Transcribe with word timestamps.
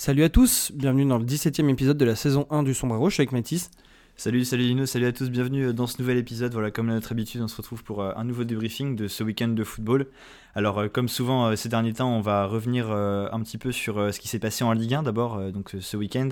Salut 0.00 0.24
à 0.24 0.30
tous, 0.30 0.72
bienvenue 0.74 1.04
dans 1.04 1.18
le 1.18 1.26
17e 1.26 1.68
épisode 1.68 1.98
de 1.98 2.06
la 2.06 2.16
saison 2.16 2.46
1 2.48 2.62
du 2.62 2.72
Sombre 2.72 2.96
Rouge 2.96 3.20
avec 3.20 3.32
Mathis. 3.32 3.70
Salut, 4.16 4.46
salut 4.46 4.62
Lino, 4.62 4.86
salut 4.86 5.04
à 5.04 5.12
tous, 5.12 5.28
bienvenue 5.28 5.74
dans 5.74 5.86
ce 5.86 6.00
nouvel 6.00 6.16
épisode. 6.16 6.54
Voilà, 6.54 6.70
comme 6.70 6.88
à 6.88 6.94
notre 6.94 7.12
habitude, 7.12 7.42
on 7.42 7.48
se 7.48 7.56
retrouve 7.58 7.84
pour 7.84 8.00
euh, 8.00 8.14
un 8.16 8.24
nouveau 8.24 8.44
débriefing 8.44 8.96
de 8.96 9.08
ce 9.08 9.22
week-end 9.22 9.48
de 9.48 9.62
football. 9.62 10.06
Alors, 10.54 10.78
euh, 10.78 10.88
comme 10.88 11.06
souvent 11.06 11.48
euh, 11.48 11.54
ces 11.54 11.68
derniers 11.68 11.92
temps, 11.92 12.16
on 12.16 12.22
va 12.22 12.46
revenir 12.46 12.90
un 12.90 13.42
petit 13.42 13.58
peu 13.58 13.72
sur 13.72 13.96
ce 14.10 14.18
qui 14.18 14.28
s'est 14.28 14.38
passé 14.38 14.64
en 14.64 14.72
Ligue 14.72 14.94
1 14.94 15.02
d'abord, 15.02 15.38
donc 15.52 15.76
ce 15.78 15.96
week-end, 15.98 16.30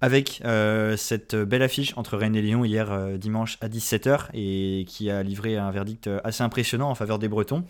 avec 0.00 0.42
cette 0.96 1.36
belle 1.36 1.62
affiche 1.62 1.96
entre 1.96 2.16
Rennes 2.16 2.34
et 2.34 2.42
Lyon 2.42 2.64
hier 2.64 3.16
dimanche 3.18 3.56
à 3.60 3.68
17h 3.68 4.30
et 4.34 4.84
qui 4.88 5.10
a 5.10 5.22
livré 5.22 5.56
un 5.56 5.70
verdict 5.70 6.10
assez 6.24 6.42
impressionnant 6.42 6.90
en 6.90 6.96
faveur 6.96 7.20
des 7.20 7.28
Bretons. 7.28 7.64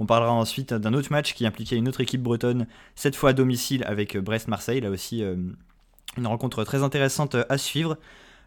On 0.00 0.06
parlera 0.06 0.32
ensuite 0.32 0.72
d'un 0.72 0.94
autre 0.94 1.10
match 1.10 1.34
qui 1.34 1.46
impliquait 1.46 1.76
une 1.76 1.88
autre 1.88 2.00
équipe 2.00 2.22
bretonne, 2.22 2.66
cette 2.94 3.16
fois 3.16 3.30
à 3.30 3.32
domicile 3.32 3.84
avec 3.84 4.16
Brest-Marseille. 4.16 4.80
Là 4.80 4.90
aussi, 4.90 5.22
euh, 5.22 5.36
une 6.16 6.26
rencontre 6.26 6.64
très 6.64 6.82
intéressante 6.82 7.36
à 7.48 7.58
suivre. 7.58 7.98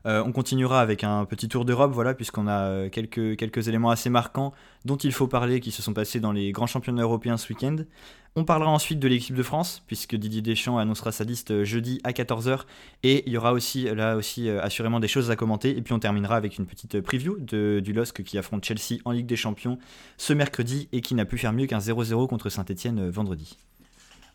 Euh, 0.05 0.23
on 0.25 0.31
continuera 0.31 0.81
avec 0.81 1.03
un 1.03 1.25
petit 1.25 1.47
tour 1.47 1.65
d'Europe, 1.65 1.91
voilà, 1.93 2.13
puisqu'on 2.13 2.47
a 2.47 2.61
euh, 2.63 2.89
quelques, 2.89 3.67
éléments 3.67 3.91
assez 3.91 4.09
marquants 4.09 4.53
dont 4.85 4.97
il 4.97 5.11
faut 5.11 5.27
parler 5.27 5.59
qui 5.59 5.71
se 5.71 5.81
sont 5.81 5.93
passés 5.93 6.19
dans 6.19 6.31
les 6.31 6.51
grands 6.51 6.67
championnats 6.67 7.03
européens 7.03 7.37
ce 7.37 7.47
week-end. 7.49 7.77
On 8.35 8.45
parlera 8.45 8.71
ensuite 8.71 8.99
de 8.99 9.07
l'équipe 9.07 9.35
de 9.35 9.43
France, 9.43 9.83
puisque 9.87 10.15
Didier 10.15 10.41
Deschamps 10.41 10.77
annoncera 10.77 11.11
sa 11.11 11.23
liste 11.23 11.51
euh, 11.51 11.65
jeudi 11.65 11.99
à 12.03 12.11
14h. 12.11 12.61
Et 13.03 13.23
il 13.27 13.33
y 13.33 13.37
aura 13.37 13.53
aussi 13.53 13.83
là 13.83 14.15
aussi 14.15 14.49
assurément 14.49 14.99
des 14.99 15.07
choses 15.07 15.29
à 15.29 15.35
commenter. 15.35 15.77
Et 15.77 15.81
puis 15.81 15.93
on 15.93 15.99
terminera 15.99 16.35
avec 16.35 16.57
une 16.57 16.65
petite 16.65 17.01
preview 17.01 17.37
de, 17.39 17.81
du 17.83 17.93
LOSC 17.93 18.23
qui 18.23 18.37
affronte 18.37 18.65
Chelsea 18.65 19.01
en 19.05 19.11
Ligue 19.11 19.25
des 19.25 19.35
Champions 19.35 19.77
ce 20.17 20.33
mercredi 20.33 20.87
et 20.91 21.01
qui 21.01 21.13
n'a 21.15 21.25
pu 21.25 21.37
faire 21.37 21.53
mieux 21.53 21.67
qu'un 21.67 21.79
0-0 21.79 22.27
contre 22.27 22.49
Saint-Etienne 22.49 23.09
vendredi. 23.09 23.57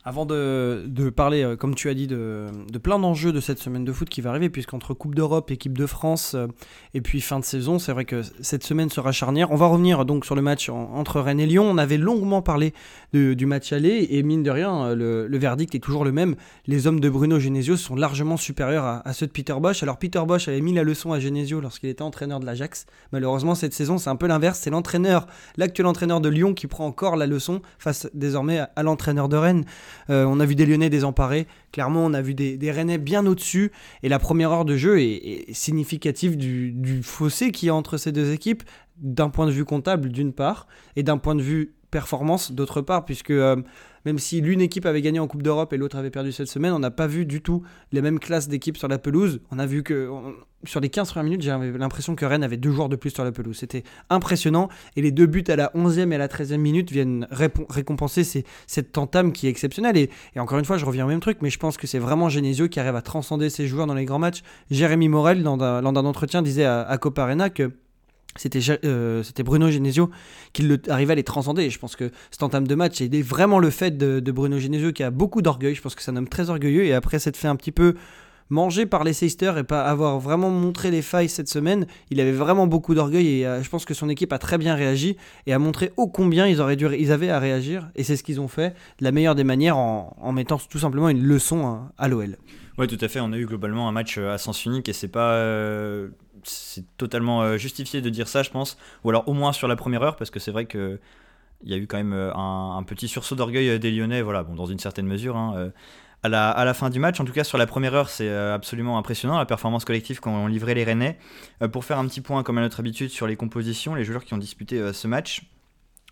Avant 0.09 0.25
de, 0.25 1.11
parler, 1.17 1.43
euh, 1.43 1.57
comme 1.57 1.75
tu 1.75 1.89
as 1.89 1.95
dit, 1.95 2.07
de, 2.07 2.47
plein 2.81 3.01
d'enjeux 3.01 3.33
de 3.33 3.41
cette 3.41 3.59
semaine 3.59 3.85
de 3.85 3.93
foot 3.93 4.09
qui 4.09 4.21
va 4.21 4.31
arriver, 4.31 4.49
puisqu'entre 4.49 4.95
Coupe 4.95 5.17
d'Europe, 5.17 5.51
équipe 5.51 5.77
de 5.77 5.85
France 5.85 6.35
euh, 6.37 6.47
et 6.95 7.01
puis 7.01 7.21
fin 7.21 7.41
de 7.41 7.45
saison, 7.45 7.81
c'est 7.81 7.91
vrai 7.91 8.05
que 8.05 8.23
cette 8.41 8.63
semaine 8.63 8.89
sera 8.89 9.11
charnière. 9.11 9.51
On 9.51 9.57
va 9.57 9.67
revenir 9.67 10.05
donc 10.05 10.25
sur 10.25 10.37
le 10.37 10.43
match 10.43 10.69
entre 10.69 11.21
Rennes 11.21 11.41
et 11.41 11.47
Lyon. 11.47 11.65
On 11.69 11.77
avait 11.77 11.97
longuement 11.97 12.41
parlé 12.41 12.73
du 13.13 13.47
match 13.47 13.73
aller 13.73 14.07
et 14.11 14.23
mine 14.23 14.45
de 14.45 14.51
rien, 14.51 14.91
euh, 14.91 15.27
le, 15.29 15.39
verdict 15.39 15.75
est 15.75 15.81
toujours 15.81 16.05
le 16.05 16.13
même. 16.13 16.37
Les 16.69 16.87
hommes 16.87 17.01
de 17.01 17.09
Bruno 17.09 17.41
Genesio 17.41 17.77
sont 17.77 17.97
largement 17.97 18.37
supérieurs 18.37 19.03
à, 19.05 19.13
ceux 19.13 19.27
de 19.27 19.33
Peter 19.33 19.55
Bosch. 19.61 19.83
Alors 19.83 19.99
Peter 19.99 20.23
Bosch 20.25 20.47
avait 20.47 20.61
mis 20.61 20.73
la 20.73 20.85
leçon 20.85 21.15
à 21.15 21.19
Genesio 21.19 21.61
lorsqu'il 21.61 21.89
était 21.89 22.03
entraîneur 22.03 22.39
de 22.39 22.47
l'Ajax. 22.47 22.87
Malheureusement, 23.11 23.57
cette 23.57 23.75
saison, 23.75 23.99
c'est 23.99 24.11
un 24.11 24.17
peu 24.17 24.29
l'inverse. 24.29 24.61
C'est 24.61 24.71
l'entraîneur, 24.71 25.27
l'actuel 25.57 25.89
entraîneur 25.89 26.21
de 26.21 26.29
Lyon 26.29 26.55
qui 26.55 26.69
prend 26.69 26.87
encore 26.87 27.17
la 27.17 27.27
leçon 27.27 27.61
face 27.81 28.09
désormais 28.15 28.61
à 28.77 28.83
l'entraîneur 28.85 29.29
de 29.29 29.37
Rennes. 29.37 29.65
Euh, 30.11 30.25
on 30.25 30.41
a 30.41 30.47
vu 30.47 30.55
des 30.55 30.67
Lyonnais 30.67 30.91
désemparés. 30.91 31.47
Clairement, 31.73 32.05
on 32.05 32.15
a 32.15 32.23
vu 32.23 32.35
des, 32.35 32.57
des 32.57 32.71
Rennais 32.71 32.99
bien 32.99 33.27
au-dessus. 33.27 33.73
Et 34.03 34.09
la 34.09 34.19
première 34.19 34.53
heure 34.53 34.65
de 34.65 34.77
jeu 34.77 35.01
est, 35.01 35.53
significative 35.53 36.37
du, 36.37 37.03
fossé 37.03 37.53
qu'il 37.53 37.67
y 37.67 37.71
a 37.71 37.75
entre 37.75 37.97
ces 37.97 38.13
deux 38.13 38.33
équipes, 38.33 38.63
d'un 38.99 39.29
point 39.29 39.47
de 39.47 39.51
vue 39.51 39.65
comptable 39.65 40.11
d'une 40.11 40.33
part, 40.33 40.67
et 40.97 41.03
d'un 41.03 41.19
point 41.19 41.35
de 41.35 41.43
vue 41.43 41.75
performance 41.91 42.53
d'autre 42.53 42.81
part, 42.81 43.05
puisque 43.05 43.31
euh, 43.31 43.57
même 44.07 44.19
si 44.19 44.41
l'une 44.41 44.61
équipe 44.61 44.87
avait 44.87 45.03
gagné 45.03 45.19
en 45.19 45.27
Coupe 45.27 45.43
d'Europe 45.43 45.73
et 45.73 45.77
l'autre 45.77 45.97
avait 45.97 46.11
perdu 46.11 46.33
cette 46.33 46.49
semaine, 46.49 46.73
on 46.73 46.79
n'a 46.79 46.93
pas 46.93 47.09
vu 47.09 47.27
du 47.27 47.43
tout 47.43 47.63
les 47.93 48.01
mêmes 48.01 48.21
classes 48.21 48.49
d'équipes 48.49 48.79
sur 48.79 48.89
la 48.89 48.99
pelouse. 48.99 49.41
On 49.51 49.59
a 49.59 49.67
vu 49.67 49.83
que 49.83 50.09
sur 50.65 50.81
les 50.81 50.89
15 50.89 51.11
premières 51.11 51.25
minutes, 51.25 51.43
j'avais 51.43 51.77
l'impression 51.77 52.15
que 52.15 52.25
Rennes 52.25 52.45
avait 52.45 52.57
deux 52.57 52.71
joueurs 52.71 52.89
de 52.89 52.97
plus 52.97 53.11
sur 53.11 53.25
la 53.25 53.33
pelouse. 53.33 53.57
C'était 53.57 53.83
impressionnant. 54.09 54.69
Et 54.95 55.03
les 55.03 55.11
deux 55.11 55.27
buts 55.27 55.45
à 55.49 55.57
la 55.57 55.71
11e 55.75 56.13
et 56.13 56.15
à 56.15 56.19
la 56.19 56.29
13e 56.29 56.57
minute 56.59 56.91
viennent 56.91 57.27
récompenser 57.31 58.45
cette 58.67 58.97
entame 58.97 59.33
qui 59.33 59.49
est 59.49 59.51
exceptionnelle. 59.51 59.97
Et, 59.97 60.11
encore 60.39 60.59
une 60.59 60.65
fois, 60.65 60.79
je 60.79 60.85
reviens 60.85 61.05
au 61.05 61.09
même 61.09 61.21
truc, 61.21 61.39
mais 61.41 61.51
je 61.51 61.59
pense 61.59 61.77
que 61.77 61.87
c'est 61.87 61.99
vraiment 61.99 62.29
Genesio 62.29 62.69
qui 62.69 62.79
arrive 62.79 62.97
à 62.97 63.03
transcender 63.03 63.51
ses 63.51 63.67
joueurs 63.67 63.87
dans 63.87 63.95
les 63.95 64.05
grands 64.05 64.19
matchs. 64.19 64.43
Jérémy 64.71 65.09
Morel, 65.09 65.43
lors 65.43 65.57
d'un 65.57 65.97
entretien, 65.97 66.43
disait 66.43 66.65
à, 66.65 66.83
à 66.83 66.99
Coparena 66.99 67.51
que 67.51 67.73
euh, 68.85 69.23
c'était 69.23 69.43
Bruno 69.43 69.71
Genesio 69.71 70.11
qui 70.53 70.69
arrivait 70.89 71.13
à 71.13 71.17
les 71.17 71.25
transcender. 71.25 71.69
Je 71.71 71.79
pense 71.79 71.97
que 71.97 72.11
cet 72.31 72.43
entame 72.43 72.67
de 72.67 72.75
match 72.75 73.01
est 73.01 73.23
vraiment 73.23 73.59
le 73.59 73.71
fait 73.71 73.97
de, 73.97 74.31
Bruno 74.31 74.59
Genesio 74.59 74.93
qui 74.93 75.03
a 75.03 75.11
beaucoup 75.11 75.43
d'orgueil. 75.43 75.75
Je 75.75 75.83
pense 75.83 75.95
que 75.95 76.03
c'est 76.03 76.11
un 76.11 76.17
homme 76.17 76.29
très 76.29 76.51
orgueilleux. 76.51 76.85
Et 76.85 76.95
après 76.95 77.19
s'être 77.19 77.37
fait 77.37 77.49
un 77.49 77.57
petit 77.57 77.73
peu 77.73 77.95
manger 78.49 78.87
par 78.87 79.05
les 79.05 79.13
Seister 79.13 79.53
et 79.59 79.65
pas 79.65 79.83
avoir 79.83 80.19
vraiment 80.19 80.51
montré 80.51 80.91
les 80.91 81.03
failles 81.03 81.29
cette 81.29 81.49
semaine, 81.49 81.87
il 82.11 82.21
avait 82.21 82.33
vraiment 82.33 82.67
beaucoup 82.67 82.95
d'orgueil. 82.95 83.41
Et 83.41 83.47
euh, 83.47 83.63
je 83.63 83.69
pense 83.69 83.85
que 83.85 83.95
son 83.95 84.09
équipe 84.09 84.33
a 84.33 84.39
très 84.39 84.59
bien 84.59 84.75
réagi 84.75 85.17
et 85.47 85.53
a 85.53 85.59
montré 85.59 85.93
ô 85.97 86.07
combien 86.07 86.47
ils, 86.47 86.61
auraient 86.61 86.77
dû, 86.77 86.87
ils 86.99 87.13
avaient 87.13 87.31
à 87.31 87.39
réagir. 87.39 87.89
Et 87.97 88.05
c'est 88.05 88.17
ce 88.17 88.23
qu'ils 88.23 88.41
ont 88.41 88.49
fait 88.49 88.71
de 88.99 89.05
la 89.05 89.13
meilleure 89.13 89.35
des 89.35 89.45
manières 89.45 89.77
en, 89.77 90.33
mettant 90.33 90.59
tout 90.59 90.79
simplement 90.79 91.09
une 91.09 91.23
leçon 91.23 91.81
à, 91.97 92.09
l'OL. 92.09 92.37
Oui, 92.79 92.87
tout 92.87 92.99
à 93.01 93.09
fait. 93.09 93.21
On 93.21 93.33
a 93.33 93.39
eu 93.39 93.47
globalement 93.47 93.89
un 93.89 93.93
match 93.93 94.19
euh, 94.19 94.35
à 94.35 94.39
sens 94.39 94.65
unique 94.65 94.89
et 94.89 94.93
c'est 94.93 95.09
pas 95.09 95.35
c'est 96.49 96.85
totalement 96.97 97.43
euh, 97.43 97.57
justifié 97.57 98.01
de 98.01 98.11
dire 98.11 98.29
ça, 98.29 98.43
je 98.43 98.51
pense. 98.51 98.77
Ou 99.05 99.11
alors 99.11 99.29
au 99.29 99.33
moins 99.33 99.53
sur 99.53 99.69
la 99.69 99.77
première 99.77 100.03
heure, 100.03 100.17
parce 100.17 100.31
que 100.31 100.41
c'est 100.41 100.51
vrai 100.51 100.67
que 100.67 100.99
il 101.63 101.71
y 101.71 101.75
a 101.75 101.79
eu 101.79 101.87
quand 101.87 101.97
même 101.97 102.13
euh, 102.13 102.35
un, 102.35 102.83
petit 102.83 103.09
sursaut 103.09 103.35
d'orgueil 103.35 103.71
euh, 103.71 103.79
des 103.79 103.91
Lyonnais, 103.91 104.21
voilà, 104.23 104.43
bon, 104.43 104.55
dans 104.55 104.67
une 104.67 104.79
certaine 104.79 105.07
mesure. 105.07 105.37
Hein, 105.37 105.73
à 106.23 106.29
la, 106.29 106.75
fin 106.75 106.91
du 106.91 106.99
match. 106.99 107.21
En 107.21 107.25
tout 107.25 107.33
cas, 107.33 107.45
sur 107.45 107.57
la 107.57 107.67
première 107.67 107.95
heure, 107.95 108.09
c'est 108.09 108.35
absolument 108.35 108.99
impressionnant 108.99 109.39
la 109.39 109.47
performance 109.47 109.85
collective 109.85 110.19
qu'ont 110.19 110.49
livré 110.49 110.75
les 110.75 110.83
Rennais. 110.83 111.19
pour 111.71 111.85
faire 111.85 112.01
un 112.01 112.07
petit 112.09 112.21
point, 112.21 112.43
comme 112.43 112.59
à 112.59 112.63
notre 112.63 112.81
habitude, 112.81 113.11
sur 113.11 113.29
les 113.29 113.37
compositions, 113.37 113.95
les 113.95 114.03
joueurs 114.03 114.25
qui 114.25 114.35
ont 114.35 114.39
disputé 114.39 114.93
ce 114.93 115.07
match. 115.07 115.43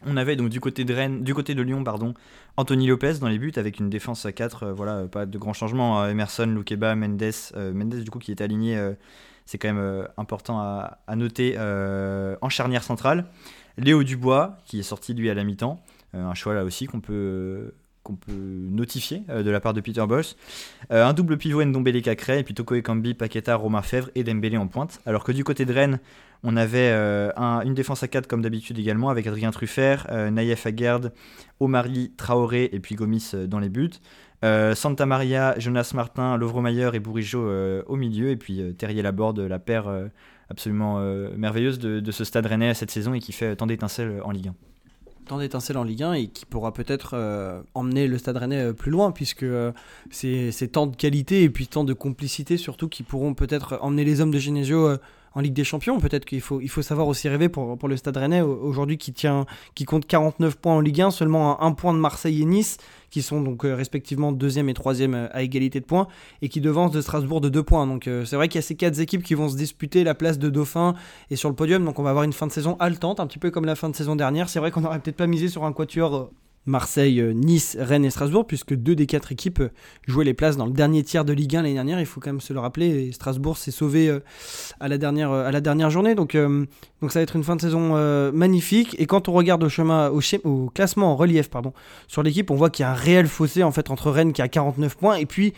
On 0.07 0.17
avait 0.17 0.37
donc 0.37 0.51
du 0.51 0.61
côté 0.61 0.85
de 0.85 0.95
Rennes, 0.95 1.25
du 1.25 1.35
côté 1.35 1.57
de 1.57 1.63
Lyon, 1.63 1.83
pardon, 1.83 2.15
Anthony 2.57 2.87
Lopez 2.87 3.15
dans 3.15 3.27
les 3.27 3.41
buts 3.41 3.55
avec 3.57 3.81
une 3.81 3.91
défense 3.91 4.25
à 4.25 4.31
4, 4.31 4.69
voilà, 4.69 5.09
pas 5.09 5.27
de 5.27 5.37
grands 5.37 5.53
changements. 5.53 6.01
Hein. 6.01 6.11
Emerson, 6.11 6.47
Loukeba, 6.47 6.95
Mendes, 6.95 7.33
Mendes 7.57 7.97
du 7.97 8.11
coup 8.11 8.21
qui 8.21 8.31
est 8.31 8.41
aligné 8.41 8.79
c'est 9.47 9.59
quand 9.59 9.69
même 9.69 9.79
euh, 9.79 10.07
important 10.17 10.61
à, 10.61 11.17
noter 11.17 11.55
euh, 11.59 12.37
en 12.41 12.49
charnière 12.49 12.83
centrale. 12.83 13.27
Léo 13.77 14.03
Dubois, 14.03 14.59
qui 14.65 14.79
est 14.79 14.85
sorti 14.85 15.15
lui 15.15 15.31
à 15.31 15.35
la 15.35 15.45
mi-temps, 15.45 15.83
euh, 16.15 16.25
un 16.25 16.35
choix 16.35 16.55
là 16.55 16.65
aussi 16.65 16.87
qu'on 16.87 17.01
peut 17.01 17.73
peut 18.27 18.35
notifier 18.35 19.23
de 19.31 19.51
la 19.51 19.61
part 19.61 19.73
de 19.73 19.81
Peter 19.81 20.05
Bosch. 20.07 20.35
un 20.91 21.15
double 21.15 21.39
pivot 21.39 21.65
Ndombele 21.65 22.03
Cacré, 22.03 22.39
et 22.39 22.43
puis 22.43 22.53
Toko 22.53 22.75
Ekambi, 22.75 23.15
Paqueta, 23.15 23.57
Romain 23.57 23.81
Fèvre 23.81 24.11
et 24.15 24.23
Dembélé 24.25 24.59
en 24.59 24.67
pointe. 24.67 25.01
Alors 25.07 25.25
que 25.25 25.33
du 25.33 25.43
côté 25.43 25.65
de 25.65 25.73
Rennes, 25.73 26.01
on 26.43 26.55
avait 26.59 26.93
une 26.93 27.73
défense 27.73 28.03
à 28.03 28.09
4 28.09 28.27
comme 28.27 28.43
d'habitude 28.43 28.79
également, 28.79 29.09
avec 29.09 29.27
Adrien 29.27 29.51
Truffert, 29.53 30.07
Naïef 30.31 30.67
Aguerd, 30.67 31.15
Omari 31.61 32.13
Traoré 32.19 32.69
et 32.73 32.79
puis 32.79 32.95
Gomis 32.95 33.31
dans 33.49 33.59
les 33.59 33.71
buts. 33.71 33.93
Euh, 34.45 34.75
Santa 34.75 35.07
Maria, 35.07 35.55
Jonas 35.59 35.93
Martin, 35.95 36.37
Lovromayer 36.37 36.91
et 36.93 37.01
Bourigeau 37.01 37.47
euh, 37.47 37.83
au 37.87 37.97
milieu. 37.97 38.29
Et 38.29 38.37
puis 38.37 38.61
euh, 38.61 38.73
Terrier 38.73 39.01
Laborde, 39.01 39.41
la 39.41 39.59
paire 39.59 39.91
absolument 40.51 41.01
merveilleuse 41.37 41.79
de, 41.79 42.11
ce 42.11 42.25
stade 42.25 42.45
rennais 42.45 42.75
cette 42.75 42.91
saison 42.91 43.15
et 43.15 43.21
qui 43.21 43.33
fait 43.33 43.57
tant 43.57 43.67
d'étincelles 43.67 44.21
en 44.23 44.31
Ligue 44.31 44.49
1 44.49 44.55
tant 45.27 45.39
d'étincelles 45.39 45.79
en 45.79 45.85
Ligue 45.85 46.03
1 46.03 46.13
et 46.13 46.27
qui 46.27 46.45
pourra 46.45 46.75
peut-être 46.75 47.17
emmener 47.73 48.07
le 48.07 48.19
Stade 48.19 48.37
Rennais 48.37 48.75
plus 48.75 48.91
loin 48.91 49.11
puisque 49.11 49.47
c'est 50.11 50.69
tant 50.71 50.87
de 50.87 50.95
qualité 50.95 51.43
et 51.45 51.49
puis 51.49 51.67
tant 51.67 51.83
de 51.83 51.95
complicité 51.95 52.59
surtout 52.59 52.91
qui 52.91 53.03
pourront 53.03 53.33
peut-être 53.33 53.79
emmener 53.81 54.05
les 54.05 54.21
hommes 54.21 54.31
de 54.31 54.39
Genesio 54.39 54.99
en 55.35 55.41
Ligue 55.41 55.55
des 55.55 55.65
Champions. 55.65 55.99
Peut-être 55.99 56.25
qu'il 56.25 56.41
faut, 56.41 56.61
il 56.61 56.69
faut 56.69 56.83
savoir 56.83 57.09
aussi 57.09 57.29
rêver 57.29 57.49
pour, 57.49 57.77
pour 57.79 57.89
le 57.89 57.97
Stade 57.97 58.17
Rennais 58.17 58.41
aujourd'hui 58.41 58.99
qui, 58.99 59.13
tient, 59.13 59.47
qui 59.75 59.85
compte 59.85 60.07
49 60.07 60.57
points 60.57 60.75
en 60.75 60.81
Ligue 60.81 61.03
1, 61.03 61.11
seulement 61.11 61.63
un, 61.63 61.73
point 61.73 61.93
de 61.93 61.99
Marseille 61.99 62.43
et 62.43 62.45
Nice 62.45 62.79
qui 63.11 63.23
sont 63.23 63.41
donc 63.41 63.65
euh, 63.65 63.77
respectivement 63.77 64.33
deuxième 64.33 64.69
et 64.69 64.75
troisième 64.75 65.15
euh, 65.15 65.29
à 65.31 65.43
égalité 65.43 65.79
de 65.79 65.85
points 65.85 66.09
et 66.43 66.49
qui 66.49 66.61
devancent 66.61 66.91
de 66.91 67.01
Strasbourg 67.01 67.41
de 67.41 67.49
deux 67.49 67.63
points. 67.63 67.87
Donc 67.87 68.09
euh, 68.09 68.25
c'est 68.25 68.35
vrai 68.35 68.49
qu'il 68.49 68.59
y 68.59 68.59
a 68.59 68.63
ces 68.63 68.75
quatre 68.75 68.99
équipes 68.99 69.23
qui 69.23 69.35
vont 69.35 69.49
se 69.49 69.57
disputer 69.57 70.03
la 70.03 70.15
place 70.15 70.39
de 70.39 70.51
Dauphin 70.51 70.95
et 71.31 71.37
sur 71.37 71.49
le 71.49 71.55
podium. 71.55 71.85
Donc 71.85 72.01
on 72.01 72.03
va 72.03 72.11
avoir 72.11 72.25
une 72.25 72.33
fin 72.33 72.49
de 72.49 72.53
saison 72.53 72.77
haletante, 72.81 73.21
un 73.21 73.27
petit 73.29 73.39
peu 73.39 73.53
comme 73.53 73.67
la 73.67 73.77
fin 73.77 73.89
de 73.89 73.95
saison 73.95 74.17
dernière. 74.17 74.49
C'est 74.49 74.59
vrai 74.59 74.73
qu'on 74.73 74.81
n'aurait 74.81 74.99
peut-être 74.99 75.17
pas 75.17 75.29
misé 75.29 75.49
sur 75.49 75.65
un 75.65 75.73
quatuor 75.73 76.31
Marseille, 76.67 77.21
euh, 77.21 77.33
Nice, 77.33 77.77
Rennes 77.79 78.05
et 78.05 78.11
Strasbourg, 78.11 78.47
puisque 78.47 78.75
deux 78.75 78.95
des 78.95 79.07
quatre 79.07 79.33
équipes 79.33 79.61
euh, 79.61 79.71
jouaient 80.07 80.25
les 80.25 80.35
places 80.35 80.57
dans 80.57 80.67
le 80.67 80.73
dernier 80.73 81.03
tiers 81.03 81.25
de 81.25 81.33
Ligue 81.33 81.57
1 81.57 81.63
l'année 81.63 81.75
dernière. 81.75 82.01
Il 82.01 82.07
faut 82.07 82.21
quand 82.21 82.31
même 82.31 82.41
se 82.41 82.53
le 82.53 82.61
rappeler. 82.61 83.13
Strasbourg 83.13 83.59
s'est 83.59 83.71
sauvé 83.71 84.09
euh, 84.09 84.21
à 84.81 84.89
la 84.89 84.99
dernière, 84.99 85.91
journée. 85.91 86.15
Donc, 86.15 86.33
ça 86.33 87.19
va 87.19 87.21
être 87.21 87.37
une 87.37 87.45
fin 87.45 87.57
de 87.57 87.61
saison 87.61 87.95
magnifique. 88.33 88.97
Et 88.99 89.07
quand 89.07 89.29
on 89.29 89.33
regarde 89.33 89.63
au, 89.63 89.69
chemin, 89.69 90.11
classement 90.73 91.13
en 91.13 91.17
relief 91.17 91.51
sur 92.09 92.23
l'équipe, 92.23 92.51
on 92.51 92.55
voit 92.55 92.71
qu'il 92.71 92.85
y 92.85 92.87
a 92.87 92.91
un 92.91 92.95
réel 92.95 93.27
fossé 93.27 93.63
entre 93.63 94.11
Rennes 94.11 94.33
qui 94.33 94.43
a 94.43 94.49
49 94.49 94.97
points 94.97 95.17
et 95.17 95.27
puis 95.27 95.53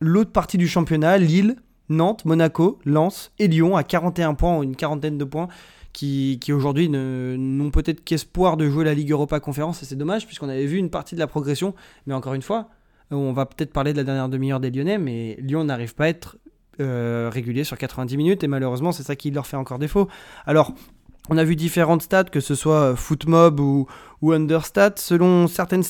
l'autre 0.00 0.32
partie 0.32 0.58
du 0.58 0.68
championnat, 0.68 1.18
Lille, 1.18 1.56
Nantes, 1.88 2.24
Monaco, 2.24 2.78
Lens 2.84 3.32
et 3.38 3.48
Lyon 3.48 3.76
à 3.76 3.84
41 3.84 4.34
points, 4.34 4.58
ou 4.58 4.62
une 4.62 4.76
quarantaine 4.76 5.18
de 5.18 5.24
points 5.24 5.48
qui, 5.96 6.52
aujourd'hui 6.52 6.90
n'ont 6.90 7.70
peut-être 7.70 8.04
qu'espoir 8.04 8.58
de 8.58 8.68
jouer 8.68 8.84
la 8.84 8.92
Ligue 8.92 9.12
Europa 9.12 9.40
Conférence, 9.40 9.82
et 9.82 9.86
c'est 9.86 9.96
dommage, 9.96 10.26
puisqu'on 10.26 10.50
avait 10.50 10.66
vu 10.66 10.76
une 10.76 10.90
partie 10.90 11.14
de 11.14 11.20
la 11.20 11.26
progression, 11.26 11.74
mais 12.06 12.12
encore 12.12 12.34
une 12.34 12.42
fois, 12.42 12.68
on 13.10 13.32
va 13.32 13.46
peut-être 13.46 13.72
parler 13.72 13.92
de 13.94 13.96
la 13.96 14.04
dernière 14.04 14.28
demi-heure 14.28 14.60
des 14.60 14.70
Lyonnais, 14.70 14.98
mais 14.98 15.36
Lyon 15.40 15.64
n'arrive 15.64 15.94
pas 15.94 16.04
à 16.04 16.08
être 16.08 16.36
euh, 16.80 17.30
régulier 17.32 17.64
sur 17.64 17.78
90 17.78 18.14
minutes, 18.18 18.44
et 18.44 18.46
malheureusement, 18.46 18.92
c'est 18.92 19.04
ça 19.04 19.16
qui 19.16 19.30
leur 19.30 19.46
fait 19.46 19.56
encore 19.56 19.78
défaut. 19.78 20.06
Alors, 20.44 20.74
On 21.28 21.38
a 21.38 21.44
vu 21.44 21.56
différentes 21.56 22.02
stats, 22.02 22.24
que 22.24 22.40
ce 22.40 22.54
soit 22.54 22.94
Footmob 22.94 23.58
ou, 23.60 23.86
ou 24.22 24.32
Understat. 24.32 24.94
Selon, 24.96 25.48
certains 25.48 25.82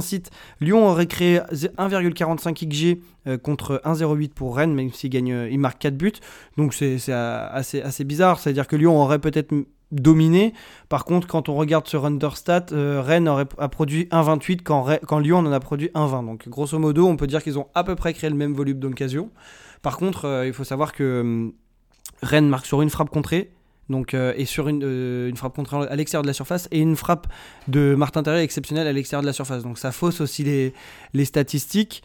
sites, 0.00 0.30
Lyon 0.60 0.86
aurait 0.88 1.06
créé 1.06 1.38
1,45 1.38 2.68
XG 2.68 3.40
contre 3.42 3.80
1,08 3.84 4.30
pour 4.30 4.56
Rennes, 4.56 4.74
même 4.74 4.92
s'il 4.92 5.10
gagne, 5.10 5.48
il 5.50 5.58
marque 5.58 5.80
4 5.80 5.96
buts. 5.96 6.12
Donc 6.56 6.72
c'est 6.72 7.10
assez, 7.10 8.04
bizarre. 8.04 8.38
C'est-à-dire 8.38 8.68
que 8.68 8.76
Lyon 8.76 8.96
aurait 9.00 9.18
peut-être 9.18 9.52
dominé. 9.94 10.52
Par 10.88 11.04
contre, 11.04 11.26
quand 11.26 11.48
on 11.48 11.54
regarde 11.54 11.86
sur 11.86 12.04
Understat, 12.04 12.66
euh, 12.72 13.00
Rennes 13.02 13.28
aurait, 13.28 13.46
a 13.58 13.68
produit 13.68 14.04
1,28 14.10 14.62
quand, 14.62 14.86
quand 15.06 15.18
Lyon 15.18 15.38
en 15.38 15.52
a 15.52 15.60
produit 15.60 15.90
1,20. 15.94 16.26
Donc 16.26 16.48
grosso 16.48 16.78
modo, 16.78 17.06
on 17.06 17.16
peut 17.16 17.26
dire 17.26 17.42
qu'ils 17.42 17.58
ont 17.58 17.68
à 17.74 17.84
peu 17.84 17.94
près 17.94 18.12
créé 18.12 18.30
le 18.30 18.36
même 18.36 18.54
volume 18.54 18.78
d'occasion. 18.78 19.30
Par 19.82 19.96
contre, 19.96 20.26
euh, 20.26 20.46
il 20.46 20.52
faut 20.52 20.64
savoir 20.64 20.92
que 20.92 21.20
hum, 21.20 21.52
Rennes 22.22 22.48
marque 22.48 22.66
sur 22.66 22.82
une 22.82 22.90
frappe 22.90 23.10
contrée. 23.10 23.52
Donc, 23.90 24.14
euh, 24.14 24.32
et 24.36 24.44
sur 24.44 24.68
une, 24.68 24.82
une, 24.82 25.36
frappe 25.36 25.54
contrée 25.54 25.76
à 25.88 25.96
l'extérieur 25.96 26.22
de 26.22 26.26
la 26.26 26.32
surface 26.32 26.68
et 26.70 26.78
une 26.80 26.96
frappe 26.96 27.26
de 27.68 27.94
Martin 27.94 28.22
Terrier 28.22 28.42
exceptionnelle 28.42 28.86
à 28.86 28.92
l'extérieur 28.92 29.22
de 29.22 29.26
la 29.26 29.32
surface. 29.32 29.62
Donc 29.62 29.78
ça 29.78 29.92
fausse 29.92 30.20
aussi 30.20 30.42
les, 30.42 30.72
les 31.12 31.24
statistiques 31.24 32.02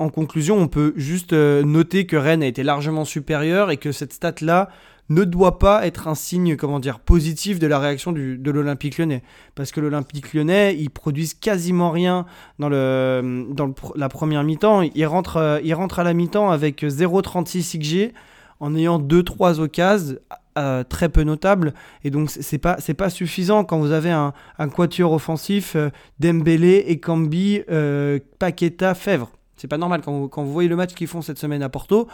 en 0.00 0.10
conclusion, 0.10 0.56
on 0.56 0.68
peut 0.68 0.92
juste 0.94 1.32
noter 1.32 2.06
que 2.06 2.14
Rennes 2.14 2.44
a 2.44 2.46
été 2.46 2.62
largement 2.62 3.04
supérieur 3.04 3.72
et 3.72 3.78
que 3.78 3.90
cette 3.90 4.12
stat-là 4.12 4.68
ne 5.08 5.24
doit 5.24 5.58
pas 5.58 5.86
être 5.86 6.06
un 6.08 6.14
signe, 6.14 6.56
comment 6.56 6.80
dire, 6.80 7.00
positif 7.00 7.58
de 7.58 7.66
la 7.66 7.78
réaction 7.78 8.12
de 8.12 8.50
l'Olympique 8.50 8.98
lyonnais. 8.98 9.22
Parce 9.54 9.72
que 9.72 9.80
l'Olympique 9.80 10.34
lyonnais, 10.34 10.76
ils 10.78 10.90
produisent 10.90 11.34
quasiment 11.34 11.90
rien 11.90 12.26
dans, 12.58 12.68
le, 12.68 13.46
dans 13.50 13.74
la 13.96 14.08
première 14.08 14.44
mi-temps. 14.44 14.82
Ils 14.82 15.06
rentrent, 15.06 15.38
euh, 15.38 15.60
ils 15.64 15.74
rentrent 15.74 15.98
à 15.98 16.04
la 16.04 16.12
mi-temps 16.12 16.50
avec 16.50 16.82
0,36 16.82 17.78
XG 17.78 18.12
en 18.60 18.74
ayant 18.74 18.98
2-3 18.98 19.60
occasions 19.60 20.16
euh, 20.58 20.82
très 20.82 21.08
peu 21.08 21.22
notables. 21.22 21.72
Et 22.02 22.10
donc, 22.10 22.30
c'est 22.30 22.58
pas, 22.58 22.78
pas 22.96 23.10
suffisant 23.10 23.64
quand 23.64 23.78
vous 23.78 23.92
avez 23.92 24.10
un, 24.10 24.32
quatuor 24.74 25.12
offensif, 25.12 25.76
euh, 25.76 25.90
Dembélé, 26.18 26.84
Ekambi, 26.88 27.62
euh, 27.70 28.18
Paqueta, 28.38 28.94
Fèvre. 28.94 29.30
C'est 29.56 29.68
pas 29.68 29.78
normal. 29.78 30.00
Quand 30.04 30.12
vous, 30.12 30.28
quand 30.28 30.42
vous 30.42 30.52
voyez 30.52 30.68
le 30.68 30.76
match 30.76 30.94
qu'ils 30.94 31.06
font 31.06 31.22
cette 31.22 31.38
semaine 31.38 31.62
à 31.62 31.68
Porto, 31.68 32.08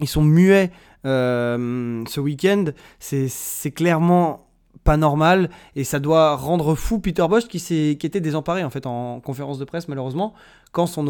ils 0.00 0.08
sont 0.08 0.22
muets 0.22 0.72
euh, 1.06 2.04
ce 2.08 2.20
week-end, 2.20 2.64
c'est 2.98 3.70
clairement 3.70 4.46
pas 4.84 4.96
normal 4.96 5.50
et 5.76 5.84
ça 5.84 5.98
doit 5.98 6.36
rendre 6.36 6.74
fou 6.74 7.00
Peter 7.00 7.26
Bosch 7.28 7.46
qui, 7.48 7.58
qui 7.60 8.06
était 8.06 8.20
désemparé 8.20 8.64
en 8.64 8.70
fait 8.70 8.86
en 8.86 9.20
conférence 9.20 9.58
de 9.58 9.64
presse 9.66 9.88
malheureusement 9.88 10.32
quand 10.72 10.86
son, 10.86 11.06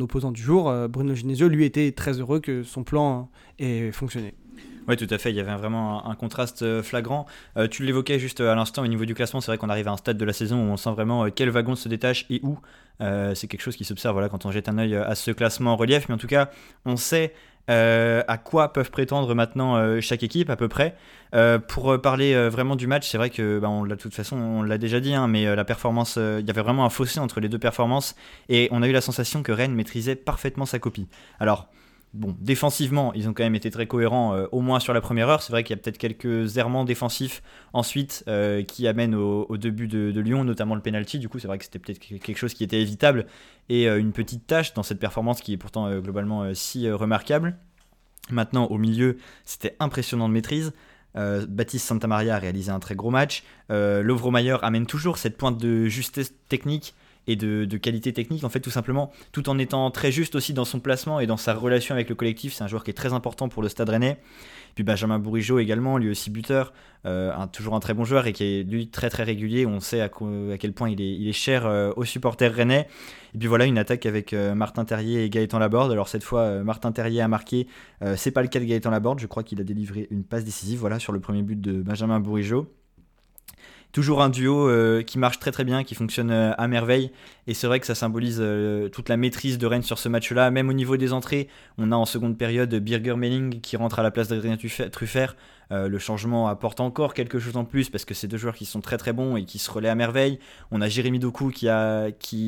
opposant 0.00 0.32
du 0.32 0.42
jour 0.42 0.68
euh, 0.68 0.88
Bruno 0.88 1.14
Genesio 1.14 1.48
lui 1.48 1.64
était 1.64 1.92
très 1.92 2.20
heureux 2.20 2.40
que 2.40 2.62
son 2.62 2.84
plan 2.84 3.30
ait 3.58 3.92
fonctionné. 3.92 4.34
Oui, 4.88 4.96
tout 4.96 5.06
à 5.10 5.18
fait. 5.18 5.30
Il 5.30 5.36
y 5.36 5.40
avait 5.40 5.54
vraiment 5.54 6.08
un, 6.08 6.14
contraste 6.16 6.62
euh, 6.62 6.82
flagrant. 6.82 7.26
tu 7.70 7.84
l'évoquais 7.84 8.18
juste 8.18 8.40
à 8.40 8.54
l'instant 8.56 8.82
au 8.82 8.88
niveau 8.88 9.04
du 9.04 9.14
classement. 9.14 9.40
C'est 9.40 9.52
vrai 9.52 9.58
qu'on 9.58 9.68
arrive 9.68 9.86
à 9.86 9.92
un 9.92 9.96
stade 9.96 10.18
de 10.18 10.24
la 10.24 10.32
saison 10.32 10.56
où 10.56 10.72
on 10.72 10.76
sent 10.76 10.90
vraiment 10.90 11.30
quel 11.30 11.50
wagon 11.50 11.76
se 11.76 11.88
détache 11.88 12.26
et 12.30 12.40
où. 12.42 12.58
c'est 12.98 13.46
quelque 13.46 13.62
chose 13.62 13.76
qui 13.76 13.84
s'observe 13.84 14.14
voilà, 14.14 14.28
quand 14.28 14.44
on 14.44 14.50
jette 14.50 14.68
un 14.68 14.78
œil 14.78 14.96
à 14.96 15.14
ce 15.14 15.30
classement 15.30 15.74
en 15.74 15.76
relief. 15.76 16.08
Mais 16.08 16.14
en 16.14 16.18
tout 16.18 16.26
cas, 16.26 16.50
on 16.84 16.96
sait 16.96 17.32
euh, 17.70 18.22
à 18.26 18.38
quoi 18.38 18.72
peuvent 18.72 18.90
prétendre 18.90 19.34
maintenant 19.34 19.76
euh, 19.76 20.00
chaque 20.00 20.22
équipe 20.22 20.50
à 20.50 20.56
peu 20.56 20.68
près. 20.68 20.96
Euh, 21.34 21.58
pour 21.58 22.00
parler 22.00 22.48
vraiment 22.48 22.76
du 22.76 22.86
match, 22.86 23.08
c'est 23.08 23.18
vrai 23.18 23.30
que 23.30 23.58
bah, 23.58 23.68
on 23.68 23.86
de 23.86 23.94
toute 23.94 24.14
façon 24.14 24.36
on 24.36 24.62
l'a 24.62 24.78
déjà 24.78 25.00
dit, 25.00 25.14
hein, 25.14 25.28
mais 25.28 25.54
la 25.54 25.64
performance, 25.64 26.16
il 26.16 26.46
y 26.46 26.50
avait 26.50 26.60
vraiment 26.60 26.84
un 26.84 26.90
fossé 26.90 27.20
entre 27.20 27.40
les 27.40 27.48
deux 27.48 27.58
performances 27.58 28.14
et 28.48 28.68
on 28.70 28.82
a 28.82 28.88
eu 28.88 28.92
la 28.92 29.00
sensation 29.00 29.42
que 29.42 29.52
Rennes 29.52 29.74
maîtrisait 29.74 30.16
parfaitement 30.16 30.66
sa 30.66 30.78
copie. 30.78 31.08
Alors 31.40 31.68
Bon, 32.14 32.36
défensivement, 32.40 33.14
ils 33.14 33.28
ont 33.28 33.32
quand 33.32 33.42
même 33.42 33.54
été 33.54 33.70
très 33.70 33.86
cohérents, 33.86 34.36
au 34.52 34.60
moins 34.60 34.80
sur 34.80 34.92
la 34.92 35.00
première 35.00 35.30
heure. 35.30 35.40
C'est 35.40 35.50
vrai 35.50 35.64
qu'il 35.64 35.74
y 35.74 35.78
a 35.78 35.82
peut-être 35.82 35.96
quelques 35.96 36.58
errements 36.58 36.84
défensifs 36.84 37.42
ensuite 37.72 38.22
qui 38.68 38.86
amènent 38.86 39.14
au, 39.14 39.56
début 39.56 39.88
de, 39.88 40.20
Lyon, 40.20 40.44
notamment 40.44 40.74
le 40.74 40.82
penalty. 40.82 41.18
Du 41.18 41.30
coup, 41.30 41.38
c'est 41.38 41.46
vrai 41.48 41.56
que 41.56 41.64
c'était 41.64 41.78
peut-être 41.78 41.98
quelque 41.98 42.36
chose 42.36 42.52
qui 42.52 42.64
était 42.64 42.82
évitable 42.82 43.24
et 43.70 43.88
une 43.88 44.12
petite 44.12 44.46
tâche 44.46 44.74
dans 44.74 44.82
cette 44.82 44.98
performance 44.98 45.40
qui 45.40 45.54
est 45.54 45.56
pourtant 45.56 45.90
globalement 46.00 46.52
si 46.52 46.90
remarquable. 46.90 47.56
Maintenant, 48.30 48.66
au 48.66 48.78
milieu, 48.78 49.18
c'était 49.44 49.74
impressionnant 49.80 50.28
de 50.28 50.34
maîtrise. 50.34 50.72
Euh, 51.16 51.44
Baptiste 51.46 51.86
Santamaria 51.86 52.36
a 52.36 52.38
réalisé 52.38 52.70
un 52.70 52.80
très 52.80 52.94
gros 52.94 53.10
match. 53.10 53.42
Euh, 53.70 54.02
Lovromayer 54.02 54.56
amène 54.62 54.86
toujours 54.86 55.18
cette 55.18 55.36
pointe 55.36 55.58
de 55.58 55.86
justesse 55.86 56.32
technique 56.48 56.94
et 57.26 57.36
de, 57.36 57.76
qualité 57.76 58.12
technique, 58.12 58.44
en 58.44 58.48
fait, 58.48 58.60
tout 58.60 58.70
simplement, 58.70 59.12
tout 59.32 59.48
en 59.48 59.58
étant 59.58 59.90
très 59.90 60.10
juste 60.10 60.34
aussi 60.34 60.52
dans 60.52 60.64
son 60.64 60.80
placement 60.80 61.20
et 61.20 61.26
dans 61.26 61.36
sa 61.36 61.54
relation 61.54 61.94
avec 61.94 62.08
le 62.08 62.14
collectif. 62.14 62.52
C'est 62.52 62.64
un 62.64 62.68
joueur 62.68 62.84
qui 62.84 62.90
est 62.90 62.94
très 62.94 63.12
important 63.12 63.48
pour 63.48 63.62
le 63.62 63.68
Stade 63.68 63.88
Rennais. 63.88 64.18
Puis 64.74 64.84
Benjamin 64.84 65.18
Bourigeau 65.18 65.58
également, 65.58 65.98
lui 65.98 66.08
aussi 66.08 66.30
buteur, 66.30 66.72
euh, 67.04 67.32
toujours 67.52 67.74
un 67.74 67.80
très 67.80 67.94
bon 67.94 68.04
joueur 68.04 68.26
et 68.26 68.32
qui 68.32 68.44
est 68.44 68.62
lui 68.62 68.88
très 68.88 69.10
très 69.10 69.22
régulier. 69.22 69.66
On 69.66 69.80
sait 69.80 70.00
à, 70.00 70.10
quel 70.58 70.72
point 70.72 70.88
il 70.88 71.00
est, 71.00 71.14
il 71.14 71.28
est 71.28 71.34
cher 71.34 71.66
euh, 71.66 71.92
aux 71.96 72.04
supporters 72.04 72.54
rennais. 72.54 72.88
Et 73.34 73.38
puis 73.38 73.48
voilà, 73.48 73.66
une 73.66 73.78
attaque 73.78 74.06
avec 74.06 74.32
euh, 74.32 74.54
Martin 74.54 74.84
Terrier 74.84 75.24
et 75.24 75.30
Gaëtan 75.30 75.58
Laborde. 75.58 75.92
Alors 75.92 76.08
cette 76.08 76.24
fois, 76.24 76.62
Martin 76.64 76.90
Terrier 76.90 77.20
a 77.20 77.28
marqué. 77.28 77.66
c'est 78.16 78.30
pas 78.30 78.42
le 78.42 78.48
cas 78.48 78.60
de 78.60 78.64
Gaëtan 78.64 78.90
Laborde. 78.90 79.20
Je 79.20 79.26
crois 79.26 79.42
qu'il 79.42 79.60
a 79.60 79.64
délivré 79.64 80.08
une 80.10 80.24
passe 80.24 80.44
décisive 80.44 80.80
voilà, 80.80 80.98
sur 80.98 81.12
le 81.12 81.20
premier 81.20 81.42
but 81.42 81.60
de 81.60 81.82
Benjamin 81.82 82.18
Bourigeau. 82.20 82.72
Toujours 83.92 84.22
un 84.22 84.30
duo 84.30 84.70
euh, 84.70 85.02
qui 85.02 85.18
marche 85.18 85.38
très 85.38 85.52
très 85.52 85.64
bien, 85.64 85.84
qui 85.84 85.94
fonctionne 85.94 86.30
euh, 86.30 86.52
à 86.56 86.66
merveille. 86.66 87.10
Et 87.46 87.52
c'est 87.52 87.66
vrai 87.66 87.78
que 87.78 87.86
ça 87.86 87.94
symbolise 87.94 88.38
euh, 88.40 88.88
toute 88.88 89.10
la 89.10 89.18
maîtrise 89.18 89.58
de 89.58 89.66
Rennes 89.66 89.82
sur 89.82 89.98
ce 89.98 90.08
match-là. 90.08 90.50
Même 90.50 90.70
au 90.70 90.72
niveau 90.72 90.96
des 90.96 91.12
entrées, 91.12 91.48
on 91.76 91.92
a 91.92 91.96
en 91.96 92.06
seconde 92.06 92.38
période 92.38 92.74
Birger 92.74 93.16
Melling 93.16 93.60
qui 93.60 93.76
rentre 93.76 93.98
à 93.98 94.02
la 94.02 94.10
place 94.10 94.28
d'Adrien 94.28 94.56
Truffert. 94.56 95.36
Euh, 95.72 95.88
le 95.88 95.98
changement 95.98 96.48
apporte 96.48 96.80
encore 96.80 97.14
quelque 97.14 97.38
chose 97.38 97.56
en 97.56 97.64
plus 97.64 97.88
parce 97.88 98.04
que 98.04 98.12
c'est 98.12 98.28
deux 98.28 98.36
joueurs 98.36 98.54
qui 98.54 98.66
sont 98.66 98.80
très 98.80 98.98
très 98.98 99.12
bons 99.12 99.36
et 99.36 99.44
qui 99.44 99.58
se 99.58 99.70
relaient 99.70 99.88
à 99.88 99.94
merveille. 99.94 100.38
On 100.70 100.82
a 100.82 100.88
Jérémy 100.88 101.18
Doku 101.18 101.50
qui, 101.50 101.68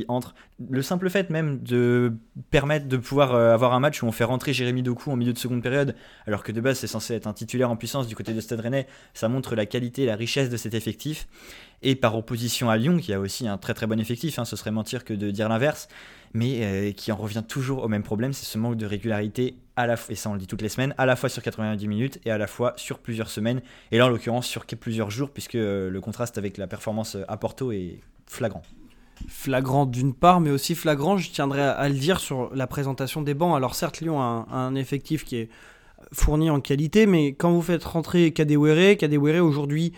entre. 0.09 0.35
Le 0.71 0.83
simple 0.83 1.11
fait 1.11 1.31
même 1.31 1.61
de 1.63 2.13
permettre 2.51 2.87
de 2.87 2.97
pouvoir 2.97 3.35
euh, 3.35 3.55
avoir 3.55 3.73
un 3.73 3.81
match 3.81 4.03
où 4.03 4.07
on 4.07 4.13
fait 4.13 4.25
rentrer 4.25 4.53
Jérémy 4.53 4.83
Doku 4.83 5.11
en 5.11 5.17
milieu 5.17 5.33
de 5.33 5.39
seconde 5.39 5.63
période, 5.63 5.97
alors 6.27 6.45
que 6.45 6.53
de 6.53 6.61
base 6.61 6.79
c'est 6.79 6.87
censé 6.87 7.15
être 7.15 7.27
un 7.27 7.33
titulaire 7.33 7.71
en 7.71 7.77
puissance 7.77 8.07
du 8.07 8.15
côté 8.15 8.33
de 8.35 8.41
Stade 8.41 8.61
Rennais, 8.61 8.87
ça 9.15 9.29
montre 9.29 9.57
la 9.57 9.67
qualité 9.67 10.03
et 10.05 10.07
la 10.07 10.15
richesse 10.15 10.51
de 10.51 10.57
cet 10.57 10.75
effectif. 10.75 11.27
Et 11.83 11.97
par 11.97 12.17
opposition 12.17 12.71
à 12.71 12.77
Lyon, 12.77 12.99
qui 12.99 13.13
a 13.13 13.19
aussi 13.19 13.49
un 13.49 13.59
très 13.59 13.75
très 13.75 13.87
bon 13.87 13.99
effectif, 13.99 14.39
hein, 14.39 14.45
ce 14.45 14.55
serait 14.55 14.71
mentir 14.71 15.05
que 15.05 15.13
de 15.13 15.31
dire 15.31 15.49
l'inverse 15.49 15.89
mais 16.35 16.59
euh, 16.63 16.93
qui 16.93 17.13
en 17.13 17.17
revient 17.17 17.45
toujours 17.47 17.85
au 17.85 17.89
même 17.89 18.03
problème, 18.03 18.33
c'est 18.33 18.45
ce 18.45 18.59
manque 18.59 18.77
de 18.77 18.87
régularité, 18.87 19.55
à 19.77 19.87
la 19.87 19.97
et 20.09 20.15
ça 20.15 20.31
on 20.31 20.35
le 20.35 20.39
dit 20.39 20.47
toutes 20.47 20.63
les 20.63 20.69
semaines, 20.69 20.95
à 20.99 21.07
la 21.07 21.17
fois 21.17 21.29
sur 21.29 21.43
90 21.43 21.89
minutes 21.89 22.21
et 22.25 22.31
à 22.31 22.39
la 22.39 22.47
fois 22.47 22.75
sur 22.77 22.99
plusieurs 22.99 23.29
semaines, 23.29 23.61
et 23.91 23.99
là 23.99 24.07
en 24.07 24.09
l'occurrence 24.09 24.47
sur 24.47 24.65
plusieurs 24.67 25.11
jours, 25.11 25.31
puisque 25.31 25.57
euh, 25.57 25.91
le 25.91 26.01
contraste 26.01 26.39
avec 26.39 26.59
la 26.59 26.67
performance 26.67 27.17
à 27.27 27.37
Porto 27.37 27.73
est 27.73 28.01
flagrant. 28.27 28.63
Flagrant 29.29 29.87
d'une 29.87 30.13
part, 30.13 30.41
mais 30.41 30.51
aussi 30.51 30.75
flagrant, 30.75 31.17
je 31.17 31.31
tiendrai 31.31 31.63
à, 31.63 31.89
le 31.89 31.95
dire 31.95 32.19
sur 32.19 32.55
la 32.55 32.67
présentation 32.67 33.23
des 33.23 33.35
bancs. 33.35 33.57
Alors 33.57 33.75
certes, 33.75 34.01
Lyon 34.01 34.21
a 34.21 34.47
un, 34.51 34.75
effectif 34.75 35.25
qui 35.25 35.37
est 35.37 35.49
fourni 36.13 36.51
en 36.51 36.61
qualité, 36.61 37.07
mais 37.07 37.29
quand 37.29 37.53
vous 37.53 37.63
faites 37.63 37.85
rentrer 37.85 38.33
Kadewere, 38.33 38.97
Kadewere 38.97 39.41
aujourd'hui 39.45 39.93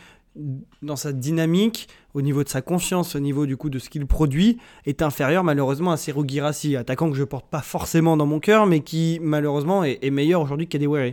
dans 0.83 0.97
sa 0.97 1.13
dynamique, 1.13 1.89
au 2.15 2.23
niveau 2.23 2.45
de 2.45 2.49
sa 2.49 2.63
confiance, 2.63 3.17
au 3.17 3.21
niveau 3.21 3.47
du 3.47 3.57
coup 3.57 3.71
de 3.71 3.79
ce 3.79 3.89
qu'il 3.89 4.07
produit, 4.07 4.59
est 4.85 5.03
inférieur 5.03 5.45
malheureusement 5.45 5.93
à 5.93 5.97
Serou 5.97 6.27
Girassi, 6.27 6.77
attaquant 6.77 7.11
que 7.11 7.17
je 7.17 7.25
porte 7.25 7.47
pas 7.49 7.61
forcément 7.61 8.17
dans 8.17 8.27
mon 8.27 8.41
cœur, 8.41 8.67
mais 8.67 8.81
qui 8.81 9.19
malheureusement 9.23 9.85
est, 9.85 10.11
meilleur 10.11 10.41
aujourd'hui 10.41 10.69
qu'Adewere. 10.69 11.13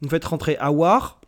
Vous 0.00 0.08
faites 0.08 0.24
rentrer 0.24 0.56
Awar. 0.58 1.20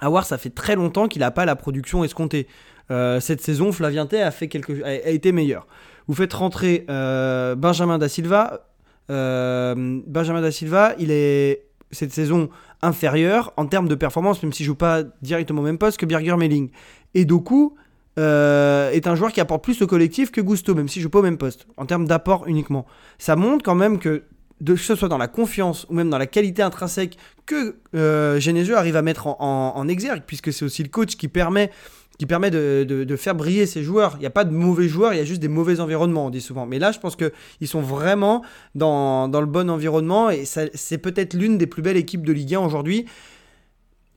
Awar, 0.00 0.26
ça 0.26 0.38
fait 0.38 0.50
très 0.50 0.76
longtemps 0.76 1.08
qu'il 1.08 1.20
n'a 1.20 1.30
pas 1.30 1.44
la 1.44 1.56
production 1.56 2.04
escomptée. 2.04 2.46
Euh, 2.90 3.20
cette 3.20 3.40
saison, 3.40 3.72
Flavien 3.72 4.06
a, 4.10 4.30
fait 4.30 4.48
quelque... 4.48 4.82
a, 4.82 5.10
été 5.10 5.32
meilleur. 5.32 5.66
Vous 6.06 6.14
faites 6.14 6.32
rentrer 6.32 6.84
euh, 6.88 7.54
Benjamin 7.54 7.98
Da 7.98 8.08
Silva. 8.08 8.68
Euh, 9.10 10.00
Benjamin 10.06 10.40
Da 10.40 10.50
Silva, 10.50 10.94
il 10.98 11.10
est 11.10 11.65
cette 11.90 12.12
saison 12.12 12.48
inférieur 12.82 13.52
en 13.56 13.66
termes 13.66 13.88
de 13.88 13.94
performance, 13.94 14.42
même 14.42 14.52
si 14.52 14.62
je 14.62 14.68
joue 14.68 14.74
pas 14.74 15.02
directement 15.22 15.62
au 15.62 15.64
même 15.64 15.78
poste 15.78 15.98
que 15.98 16.06
Birger 16.06 16.36
Melling. 16.36 16.70
Et 17.14 17.24
Doku 17.24 17.74
euh, 18.18 18.90
est 18.90 19.06
un 19.06 19.14
joueur 19.14 19.32
qui 19.32 19.40
apporte 19.40 19.62
plus 19.62 19.80
au 19.82 19.86
collectif 19.86 20.30
que 20.30 20.40
Gusto, 20.40 20.74
même 20.74 20.88
si 20.88 21.00
je 21.00 21.04
joue 21.04 21.10
pas 21.10 21.20
au 21.20 21.22
même 21.22 21.38
poste, 21.38 21.66
en 21.76 21.86
termes 21.86 22.06
d'apport 22.06 22.46
uniquement. 22.46 22.86
Ça 23.18 23.36
montre 23.36 23.64
quand 23.64 23.74
même 23.74 23.98
que, 23.98 24.24
que 24.64 24.76
ce 24.76 24.94
soit 24.94 25.08
dans 25.08 25.18
la 25.18 25.28
confiance 25.28 25.86
ou 25.88 25.94
même 25.94 26.10
dans 26.10 26.18
la 26.18 26.26
qualité 26.26 26.62
intrinsèque 26.62 27.18
que 27.44 27.76
euh, 27.94 28.40
Genesio 28.40 28.76
arrive 28.76 28.96
à 28.96 29.02
mettre 29.02 29.26
en 29.26 29.88
exergue, 29.88 30.22
puisque 30.26 30.52
c'est 30.52 30.64
aussi 30.64 30.82
le 30.82 30.88
coach 30.88 31.16
qui 31.16 31.28
permet 31.28 31.70
qui 32.18 32.26
permet 32.26 32.50
de, 32.50 33.16
faire 33.16 33.34
briller 33.34 33.66
ces 33.66 33.82
joueurs. 33.82 34.14
Il 34.16 34.20
n'y 34.20 34.26
a 34.26 34.30
pas 34.30 34.44
de 34.44 34.52
mauvais 34.52 34.88
joueurs, 34.88 35.12
il 35.12 35.18
y 35.18 35.20
a 35.20 35.24
juste 35.24 35.40
des 35.40 35.48
mauvais 35.48 35.80
environnements, 35.80 36.26
on 36.26 36.30
dit 36.30 36.40
souvent. 36.40 36.66
Mais 36.66 36.78
là, 36.78 36.92
je 36.92 36.98
pense 36.98 37.16
qu'ils 37.16 37.68
sont 37.68 37.80
vraiment 37.80 38.42
dans, 38.74 39.28
le 39.28 39.46
bon 39.46 39.70
environnement 39.70 40.30
et 40.30 40.44
c'est 40.44 40.98
peut-être 40.98 41.34
l'une 41.34 41.58
des 41.58 41.66
plus 41.66 41.82
belles 41.82 41.96
équipes 41.96 42.24
de 42.24 42.32
Ligue 42.32 42.54
1 42.54 42.60
aujourd'hui. 42.60 43.06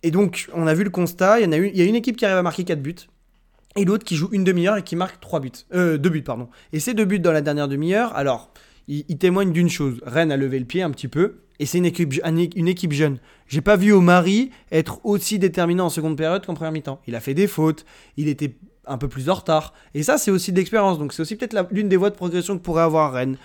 Et 0.03 0.11
donc, 0.11 0.47
on 0.53 0.65
a 0.65 0.73
vu 0.73 0.83
le 0.83 0.89
constat, 0.89 1.39
il 1.39 1.49
y, 1.49 1.53
a 1.53 1.57
une, 1.57 1.65
il 1.65 1.77
y 1.77 1.81
a 1.81 1.85
une 1.85 1.95
équipe 1.95 2.15
qui 2.15 2.25
arrive 2.25 2.37
à 2.37 2.41
marquer 2.41 2.63
4 2.63 2.81
buts 2.81 2.95
et 3.75 3.85
l'autre 3.85 4.03
qui 4.03 4.15
joue 4.15 4.29
une 4.31 4.43
demi-heure 4.43 4.77
et 4.77 4.83
qui 4.83 4.95
marque 4.95 5.19
3 5.19 5.39
buts. 5.39 5.51
Euh, 5.73 5.97
2 5.97 6.09
buts, 6.09 6.21
pardon. 6.21 6.49
Et 6.73 6.79
ces 6.79 6.93
deux 6.93 7.05
buts 7.05 7.19
dans 7.19 7.31
la 7.31 7.41
dernière 7.41 7.67
demi-heure, 7.67 8.15
alors, 8.15 8.51
il, 8.89 9.17
témoigne 9.17 9.51
d'une 9.51 9.69
chose. 9.69 10.01
Rennes 10.03 10.31
a 10.31 10.37
levé 10.37 10.59
le 10.59 10.65
pied 10.65 10.81
un 10.81 10.89
petit 10.89 11.07
peu, 11.07 11.41
et 11.59 11.65
c'est 11.65 11.77
une 11.77 11.85
équipe, 11.85 12.13
une 12.55 12.67
équipe 12.67 12.91
jeune. 12.91 13.19
J'ai 13.47 13.61
pas 13.61 13.75
vu 13.75 13.93
Omari 13.93 14.49
être 14.71 14.99
aussi 15.05 15.39
déterminant 15.39 15.85
en 15.85 15.89
seconde 15.89 16.17
période 16.17 16.45
qu'en 16.45 16.55
première 16.55 16.71
mi-temps. 16.71 16.99
Il 17.07 17.15
a 17.15 17.19
fait 17.19 17.33
des 17.33 17.47
fautes, 17.47 17.85
il 18.17 18.27
était 18.27 18.55
un 18.85 18.97
peu 18.97 19.07
plus 19.07 19.29
en 19.29 19.35
retard. 19.35 19.73
Et 19.93 20.01
ça, 20.01 20.17
c'est 20.17 20.31
aussi 20.31 20.51
de 20.51 20.57
l'expérience. 20.57 20.97
Donc, 20.97 21.13
c'est 21.13 21.21
aussi 21.21 21.35
peut-être 21.35 21.67
l'une 21.71 21.87
des 21.87 21.97
voies 21.97 22.09
de 22.09 22.15
progression 22.15 22.57
que 22.57 22.63
pourrait 22.63 22.83
avoir 22.83 23.13
Rennes. 23.13 23.37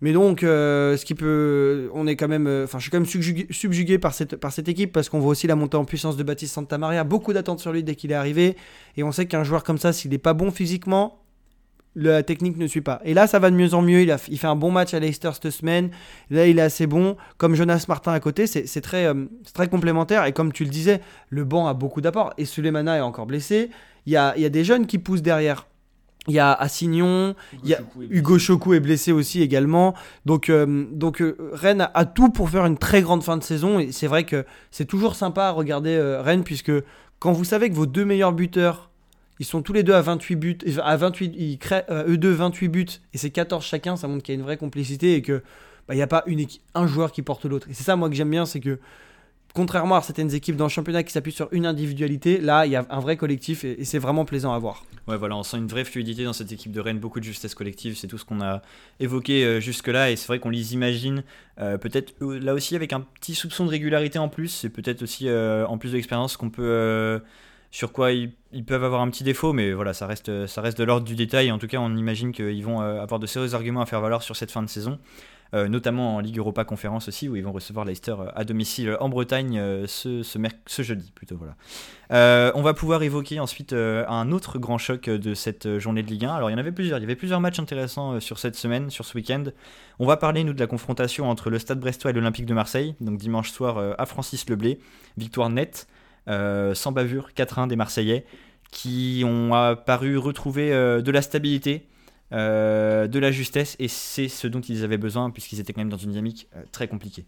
Mais 0.00 0.12
donc, 0.12 0.42
euh, 0.42 0.96
ce 0.96 1.04
qui 1.04 1.14
peut, 1.14 1.88
on 1.94 2.08
est 2.08 2.16
quand 2.16 2.26
même, 2.26 2.48
euh, 2.48 2.64
enfin, 2.64 2.78
je 2.78 2.82
suis 2.82 2.90
quand 2.90 2.98
même 2.98 3.06
subjugué, 3.06 3.98
par 3.98 4.12
cette 4.14 4.34
par 4.34 4.52
cette 4.52 4.68
équipe 4.68 4.92
parce 4.92 5.08
qu'on 5.08 5.20
voit 5.20 5.30
aussi 5.30 5.46
la 5.46 5.54
montée 5.54 5.76
en 5.76 5.84
puissance 5.84 6.16
de 6.16 6.24
Baptiste 6.24 6.54
Santamaria. 6.54 7.04
Beaucoup 7.04 7.32
d'attentes 7.32 7.60
sur 7.60 7.72
lui 7.72 7.84
dès 7.84 7.94
qu'il 7.94 8.10
est 8.10 8.16
arrivé, 8.16 8.56
et 8.96 9.04
on 9.04 9.12
sait 9.12 9.26
qu'un 9.26 9.44
joueur 9.44 9.62
comme 9.62 9.78
ça, 9.78 9.92
s'il 9.92 10.10
n'est 10.10 10.18
pas 10.18 10.34
bon 10.34 10.50
physiquement, 10.50 11.21
la 11.94 12.22
technique 12.22 12.56
ne 12.56 12.66
suit 12.66 12.80
pas. 12.80 13.00
Et 13.04 13.14
là, 13.14 13.26
ça 13.26 13.38
va 13.38 13.50
de 13.50 13.56
mieux 13.56 13.74
en 13.74 13.82
mieux. 13.82 14.02
Il, 14.02 14.10
a, 14.10 14.18
il 14.28 14.38
fait 14.38 14.46
un 14.46 14.56
bon 14.56 14.70
match 14.70 14.94
à 14.94 15.00
Leicester 15.00 15.30
cette 15.34 15.50
semaine. 15.50 15.90
Là, 16.30 16.46
il 16.46 16.58
est 16.58 16.62
assez 16.62 16.86
bon. 16.86 17.16
Comme 17.36 17.54
Jonas 17.54 17.84
Martin 17.88 18.12
à 18.12 18.20
côté, 18.20 18.46
c'est 18.46 18.80
très, 18.80 19.06
euh, 19.06 19.26
très 19.52 19.68
complémentaire. 19.68 20.24
Et 20.24 20.32
comme 20.32 20.52
tu 20.52 20.64
le 20.64 20.70
disais, 20.70 21.00
le 21.28 21.44
banc 21.44 21.66
a 21.66 21.74
beaucoup 21.74 22.00
d'apports. 22.00 22.32
Et 22.38 22.44
Sulemana 22.44 22.96
est 22.96 23.02
encore 23.02 23.26
blessé. 23.26 23.70
Il 24.06 24.12
y 24.12 24.16
a, 24.16 24.34
il 24.36 24.42
y 24.42 24.46
a 24.46 24.48
des 24.48 24.64
jeunes 24.64 24.86
qui 24.86 24.98
poussent 24.98 25.22
derrière. 25.22 25.66
Il 26.28 26.34
y 26.34 26.38
a 26.38 26.52
Assignon, 26.52 27.34
Hugo, 27.52 27.62
il 27.64 27.70
y 27.70 27.74
a 27.74 27.80
Hugo 27.98 28.38
Choku 28.38 28.74
est 28.74 28.80
blessé 28.80 29.10
aussi 29.10 29.42
également. 29.42 29.92
Donc, 30.24 30.50
euh, 30.50 30.86
donc 30.92 31.20
euh, 31.20 31.36
Rennes 31.52 31.88
a, 31.92 32.04
tout 32.04 32.28
pour 32.28 32.48
faire 32.48 32.64
une 32.64 32.78
très 32.78 33.02
grande 33.02 33.24
fin 33.24 33.36
de 33.36 33.42
saison. 33.42 33.80
Et 33.80 33.90
c'est 33.90 34.06
vrai 34.06 34.24
que 34.24 34.46
c'est 34.70 34.84
toujours 34.84 35.16
sympa 35.16 35.46
à 35.46 35.50
regarder 35.50 36.00
Rennes, 36.22 36.44
puisque 36.44 36.72
quand 37.18 37.32
vous 37.32 37.44
savez 37.44 37.70
que 37.70 37.74
vos 37.74 37.86
deux 37.86 38.04
meilleurs 38.04 38.32
buteurs 38.32 38.91
ils 39.38 39.46
sont 39.46 39.62
tous 39.62 39.72
les 39.72 39.82
deux 39.82 39.94
à 39.94 40.02
28 40.02 40.36
buts. 40.36 40.58
À 40.82 40.96
28, 40.96 41.34
ils 41.36 41.58
créent 41.58 41.84
euh, 41.90 42.08
eux 42.08 42.18
deux 42.18 42.32
28 42.32 42.68
buts 42.68 42.86
et 43.12 43.18
c'est 43.18 43.30
14 43.30 43.64
chacun. 43.64 43.96
Ça 43.96 44.08
montre 44.08 44.22
qu'il 44.22 44.34
y 44.34 44.36
a 44.36 44.38
une 44.38 44.44
vraie 44.44 44.56
complicité 44.56 45.14
et 45.14 45.22
que 45.22 45.42
bah, 45.88 45.94
il 45.94 45.96
n'y 45.96 46.02
a 46.02 46.06
pas 46.06 46.24
un 46.74 46.86
joueur 46.86 47.12
qui 47.12 47.22
porte 47.22 47.44
l'autre. 47.44 47.68
Et 47.70 47.74
c'est 47.74 47.84
ça 47.84 47.96
moi 47.96 48.08
que 48.08 48.14
j'aime 48.14 48.30
bien, 48.30 48.46
c'est 48.46 48.60
que 48.60 48.78
contrairement 49.54 49.96
à 49.96 50.02
certaines 50.02 50.34
équipes 50.34 50.56
dans 50.56 50.64
le 50.64 50.70
championnat 50.70 51.02
qui 51.02 51.12
s'appuient 51.12 51.32
sur 51.32 51.48
une 51.52 51.66
individualité, 51.66 52.38
là 52.38 52.66
il 52.66 52.72
y 52.72 52.76
a 52.76 52.86
un 52.88 53.00
vrai 53.00 53.16
collectif 53.16 53.64
et, 53.64 53.84
c'est 53.84 53.98
vraiment 53.98 54.24
plaisant 54.24 54.52
à 54.54 54.58
voir. 54.58 54.84
Ouais 55.08 55.16
voilà, 55.16 55.36
on 55.36 55.42
sent 55.42 55.58
une 55.58 55.66
vraie 55.66 55.84
fluidité 55.84 56.24
dans 56.24 56.32
cette 56.32 56.52
équipe 56.52 56.72
de 56.72 56.80
Rennes, 56.80 57.00
beaucoup 57.00 57.20
de 57.20 57.24
justesse 57.24 57.54
collective, 57.54 57.96
c'est 57.96 58.06
tout 58.06 58.18
ce 58.18 58.24
qu'on 58.24 58.40
a 58.40 58.62
évoqué 59.00 59.44
euh, 59.44 59.60
jusque-là 59.60 60.10
et 60.10 60.16
c'est 60.16 60.28
vrai 60.28 60.38
qu'on 60.38 60.50
les 60.50 60.72
imagine 60.72 61.22
euh, 61.58 61.76
peut-être 61.76 62.14
là 62.20 62.54
aussi 62.54 62.76
avec 62.76 62.92
un 62.92 63.00
petit 63.00 63.34
soupçon 63.34 63.66
de 63.66 63.70
régularité 63.70 64.18
en 64.18 64.28
plus, 64.28 64.48
c'est 64.48 64.70
peut-être 64.70 65.02
aussi 65.02 65.28
en 65.30 65.76
plus 65.78 65.90
de 65.90 65.96
l'expérience 65.96 66.36
qu'on 66.36 66.50
peut 66.50 67.20
sur 67.72 67.90
quoi 67.90 68.12
ils, 68.12 68.30
peuvent 68.66 68.84
avoir 68.84 69.00
un 69.00 69.08
petit 69.08 69.24
défaut, 69.24 69.54
mais 69.54 69.72
voilà, 69.72 69.94
ça 69.94 70.06
reste, 70.06 70.46
ça 70.46 70.60
reste 70.60 70.76
de 70.76 70.84
l'ordre 70.84 71.06
du 71.06 71.16
détail. 71.16 71.50
En 71.50 71.58
tout 71.58 71.66
cas, 71.66 71.78
on 71.78 71.96
imagine 71.96 72.30
qu'ils 72.30 72.62
vont 72.62 72.82
euh, 72.82 73.00
avoir 73.00 73.18
de 73.18 73.26
sérieux 73.26 73.54
arguments 73.54 73.80
à 73.80 73.86
faire 73.86 74.02
valoir 74.02 74.22
sur 74.22 74.36
cette 74.36 74.52
fin 74.52 74.62
de 74.62 74.68
saison. 74.68 74.98
Euh, 75.54 75.68
notamment 75.68 76.16
en 76.16 76.20
Ligue 76.20 76.38
Europa 76.38 76.64
Conférence 76.64 77.08
aussi, 77.08 77.28
où 77.28 77.36
ils 77.36 77.44
vont 77.44 77.52
recevoir 77.52 77.84
Leicester 77.84 78.14
euh, 78.18 78.30
à 78.34 78.44
domicile 78.44 78.96
en 79.00 79.10
Bretagne 79.10 79.60
ce, 79.86 80.22
ce, 80.22 80.82
jeudi 80.82 81.12
plutôt. 81.14 81.38
Voilà. 81.38 82.52
on 82.54 82.62
va 82.62 82.74
pouvoir 82.74 83.02
évoquer 83.02 83.40
ensuite 83.40 83.72
un 83.72 84.32
autre 84.32 84.58
grand 84.58 84.78
choc 84.78 85.08
de 85.08 85.34
cette 85.34 85.78
journée 85.78 86.02
de 86.02 86.08
Ligue 86.08 86.26
1. 86.26 86.34
Alors 86.34 86.50
il 86.50 86.52
y 86.52 86.56
en 86.56 86.58
avait 86.58 86.72
plusieurs, 86.72 86.98
il 86.98 87.02
y 87.02 87.04
avait 87.04 87.16
plusieurs 87.16 87.40
matchs 87.40 87.58
intéressants 87.58 88.20
sur 88.20 88.38
cette 88.38 88.56
semaine, 88.56 88.90
sur 88.90 89.06
ce 89.06 89.16
week-end. 89.16 89.44
On 89.98 90.06
va 90.06 90.18
parler 90.18 90.44
nous 90.44 90.52
de 90.52 90.60
la 90.60 90.66
confrontation 90.66 91.28
entre 91.28 91.48
le 91.48 91.58
Stade 91.58 91.80
Brestois 91.80 92.10
et 92.10 92.14
l'Olympique 92.14 92.46
de 92.46 92.54
Marseille, 92.54 92.94
donc 93.00 93.18
dimanche 93.18 93.50
soir 93.50 93.94
à 93.98 94.06
Francis 94.06 94.48
Leblé, 94.48 94.78
victoire 95.16 95.48
nette. 95.48 95.86
Euh, 96.28 96.74
sans 96.74 96.92
bavure, 96.92 97.30
4-1 97.34 97.66
des 97.66 97.76
Marseillais, 97.76 98.24
qui 98.70 99.22
ont 99.26 99.50
paru 99.84 100.16
retrouver 100.16 100.72
euh, 100.72 101.02
de 101.02 101.10
la 101.10 101.22
stabilité, 101.22 101.88
euh, 102.32 103.06
de 103.08 103.18
la 103.18 103.30
justesse, 103.30 103.76
et 103.78 103.88
c'est 103.88 104.28
ce 104.28 104.46
dont 104.46 104.60
ils 104.60 104.84
avaient 104.84 104.98
besoin, 104.98 105.30
puisqu'ils 105.30 105.60
étaient 105.60 105.72
quand 105.72 105.80
même 105.80 105.90
dans 105.90 105.96
une 105.96 106.10
dynamique 106.10 106.48
très 106.70 106.88
compliquée 106.88 107.26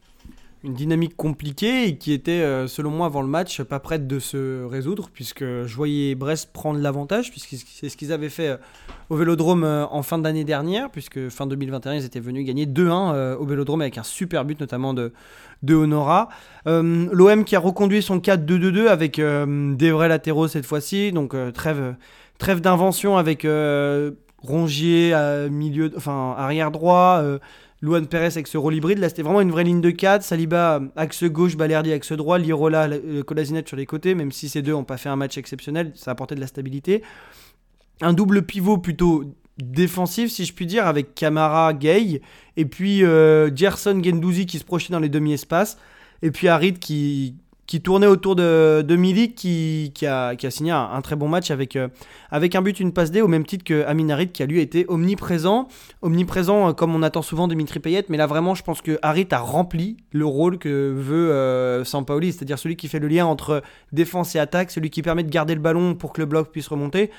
une 0.64 0.74
dynamique 0.74 1.16
compliquée 1.16 1.88
et 1.88 1.96
qui 1.98 2.12
était, 2.12 2.42
selon 2.66 2.90
moi, 2.90 3.06
avant 3.06 3.22
le 3.22 3.28
match, 3.28 3.62
pas 3.62 3.80
prête 3.80 4.06
de 4.06 4.18
se 4.18 4.64
résoudre, 4.64 5.10
puisque 5.12 5.44
je 5.44 5.76
voyais 5.76 6.14
Brest 6.14 6.52
prendre 6.52 6.80
l'avantage, 6.80 7.30
puisque 7.30 7.54
c'est 7.66 7.88
ce 7.88 7.96
qu'ils 7.96 8.12
avaient 8.12 8.28
fait 8.28 8.58
au 9.10 9.16
Vélodrome 9.16 9.64
en 9.64 10.02
fin 10.02 10.18
d'année 10.18 10.44
dernière, 10.44 10.90
puisque 10.90 11.28
fin 11.28 11.46
2021, 11.46 11.94
ils 11.94 12.04
étaient 12.04 12.20
venus 12.20 12.46
gagner 12.46 12.66
2-1 12.66 13.36
au 13.36 13.44
Vélodrome 13.44 13.82
avec 13.82 13.98
un 13.98 14.02
super 14.02 14.44
but, 14.44 14.58
notamment 14.58 14.94
de, 14.94 15.12
de 15.64 15.74
Honora. 15.74 16.28
Euh, 16.66 17.08
L'OM 17.12 17.44
qui 17.44 17.56
a 17.56 17.60
reconduit 17.60 18.02
son 18.02 18.18
4-2-2-2 18.18 18.86
avec 18.86 19.18
euh, 19.18 19.74
des 19.74 19.90
vrais 19.90 20.08
latéraux 20.08 20.48
cette 20.48 20.66
fois-ci, 20.66 21.12
donc 21.12 21.34
euh, 21.34 21.50
trêve, 21.50 21.94
trêve 22.38 22.60
d'invention 22.60 23.16
avec 23.16 23.46
Rongier 24.42 25.14
à 25.14 25.48
milieu, 25.48 25.90
enfin 25.96 26.34
arrière 26.36 26.70
droit. 26.70 27.22
Luan 27.84 28.06
Perez 28.06 28.28
avec 28.28 28.46
ce 28.46 28.56
rôle 28.56 28.74
hybride. 28.74 28.98
Là, 28.98 29.10
c'était 29.10 29.22
vraiment 29.22 29.42
une 29.42 29.50
vraie 29.50 29.64
ligne 29.64 29.82
de 29.82 29.90
4. 29.90 30.22
Saliba, 30.22 30.80
axe 30.96 31.22
gauche, 31.24 31.54
Balerdi, 31.54 31.92
axe 31.92 32.12
droit. 32.12 32.38
Lirola, 32.38 32.88
Colazinet 33.26 33.62
sur 33.66 33.76
les 33.76 33.84
côtés. 33.84 34.14
Même 34.14 34.32
si 34.32 34.48
ces 34.48 34.62
deux 34.62 34.72
n'ont 34.72 34.84
pas 34.84 34.96
fait 34.96 35.10
un 35.10 35.16
match 35.16 35.36
exceptionnel, 35.36 35.92
ça 35.94 36.10
a 36.10 36.12
apporté 36.12 36.34
de 36.34 36.40
la 36.40 36.46
stabilité. 36.46 37.02
Un 38.00 38.14
double 38.14 38.46
pivot 38.46 38.78
plutôt 38.78 39.24
défensif, 39.58 40.30
si 40.30 40.46
je 40.46 40.54
puis 40.54 40.64
dire, 40.64 40.86
avec 40.86 41.14
Camara, 41.14 41.74
Gay, 41.74 42.22
et 42.56 42.64
puis 42.64 43.04
euh, 43.04 43.54
Gerson 43.54 44.00
Gendouzi 44.02 44.46
qui 44.46 44.58
se 44.58 44.64
projetait 44.64 44.92
dans 44.92 44.98
les 44.98 45.08
demi-espaces, 45.10 45.78
et 46.22 46.30
puis 46.30 46.48
Harid 46.48 46.78
qui, 46.78 47.36
qui 47.66 47.80
tournait 47.80 48.06
autour 48.06 48.36
de, 48.36 48.82
de 48.82 48.96
Milik, 48.96 49.34
qui, 49.34 50.06
a, 50.06 50.36
signé 50.50 50.70
un, 50.70 51.00
très 51.00 51.16
bon 51.16 51.28
match 51.28 51.50
avec, 51.50 51.76
euh, 51.76 51.88
avec 52.30 52.54
un 52.54 52.62
but, 52.62 52.78
une 52.78 52.92
passe 52.92 53.10
D, 53.10 53.22
au 53.22 53.28
même 53.28 53.46
titre 53.46 53.64
que 53.64 53.84
Amin 53.86 54.08
Harid, 54.10 54.32
qui 54.32 54.42
a 54.42 54.46
lui 54.46 54.60
été 54.60 54.84
omniprésent, 54.88 55.68
omniprésent 56.02 56.68
euh, 56.68 56.72
comme 56.72 56.94
on 56.94 57.02
attend 57.02 57.22
souvent 57.22 57.48
Dimitri 57.48 57.80
Payet, 57.80 58.04
mais 58.08 58.16
là 58.16 58.26
vraiment, 58.26 58.54
je 58.54 58.62
pense 58.62 58.82
que 58.82 58.98
Harid 59.02 59.32
a 59.32 59.38
rempli 59.38 59.96
le 60.12 60.26
rôle 60.26 60.58
que 60.58 60.92
veut 60.94 61.32
euh, 61.32 61.84
Sampaoli, 61.84 62.32
c'est-à-dire 62.32 62.58
celui 62.58 62.76
qui 62.76 62.88
fait 62.88 62.98
le 62.98 63.08
lien 63.08 63.26
entre 63.26 63.62
défense 63.92 64.34
et 64.34 64.38
attaque, 64.38 64.70
celui 64.70 64.90
qui 64.90 65.02
permet 65.02 65.24
de 65.24 65.30
garder 65.30 65.54
le 65.54 65.60
ballon 65.60 65.94
pour 65.94 66.12
que 66.12 66.20
le 66.20 66.26
bloc 66.26 66.50
puisse 66.50 66.68
remonter. 66.68 67.10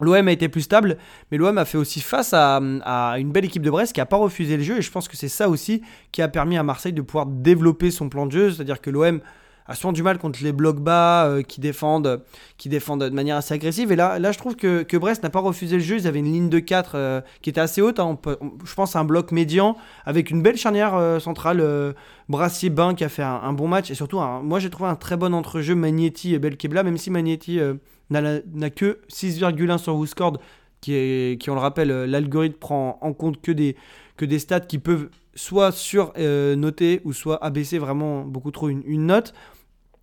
L'OM 0.00 0.28
a 0.28 0.32
été 0.32 0.48
plus 0.48 0.60
stable, 0.60 0.98
mais 1.30 1.38
l'OM 1.38 1.56
a 1.56 1.64
fait 1.64 1.78
aussi 1.78 2.00
face 2.00 2.34
à, 2.34 2.60
une 3.18 3.32
belle 3.32 3.46
équipe 3.46 3.62
de 3.62 3.70
Brest 3.70 3.94
qui 3.94 4.00
n'a 4.00 4.06
pas 4.06 4.18
refusé 4.18 4.58
le 4.58 4.62
jeu. 4.62 4.78
Et 4.78 4.82
je 4.82 4.90
pense 4.90 5.08
que 5.08 5.16
c'est 5.16 5.28
ça 5.28 5.48
aussi 5.48 5.82
qui 6.12 6.20
a 6.20 6.28
permis 6.28 6.58
à 6.58 6.62
Marseille 6.62 6.92
de 6.92 7.00
pouvoir 7.00 7.24
développer 7.24 7.90
son 7.90 8.10
plan 8.10 8.26
de 8.26 8.32
jeu. 8.32 8.52
C'est-à-dire 8.52 8.82
que 8.82 8.90
l'OM 8.90 9.20
a 9.68 9.74
souvent 9.74 9.92
du 9.92 10.02
mal 10.02 10.18
contre 10.18 10.42
les 10.42 10.52
blocs 10.52 10.80
bas 10.80 11.26
euh, 11.26 11.42
qui, 11.42 11.60
défendent, 11.60 12.22
qui 12.56 12.68
défendent 12.68 13.04
de 13.04 13.10
manière 13.10 13.36
assez 13.36 13.54
agressive. 13.54 13.92
Et 13.92 13.96
là, 13.96 14.18
là 14.18 14.32
je 14.32 14.38
trouve 14.38 14.56
que, 14.56 14.82
que 14.82 14.96
Brest 14.96 15.22
n'a 15.22 15.30
pas 15.30 15.40
refusé 15.40 15.76
le 15.76 15.82
jeu. 15.82 15.96
Ils 15.96 16.06
avaient 16.06 16.20
une 16.20 16.32
ligne 16.32 16.48
de 16.48 16.58
4 16.58 16.92
euh, 16.94 17.20
qui 17.42 17.50
était 17.50 17.60
assez 17.60 17.80
haute. 17.80 18.00
Hein. 18.00 18.18
je 18.64 18.74
pense 18.74 18.96
à 18.96 19.00
un 19.00 19.04
bloc 19.04 19.32
médian 19.32 19.76
avec 20.04 20.30
une 20.30 20.42
belle 20.42 20.56
charnière 20.56 20.94
euh, 20.94 21.18
centrale. 21.18 21.64
Brassier-Bain 22.28 22.94
qui 22.94 23.04
a 23.04 23.08
fait 23.08 23.22
un, 23.22 23.52
bon 23.52 23.68
match. 23.68 23.90
Et 23.90 23.94
surtout, 23.94 24.18
moi 24.42 24.58
j'ai 24.58 24.68
trouvé 24.68 24.88
un 24.88 24.96
très 24.96 25.16
bon 25.16 25.32
entrejeu 25.32 25.76
Magnetti 25.76 26.34
et 26.34 26.40
Belkebla, 26.40 26.82
même 26.82 26.98
si 26.98 27.10
Magnetti 27.10 27.60
n'a 28.10 28.70
que 28.70 28.98
6,1 29.08 29.78
sur 29.78 29.94
WhoScored, 29.94 30.38
qui, 30.80 31.36
qui 31.38 31.50
on 31.50 31.54
le 31.54 31.60
rappelle, 31.60 31.88
l'algorithme 32.04 32.56
prend 32.56 32.98
en 33.00 33.12
compte 33.12 33.40
que 33.40 33.52
des, 33.52 33.76
que 34.16 34.24
des 34.24 34.40
stats 34.40 34.60
qui 34.60 34.78
peuvent 34.78 35.08
soit 35.36 35.70
surnoter 35.70 37.00
ou 37.04 37.12
soit 37.12 37.42
abaisser 37.44 37.78
vraiment 37.78 38.22
beaucoup 38.22 38.50
trop 38.50 38.68
une, 38.68 39.06
note. 39.06 39.32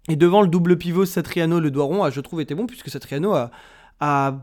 Et 0.09 0.15
devant 0.15 0.41
le 0.41 0.47
double 0.47 0.77
pivot 0.77 1.05
Satriano, 1.05 1.59
le 1.59 1.71
doigt 1.71 1.85
rond, 1.85 2.09
je 2.09 2.21
trouve 2.21 2.39
était 2.39 2.55
bon 2.55 2.65
puisque 2.65 2.89
Satriano 2.89 3.33
a, 3.33 3.51
a, 3.99 4.37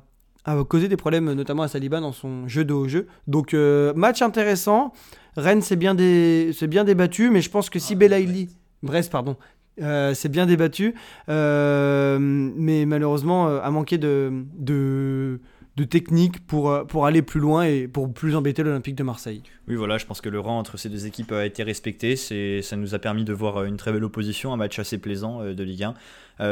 causé 0.69 0.89
des 0.89 0.97
problèmes 0.97 1.33
notamment 1.33 1.63
à 1.63 1.69
Saliba 1.69 2.01
dans 2.01 2.13
son 2.13 2.47
jeu 2.49 2.65
de 2.65 2.75
haut 2.75 2.89
jeu. 2.89 3.07
Donc 3.27 3.55
euh, 3.55 3.95
match 3.95 4.21
intéressant. 4.21 4.93
Rennes 5.37 5.63
s'est 5.63 5.77
bien, 5.77 5.95
bien 5.95 6.85
débattu, 6.85 7.31
mais 7.31 7.41
je 7.41 7.51
pense 7.51 7.71
que 7.71 7.79
si 7.79 7.95
ah, 7.95 7.97
Belaïli... 7.97 8.49
Brest, 8.83 9.13
pardon. 9.13 9.37
Euh, 9.81 10.15
c'est 10.15 10.29
bien 10.29 10.47
débattu, 10.47 10.95
euh, 11.29 12.19
mais 12.21 12.85
malheureusement 12.85 13.49
euh, 13.49 13.61
a 13.63 13.71
manqué 13.71 13.97
de, 13.97 14.45
de, 14.59 15.41
technique 15.85 16.47
pour, 16.47 16.87
pour 16.87 17.07
aller 17.07 17.23
plus 17.23 17.41
loin 17.41 17.65
et 17.65 17.89
pour 17.89 18.13
plus 18.13 18.37
embêter 18.37 18.63
l'Olympique 18.63 18.97
de 18.97 19.03
Marseille. 19.03 19.43
Oui, 19.69 19.77
voilà, 19.77 19.99
je 19.99 20.07
pense 20.07 20.21
que 20.21 20.29
le 20.29 20.41
rang 20.41 20.59
entre 20.59 20.77
ces 20.77 20.89
deux 20.89 21.07
équipes 21.07 21.33
a 21.33 21.47
été 21.47 21.63
respecté. 21.63 22.17
Ça 22.17 22.77
nous 22.77 22.95
a 22.95 22.99
permis 22.99 23.25
de 23.25 23.33
voir 23.33 23.65
une 23.65 23.77
très 23.77 23.93
belle 23.93 24.05
opposition, 24.05 24.53
un 24.53 24.57
match 24.57 24.79
assez 24.79 24.99
plaisant 24.99 25.43
de 25.43 25.63
Ligue 25.63 25.85
1. 25.85 25.95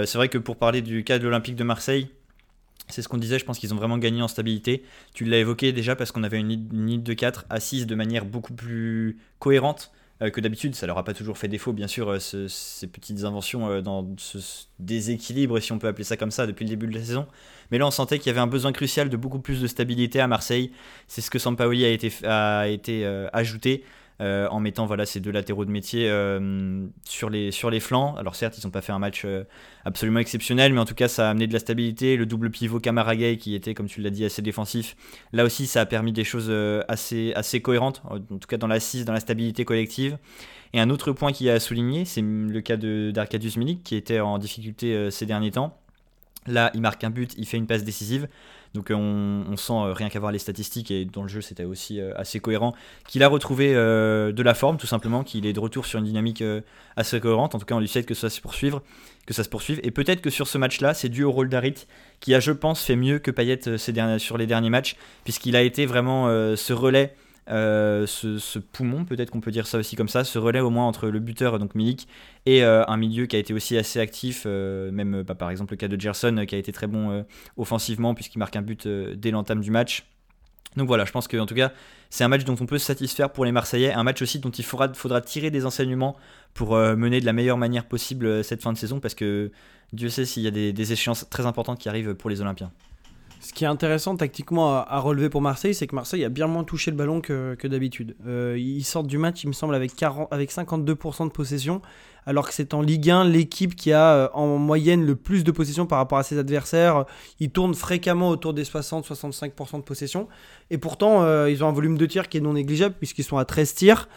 c'est 0.06 0.18
vrai 0.18 0.28
que 0.28 0.38
pour 0.38 0.56
parler 0.56 0.82
du 0.82 1.04
cas 1.04 1.18
de 1.18 1.24
l'Olympique 1.24 1.56
de 1.56 1.64
Marseille, 1.64 2.08
c'est 2.88 3.02
ce 3.02 3.08
qu'on 3.08 3.18
disait, 3.18 3.38
je 3.38 3.44
pense 3.44 3.58
qu'ils 3.58 3.74
ont 3.74 3.76
vraiment 3.76 3.98
gagné 3.98 4.22
en 4.22 4.28
stabilité. 4.28 4.82
Tu 5.14 5.24
l'as 5.24 5.38
évoqué 5.38 5.72
déjà 5.72 5.94
parce 5.94 6.10
qu'on 6.10 6.24
avait 6.24 6.38
une 6.38 6.48
ligne 6.48 7.02
de 7.02 7.12
4 7.12 7.44
assise 7.50 7.86
de 7.86 7.94
manière 7.94 8.24
beaucoup 8.24 8.54
plus 8.54 9.18
cohérente. 9.38 9.92
Euh, 10.20 10.30
que 10.30 10.40
d'habitude. 10.40 10.74
Ça 10.74 10.86
leur 10.88 10.98
a 10.98 11.04
pas 11.04 11.14
toujours 11.14 11.38
fait 11.38 11.46
défaut, 11.46 11.72
bien 11.72 11.86
sûr, 11.86 12.10
euh, 12.10 12.18
ces 12.18 12.88
petites 12.88 13.22
inventions 13.22 13.70
euh, 13.70 13.80
dans 13.82 14.04
ce 14.16 14.38
déséquilibre, 14.80 15.60
si 15.60 15.70
on 15.70 15.78
peut 15.78 15.86
appeler 15.86 16.02
ça 16.02 16.16
comme 16.16 16.32
ça, 16.32 16.48
depuis 16.48 16.64
le 16.64 16.70
début 16.70 16.88
de 16.88 16.94
la 16.94 17.04
saison. 17.04 17.26
Mais 17.70 17.78
là, 17.78 17.86
on 17.86 17.92
sentait 17.92 18.18
qu'il 18.18 18.26
y 18.26 18.30
avait 18.30 18.40
un 18.40 18.48
besoin 18.48 18.72
crucial 18.72 19.10
de 19.10 19.16
beaucoup 19.16 19.38
plus 19.38 19.60
de 19.62 19.68
stabilité 19.68 20.18
à 20.18 20.26
Marseille. 20.26 20.72
C'est 21.06 21.20
ce 21.20 21.30
que 21.30 21.38
Sampaoli 21.38 21.84
a 21.84 21.90
été, 21.90 22.12
a 22.24 22.66
été 22.66 23.06
ajouté. 23.32 23.84
En 24.20 24.60
mettant 24.60 24.86
voilà, 24.86 25.06
ces 25.06 25.20
deux 25.20 25.30
latéraux 25.30 25.64
de 25.64 25.70
métier 25.70 26.10
sur, 27.04 27.30
les, 27.30 27.50
sur 27.52 27.70
les 27.70 27.80
flancs. 27.80 28.16
Alors 28.16 28.34
certes, 28.34 28.58
ils 28.58 28.66
n'ont 28.66 28.70
pas 28.70 28.80
fait 28.80 28.92
un 28.92 28.98
match 28.98 29.26
absolument 29.84 30.18
exceptionnel, 30.20 30.72
mais 30.72 30.80
en 30.80 30.84
tout 30.84 30.94
cas, 30.94 31.08
ça 31.08 31.28
a 31.28 31.30
amené 31.30 31.46
de 31.46 31.52
la 31.52 31.58
stabilité. 31.58 32.16
Le 32.16 32.26
double 32.26 32.50
pivot 32.50 32.80
Camaragay, 32.80 33.36
qui 33.36 33.54
était, 33.54 33.74
comme 33.74 33.86
tu 33.86 34.00
l'as 34.00 34.10
dit, 34.10 34.24
assez 34.24 34.42
défensif, 34.42 34.96
là 35.32 35.44
aussi, 35.44 35.66
ça 35.66 35.80
a 35.82 35.86
permis 35.86 36.12
des 36.12 36.24
choses 36.24 36.52
assez, 36.88 37.32
assez 37.34 37.60
cohérentes, 37.60 38.02
en 38.08 38.18
tout 38.18 38.48
cas 38.48 38.56
dans 38.56 38.66
l'assise, 38.66 39.04
dans 39.04 39.12
la 39.12 39.20
stabilité 39.20 39.64
collective. 39.64 40.18
Et 40.72 40.80
un 40.80 40.90
autre 40.90 41.12
point 41.12 41.32
qui 41.32 41.48
a 41.48 41.60
souligné, 41.60 42.04
c'est 42.04 42.22
le 42.22 42.60
cas 42.60 42.76
d'Arcadius 42.76 43.56
Milik, 43.56 43.82
qui 43.82 43.96
était 43.96 44.20
en 44.20 44.38
difficulté 44.38 45.10
ces 45.10 45.26
derniers 45.26 45.52
temps. 45.52 45.78
Là, 46.48 46.70
il 46.74 46.80
marque 46.80 47.04
un 47.04 47.10
but, 47.10 47.34
il 47.36 47.46
fait 47.46 47.56
une 47.56 47.66
passe 47.66 47.84
décisive. 47.84 48.28
Donc 48.74 48.90
on, 48.90 49.56
sent, 49.56 49.72
euh, 49.72 49.92
rien 49.92 50.08
qu'à 50.08 50.20
voir 50.20 50.32
les 50.32 50.38
statistiques, 50.38 50.90
et 50.90 51.04
dans 51.04 51.22
le 51.22 51.28
jeu 51.28 51.40
c'était 51.40 51.64
aussi 51.64 52.00
euh, 52.00 52.12
assez 52.16 52.38
cohérent, 52.40 52.74
qu'il 53.06 53.22
a 53.22 53.28
retrouvé 53.28 53.72
euh, 53.74 54.32
de 54.32 54.42
la 54.42 54.54
forme 54.54 54.76
tout 54.76 54.86
simplement, 54.86 55.24
qu'il 55.24 55.46
est 55.46 55.52
de 55.52 55.60
retour 55.60 55.86
sur 55.86 55.98
une 55.98 56.04
dynamique 56.04 56.44
assez 56.96 57.20
cohérente. 57.20 57.54
En 57.54 57.58
tout 57.58 57.66
cas, 57.66 57.74
on 57.74 57.80
lui 57.80 57.88
souhaite 57.88 58.06
que 58.06 58.14
ça 58.14 58.30
se 58.30 58.40
poursuive, 58.40 58.80
que 59.26 59.34
ça 59.34 59.44
se 59.44 59.48
poursuive. 59.48 59.80
Et 59.82 59.90
peut-être 59.90 60.20
que 60.20 60.30
sur 60.30 60.46
ce 60.46 60.58
match-là, 60.58 60.94
c'est 60.94 61.08
dû 61.08 61.24
au 61.24 61.32
rôle 61.32 61.48
d'Arit, 61.48 61.86
qui 62.20 62.34
a, 62.34 62.40
je 62.40 62.52
pense, 62.52 62.82
fait 62.82 62.96
mieux 62.96 63.18
que 63.18 63.30
Payet 63.30 63.78
sur 64.18 64.38
les 64.38 64.46
derniers 64.46 64.70
matchs, 64.70 64.96
puisqu'il 65.24 65.56
a 65.56 65.62
été 65.62 65.86
vraiment 65.86 66.28
ce 66.56 66.72
relais 66.72 67.14
euh, 67.50 68.06
ce, 68.06 68.58
poumon, 68.58 69.04
peut-être 69.04 69.30
qu'on 69.30 69.40
peut 69.40 69.50
dire 69.50 69.66
ça 69.66 69.78
aussi 69.78 69.96
comme 69.96 70.08
ça, 70.08 70.24
ce 70.24 70.38
relais 70.38 70.60
au 70.60 70.70
moins 70.70 70.86
entre 70.86 71.08
le 71.08 71.18
buteur, 71.18 71.58
donc 71.58 71.74
Milik, 71.74 72.08
et 72.46 72.62
euh, 72.62 72.84
un 72.86 72.96
milieu 72.96 73.26
qui 73.26 73.36
a 73.36 73.38
été 73.38 73.54
aussi 73.54 73.76
assez 73.76 74.00
actif, 74.00 74.44
euh, 74.46 74.90
même 74.90 75.22
bah, 75.22 75.34
par 75.34 75.50
exemple 75.50 75.72
le 75.72 75.76
cas 75.76 75.88
de 75.88 75.98
Gerson 75.98 76.44
qui 76.46 76.54
a 76.54 76.58
été 76.58 76.72
très 76.72 76.86
bon 76.86 77.24
offensivement 77.56 78.14
puisqu'il 78.14 78.38
marque 78.38 78.56
un 78.56 78.62
but 78.62 78.86
dès 78.86 79.30
l'entame 79.30 79.60
du 79.60 79.70
match. 79.70 80.06
Donc 80.76 80.86
voilà, 80.86 81.06
je 81.06 81.12
pense 81.12 81.26
qu'en 81.28 81.46
tout 81.46 81.54
cas, 81.54 81.72
c'est 82.10 82.24
un 82.24 82.28
match 82.28 82.44
dont 82.44 82.56
on 82.60 82.66
peut 82.66 82.78
se 82.78 82.84
satisfaire 82.84 83.30
pour 83.30 83.44
les 83.44 83.52
Marseillais, 83.52 83.92
un 83.92 84.02
match 84.02 84.20
aussi 84.20 84.38
dont 84.38 84.50
il 84.50 84.64
faudra, 84.64 85.20
tirer 85.22 85.50
des 85.50 85.64
enseignements 85.64 86.16
pour 86.52 86.76
mener 86.76 87.20
de 87.20 87.26
la 87.26 87.32
meilleure 87.32 87.56
manière 87.56 87.86
possible 87.86 88.44
cette 88.44 88.62
fin 88.62 88.72
de 88.72 88.78
saison, 88.78 89.00
parce 89.00 89.14
que 89.14 89.50
Dieu 89.94 90.10
sait 90.10 90.26
s'il 90.26 90.42
y 90.42 90.46
a 90.46 90.50
des, 90.50 90.72
des 90.72 90.92
échéances 90.92 91.26
très 91.30 91.46
importantes 91.46 91.78
qui 91.78 91.88
arrivent 91.88 92.14
pour 92.14 92.28
les 92.28 92.42
Olympiens. 92.42 92.70
Ce 93.40 93.52
qui 93.52 93.64
est 93.64 93.68
intéressant 93.68 94.16
tactiquement 94.16 94.78
à, 94.78 94.98
relever 94.98 95.28
pour 95.28 95.40
Marseille, 95.40 95.72
c'est 95.72 95.86
que 95.86 95.94
Marseille 95.94 96.24
a 96.24 96.28
bien 96.28 96.48
moins 96.48 96.64
touché 96.64 96.90
le 96.90 96.96
ballon 96.96 97.20
que, 97.20 97.66
d'habitude. 97.66 98.16
Euh, 98.26 98.56
ils 98.58 98.82
sortent 98.82 99.06
du 99.06 99.18
match, 99.18 99.44
il 99.44 99.48
me 99.48 99.52
semble, 99.52 99.76
avec, 99.76 99.94
40, 99.94 100.28
avec 100.32 100.50
52% 100.50 101.24
de 101.24 101.30
possession, 101.30 101.80
alors 102.26 102.48
que 102.48 102.54
c'est 102.54 102.74
en 102.74 102.82
Ligue 102.82 103.10
1 103.10 103.24
l'équipe 103.24 103.76
qui 103.76 103.92
a 103.92 104.12
euh, 104.12 104.28
en 104.34 104.58
moyenne 104.58 105.06
le 105.06 105.14
plus 105.14 105.44
de 105.44 105.52
possession 105.52 105.86
par 105.86 105.98
rapport 105.98 106.18
à 106.18 106.24
ses 106.24 106.36
adversaires. 106.36 107.04
Ils 107.38 107.50
tournent 107.50 107.74
fréquemment 107.74 108.28
autour 108.28 108.54
des 108.54 108.64
60-65% 108.64 109.76
de 109.76 109.82
possession. 109.82 110.26
Et 110.70 110.78
pourtant, 110.78 111.22
euh, 111.22 111.48
ils 111.48 111.62
ont 111.62 111.68
un 111.68 111.72
volume 111.72 111.96
de 111.96 112.06
tir 112.06 112.28
qui 112.28 112.38
est 112.38 112.42
non 112.42 112.54
négligeable, 112.54 112.96
puisqu'ils 112.98 113.24
sont 113.24 113.38
à 113.38 113.44
13 113.44 113.74
tirs. 113.74 114.08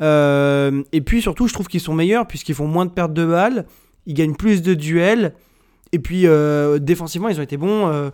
et 0.00 1.00
puis 1.04 1.20
surtout, 1.20 1.48
je 1.48 1.52
trouve 1.52 1.66
qu'ils 1.66 1.80
sont 1.80 1.94
meilleurs, 1.94 2.28
puisqu'ils 2.28 2.54
font 2.54 2.68
moins 2.68 2.86
de 2.86 2.92
pertes 2.92 3.12
de 3.12 3.26
balles, 3.26 3.66
ils 4.06 4.14
gagnent 4.14 4.36
plus 4.36 4.62
de 4.62 4.74
duels. 4.74 5.34
Et 5.90 5.98
puis 5.98 6.26
défensivement, 6.80 7.28
ils 7.28 7.40
ont 7.40 7.42
été 7.42 7.56
bons 7.56 8.10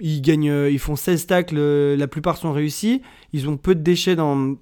ils 0.00 0.22
gagnent, 0.22 0.50
euh, 0.50 0.70
ils 0.70 0.78
font 0.78 0.96
16 0.96 1.26
tacles, 1.26 1.56
euh, 1.58 1.96
la 1.96 2.08
plupart 2.08 2.36
sont 2.36 2.52
réussis. 2.52 3.02
Ils 3.32 3.48
ont 3.48 3.56
peu 3.56 3.74
de 3.74 3.80
déchets 3.80 4.16
dans, 4.16 4.56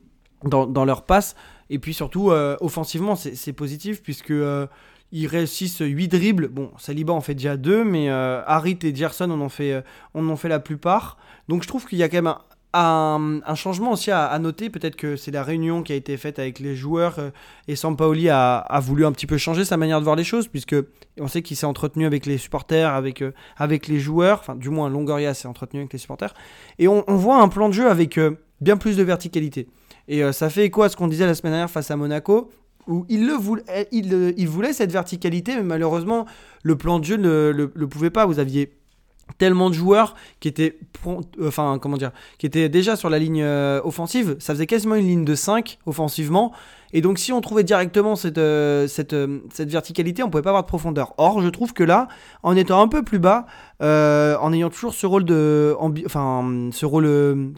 dans, 0.45 0.85
leur 0.85 1.05
passe. 1.05 1.37
Et 1.71 1.79
puis 1.79 1.95
surtout, 1.95 2.31
euh, 2.31 2.57
offensivement, 2.61 3.17
c'est 3.17 3.53
positif 3.53 4.03
puisque 4.03 4.33
ils 5.13 5.27
réussissent 5.27 5.81
8 5.81 6.09
dribbles. 6.09 6.49
Bon, 6.49 6.71
Saliba 6.79 7.13
en 7.13 7.21
fait 7.21 7.35
déjà 7.35 7.57
2, 7.57 7.85
mais 7.85 8.09
Harit 8.09 8.79
et 8.83 8.95
Gerson 8.95 9.31
en 9.31 9.41
ont, 9.41 9.49
fait, 9.49 9.83
en 10.15 10.29
ont 10.29 10.37
fait 10.37 10.49
la 10.49 10.61
plupart. 10.61 11.19
Donc 11.49 11.63
je 11.63 11.69
trouve 11.69 11.87
qu'il 11.87 11.99
y 11.99 12.03
a 12.03 12.09
quand 12.09 12.19
même 12.19 12.27
un, 12.27 12.41
un, 12.81 13.55
changement 13.55 13.93
aussi 13.93 14.11
à, 14.11 14.39
noter, 14.39 14.71
peut-être 14.71 14.97
que 14.97 15.17
c'est 15.17 15.31
la 15.31 15.43
réunion 15.43 15.83
qui 15.83 15.93
a 15.93 15.97
été 15.97 16.17
faite 16.17 16.39
avec 16.39 16.59
les 16.59 16.77
joueurs 16.77 17.19
euh, 17.19 17.31
et 17.67 17.77
Sampaoli 17.77 18.29
a, 18.29 18.59
a, 18.59 18.81
voulu 18.81 19.05
un 19.07 19.13
petit 19.13 19.27
peu 19.27 19.39
changer 19.39 19.65
sa 19.65 19.77
manière 19.77 19.99
de 19.99 20.05
voir 20.05 20.17
les 20.17 20.25
choses, 20.25 20.49
puisque 20.49 20.77
on 21.19 21.29
sait 21.29 21.43
qu'il 21.43 21.57
s'est 21.57 21.67
entretenu 21.67 22.07
avec 22.07 22.27
les 22.27 22.39
supporters, 22.39 22.93
avec, 22.93 23.23
euh, 23.23 23.33
avec 23.57 23.89
les 23.89 23.99
joueurs, 23.99 24.41
enfin 24.41 24.55
du 24.55 24.71
moins 24.71 24.89
Longoria 24.89 25.35
s'est 25.35 25.49
entretenu 25.49 25.81
avec 25.81 25.93
les 25.93 25.99
supporters, 25.99 26.35
et 26.79 26.89
on, 26.89 27.03
voit 27.09 27.41
un 27.41 27.49
plan 27.49 27.69
de 27.69 27.75
jeu 27.75 27.91
avec 27.91 28.19
euh, 28.19 28.39
bien 28.61 28.77
plus 28.77 28.97
de 28.97 29.03
verticalité. 29.03 29.69
Et 30.07 30.33
ça 30.33 30.49
fait 30.49 30.65
écho 30.65 30.83
à 30.83 30.89
ce 30.89 30.97
qu'on 30.97 31.07
disait 31.07 31.27
la 31.27 31.35
semaine 31.35 31.53
dernière 31.53 31.71
face 31.71 31.91
à 31.91 31.97
Monaco, 31.97 32.51
où 32.87 33.05
il, 33.11 33.27
le 33.27 33.35
voulait, 33.35 33.89
il, 33.93 34.33
il 34.39 34.49
voulait 34.49 34.73
cette 34.73 34.91
verticalité, 34.91 35.55
mais 35.55 35.63
malheureusement 35.63 36.25
le 36.63 36.77
plan 36.77 36.99
de 36.99 37.05
jeu 37.05 37.17
ne 37.17 37.51
le 37.51 37.89
pouvait 37.89 38.09
pas. 38.09 38.25
Vous 38.25 38.39
aviez 38.39 38.78
tellement 39.37 39.71
de 39.71 39.75
joueurs 39.75 40.15
qui 40.41 40.49
étaient 40.49 40.79
déjà 42.69 42.97
sur 42.97 43.11
la 43.11 43.19
ligne 43.19 43.43
euh, 43.43 43.81
offensive. 43.85 44.37
Ça 44.39 44.55
faisait 44.55 44.67
quasiment 44.67 44.95
une 44.95 45.07
ligne 45.07 45.25
de 45.25 45.35
5 45.35 45.79
offensivement 45.87 46.53
et 46.93 47.01
donc 47.01 47.19
si 47.19 47.33
on 47.33 47.41
trouvait 47.41 47.65
directement 47.65 48.17
cette, 48.17 48.39
euh, 48.39 48.87
euh, 49.13 49.39
cette 49.53 49.71
verticalité 49.71 50.23
on 50.23 50.31
pouvait 50.31 50.43
pas 50.43 50.51
avoir 50.51 50.63
de 50.63 50.69
profondeur. 50.69 51.15
Or 51.19 51.43
je 51.43 51.49
trouve 51.49 51.73
que 51.73 51.85
là 51.85 52.09
en 52.43 52.57
étant 52.57 52.81
un 52.81 52.89
peu 52.89 53.03
plus 53.03 53.19
bas 53.19 53.47
en 53.81 54.53
ayant 54.53 54.71
toujours 54.71 54.93
ce 54.93 55.07
rôle 55.07 55.25
de 55.25 55.77
enfin 56.05 56.69
ce 56.73 56.85
rôle 56.85 57.07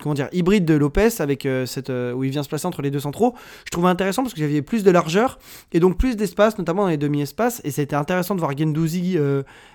comment 0.03 0.15
dire 0.15 0.29
hybride 0.33 0.67
de 0.67 0.75
Lopez 0.75 1.09
avec 1.21 1.49
cette 1.65 1.91
où 1.91 2.25
il 2.25 2.31
vient 2.31 2.43
se 2.43 2.49
placer 2.49 2.67
entre 2.67 2.83
les 2.83 2.91
deux 2.91 3.01
centraux 3.01 3.35
je 3.65 3.71
trouvais 3.71 3.89
intéressant 3.89 4.23
parce 4.23 4.35
que 4.35 4.41
j'avais 4.41 4.61
plus 4.61 4.85
de 4.85 4.91
largeur 4.91 5.39
et 5.73 5.81
donc 5.81 5.97
plus 5.97 6.17
d'espace 6.17 6.59
notamment 6.59 6.83
dans 6.83 6.89
les 6.89 6.99
demi-espaces. 6.99 7.63
Et 7.65 7.71
c'était 7.71 7.97
intéressant 7.97 8.35
de 8.35 8.41
voir 8.41 8.57
Gendouzi 8.57 9.17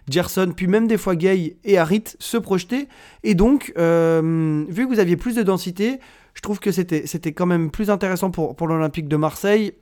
Gerson 0.09 0.53
puis 0.55 0.67
même 0.67 0.87
des 0.87 0.97
fois 0.97 1.15
Gay 1.15 1.57
et 1.63 1.77
Harit 1.77 2.03
se 2.19 2.37
projeter. 2.37 2.87
Et 3.23 3.33
donc 3.33 3.73
euh, 3.77 4.65
vu 4.69 4.87
que 4.87 4.93
vous 4.93 4.99
aviez 4.99 5.17
plus 5.17 5.35
de 5.35 5.43
densité, 5.43 5.99
je 6.35 6.41
trouve 6.41 6.59
que 6.59 6.71
c'était, 6.71 7.33
quand 7.33 7.45
même 7.45 7.71
plus 7.71 7.89
intéressant 7.89 8.29
pour, 8.29 8.67
l'Olympique 8.67 9.07
de 9.07 9.15
Marseille 9.15 9.73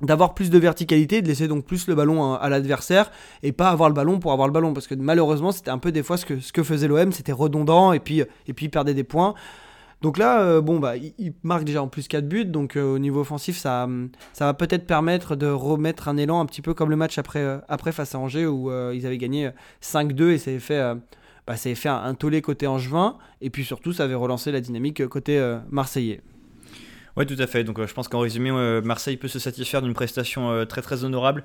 d'avoir 0.00 0.32
plus 0.32 0.48
de 0.48 0.58
verticalité, 0.58 1.20
de 1.20 1.28
laisser 1.28 1.46
donc 1.46 1.66
plus 1.66 1.86
le 1.86 1.94
ballon 1.94 2.34
à, 2.34 2.48
l'adversaire 2.48 3.10
et 3.42 3.52
pas 3.52 3.68
avoir 3.68 3.90
le 3.90 3.94
ballon 3.94 4.18
pour 4.18 4.32
avoir 4.32 4.48
le 4.48 4.52
ballon 4.52 4.72
parce 4.72 4.86
que 4.86 4.94
malheureusement 4.94 5.52
c'était 5.52 5.70
un 5.70 5.76
peu 5.76 5.92
des 5.92 6.02
fois 6.02 6.16
ce 6.16 6.24
que, 6.24 6.62
faisait 6.62 6.88
l'OM, 6.88 7.12
c'était 7.12 7.32
redondant 7.32 7.92
et 7.92 8.00
puis, 8.00 8.24
il 8.46 8.70
perdait 8.70 8.94
des 8.94 9.04
points. 9.04 9.34
Donc 10.00 10.16
là, 10.16 10.40
euh, 10.40 10.62
bon, 10.62 10.80
bah, 10.80 10.96
il, 10.96 11.34
marque 11.42 11.64
déjà 11.64 11.82
en 11.82 11.88
plus 11.88 12.08
4 12.08 12.26
buts, 12.26 12.46
donc 12.46 12.76
euh, 12.76 12.94
au 12.94 12.98
niveau 12.98 13.20
offensif, 13.20 13.58
ça, 13.58 13.86
va 14.38 14.54
peut-être 14.54 14.86
permettre 14.86 15.36
de 15.36 15.46
remettre 15.46 16.08
un 16.08 16.16
élan 16.16 16.40
un 16.40 16.46
petit 16.46 16.62
peu 16.62 16.72
comme 16.72 16.88
le 16.88 16.96
match 16.96 17.18
après, 17.18 17.60
après 17.68 17.92
face 17.92 18.14
à 18.14 18.18
Angers 18.18 18.46
où 18.46 18.72
ils 18.94 19.04
avaient 19.04 19.18
gagné 19.18 19.50
5-2 19.82 20.30
et 20.30 20.48
avait 20.48 20.58
fait 20.58 20.96
bah, 21.46 21.56
ça 21.56 21.68
avait 21.68 21.76
fait 21.76 21.88
un, 21.88 22.14
tollé 22.14 22.42
côté 22.42 22.66
Angevin, 22.66 23.16
et 23.40 23.50
puis 23.50 23.64
surtout, 23.64 23.92
ça 23.92 24.04
avait 24.04 24.14
relancé 24.14 24.52
la 24.52 24.60
dynamique 24.60 25.06
côté 25.08 25.38
euh, 25.38 25.58
Marseillais. 25.70 26.20
Oui, 27.16 27.26
tout 27.26 27.36
à 27.38 27.46
fait. 27.48 27.64
Donc, 27.64 27.78
euh, 27.80 27.88
je 27.88 27.92
pense 27.92 28.06
qu'en 28.06 28.20
résumé, 28.20 28.50
euh, 28.50 28.80
Marseille 28.82 29.16
peut 29.16 29.26
se 29.26 29.40
satisfaire 29.40 29.82
d'une 29.82 29.94
prestation 29.94 30.64
très 30.66 30.80
très 30.80 31.02
honorable 31.04 31.44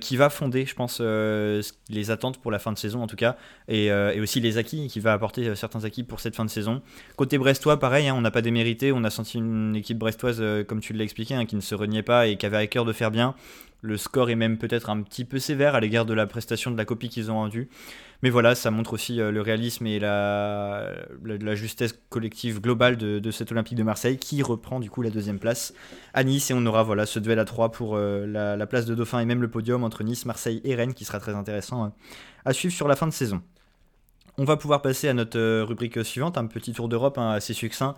qui 0.00 0.16
va 0.16 0.28
fonder, 0.28 0.66
je 0.66 0.74
pense, 0.74 1.00
les 1.00 2.10
attentes 2.10 2.38
pour 2.38 2.50
la 2.50 2.58
fin 2.58 2.72
de 2.72 2.78
saison 2.78 3.00
en 3.00 3.06
tout 3.06 3.16
cas, 3.16 3.36
et, 3.68 3.92
aussi 4.20 4.40
les 4.40 4.58
acquis, 4.58 4.88
qui 4.88 5.00
va 5.00 5.12
apporter 5.12 5.54
certains 5.54 5.84
acquis 5.84 6.02
pour 6.02 6.20
cette 6.20 6.34
fin 6.34 6.44
de 6.44 6.50
saison. 6.50 6.82
Côté 7.16 7.38
brestois, 7.38 7.78
pareil, 7.78 8.08
hein, 8.08 8.14
on 8.16 8.20
n'a 8.20 8.32
pas 8.32 8.42
démérité. 8.42 8.92
On 8.92 9.04
a 9.04 9.10
senti 9.10 9.38
une 9.38 9.76
équipe 9.76 9.98
brestoise, 9.98 10.42
comme 10.66 10.80
tu 10.80 10.92
l'as 10.92 11.04
expliqué, 11.04 11.34
hein, 11.34 11.46
qui 11.46 11.56
ne 11.56 11.60
se 11.60 11.74
reniait 11.74 12.02
pas 12.02 12.26
et 12.26 12.36
qui 12.36 12.44
avait 12.44 12.56
à 12.56 12.66
cœur 12.66 12.84
de 12.84 12.92
faire 12.92 13.12
bien. 13.12 13.34
Le 13.84 13.96
score 13.96 14.30
est 14.30 14.36
même 14.36 14.58
peut-être 14.58 14.90
un 14.90 15.02
petit 15.02 15.24
peu 15.24 15.40
sévère 15.40 15.74
à 15.74 15.80
l'égard 15.80 16.06
de 16.06 16.14
la 16.14 16.28
prestation 16.28 16.70
de 16.70 16.76
la 16.76 16.84
copie 16.84 17.08
qu'ils 17.08 17.32
ont 17.32 17.34
rendue. 17.34 17.68
Mais 18.22 18.30
voilà, 18.30 18.54
ça 18.54 18.70
montre 18.70 18.92
aussi 18.92 19.20
euh, 19.20 19.32
le 19.32 19.40
réalisme 19.40 19.84
et 19.88 19.98
la, 19.98 20.94
justesse 21.54 21.92
collective 22.08 22.60
globale 22.60 22.96
de, 22.96 23.18
de, 23.18 23.30
cet 23.32 23.50
Olympique 23.50 23.76
de 23.76 23.82
Marseille 23.82 24.18
qui 24.18 24.40
reprend 24.40 24.78
du 24.78 24.88
coup 24.88 25.02
la 25.02 25.10
deuxième 25.10 25.40
place 25.40 25.74
à 26.14 26.22
Nice. 26.22 26.52
Et 26.52 26.54
on 26.54 26.64
aura 26.64 26.84
voilà, 26.84 27.06
ce 27.06 27.18
duel 27.18 27.40
à 27.40 27.44
3 27.44 27.72
pour 27.72 27.96
euh, 27.96 28.24
la, 28.24 28.66
place 28.68 28.86
de 28.86 28.94
Dauphin 28.94 29.18
et 29.18 29.24
même 29.24 29.42
le 29.42 29.50
podium 29.50 29.82
entre 29.82 30.04
Nice, 30.04 30.26
Marseille 30.26 30.60
et 30.62 30.76
Rennes 30.76 30.94
qui 30.94 31.04
sera 31.04 31.18
très 31.18 31.34
intéressant 31.34 31.84
euh, 31.84 31.88
à 32.44 32.52
suivre 32.52 32.72
sur 32.72 32.86
la 32.86 32.94
fin 32.94 33.08
de 33.08 33.12
saison. 33.12 33.42
On 34.38 34.44
va 34.44 34.56
pouvoir 34.56 34.80
passer 34.80 35.08
à 35.08 35.14
notre 35.14 35.62
rubrique 35.62 36.04
suivante, 36.04 36.38
un 36.38 36.46
petit 36.46 36.72
tour 36.72 36.88
d'Europe 36.88 37.18
hein, 37.18 37.30
assez 37.32 37.52
succinct. 37.52 37.94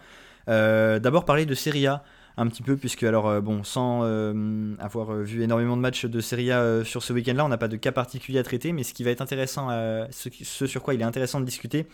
D'abord 0.47 1.25
parler 1.25 1.47
de 1.47 1.55
Serie 1.55 1.87
A 1.87 2.03
un 2.37 2.47
petit 2.49 2.63
peu, 2.63 2.77
puisque 2.77 3.05
alors 3.05 3.29
euh, 3.29 3.41
bon, 3.41 3.63
sans 3.63 4.01
euh, 4.03 4.75
avoir 4.79 5.13
euh, 5.13 5.23
vu 5.23 5.43
énormément 5.43 5.77
de 5.77 5.83
matchs 5.83 6.07
de 6.07 6.21
Serie 6.21 6.51
A 6.51 6.85
sur 6.85 7.03
ce 7.03 7.13
week-end-là, 7.13 7.45
on 7.45 7.49
n'a 7.49 7.59
pas 7.59 7.69
de 7.69 7.77
cas 7.77 7.93
particulier 7.93 8.39
à 8.39 8.43
traiter, 8.43 8.73
mais 8.73 8.83
ce 8.83 8.93
qui 8.93 9.05
va 9.05 9.11
être 9.11 9.21
intéressant, 9.21 9.69
ce, 10.11 10.67
sur 10.67 10.83
quoi 10.83 10.95
il 10.95 11.01
est 11.01 11.05
intéressant 11.05 11.41
de 11.41 11.45
discuter, 11.45 11.87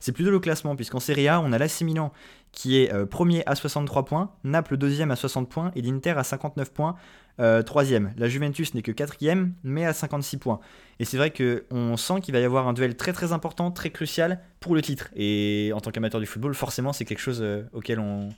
c'est 0.00 0.12
plutôt 0.12 0.30
le 0.30 0.38
classement, 0.38 0.76
puisqu'en 0.76 1.00
Serie 1.00 1.28
A, 1.28 1.40
on 1.40 1.52
a 1.52 1.58
l'AC 1.58 1.82
qui 2.52 2.78
est 2.78 3.06
premier 3.06 3.42
à 3.46 3.54
63 3.54 4.04
points, 4.04 4.30
Naples 4.44 4.76
deuxième 4.76 5.10
à 5.10 5.16
60 5.16 5.48
points 5.48 5.72
et 5.74 5.82
l'Inter 5.82 6.14
à 6.16 6.24
59 6.24 6.72
points. 6.72 6.94
troisième, 7.66 8.12
la 8.16 8.28
Juventus 8.28 8.74
n'est 8.74 8.82
que 8.82 8.92
quatrième, 8.92 9.54
mais 9.64 9.84
à 9.84 9.92
56 9.92 10.38
points. 10.38 10.60
Et 11.00 11.04
c'est 11.04 11.16
vrai 11.16 11.32
qu'on 11.32 11.96
sent 11.96 12.20
qu'il 12.22 12.32
va 12.34 12.40
y 12.40 12.44
avoir 12.44 12.68
un 12.68 12.72
duel 12.72 12.96
très 12.96 13.12
très 13.12 13.32
important, 13.32 13.70
très 13.70 13.90
crucial 13.90 14.40
pour 14.60 14.74
le 14.74 14.82
titre. 14.82 15.08
Et 15.16 15.72
en 15.74 15.80
tant 15.80 15.90
qu'amateur 15.90 16.20
du 16.20 16.26
football, 16.26 16.54
forcément, 16.54 16.92
c'est 16.92 17.04
quelque 17.04 17.20
chose 17.20 17.44
auquel 17.72 17.98
on, 17.98 18.28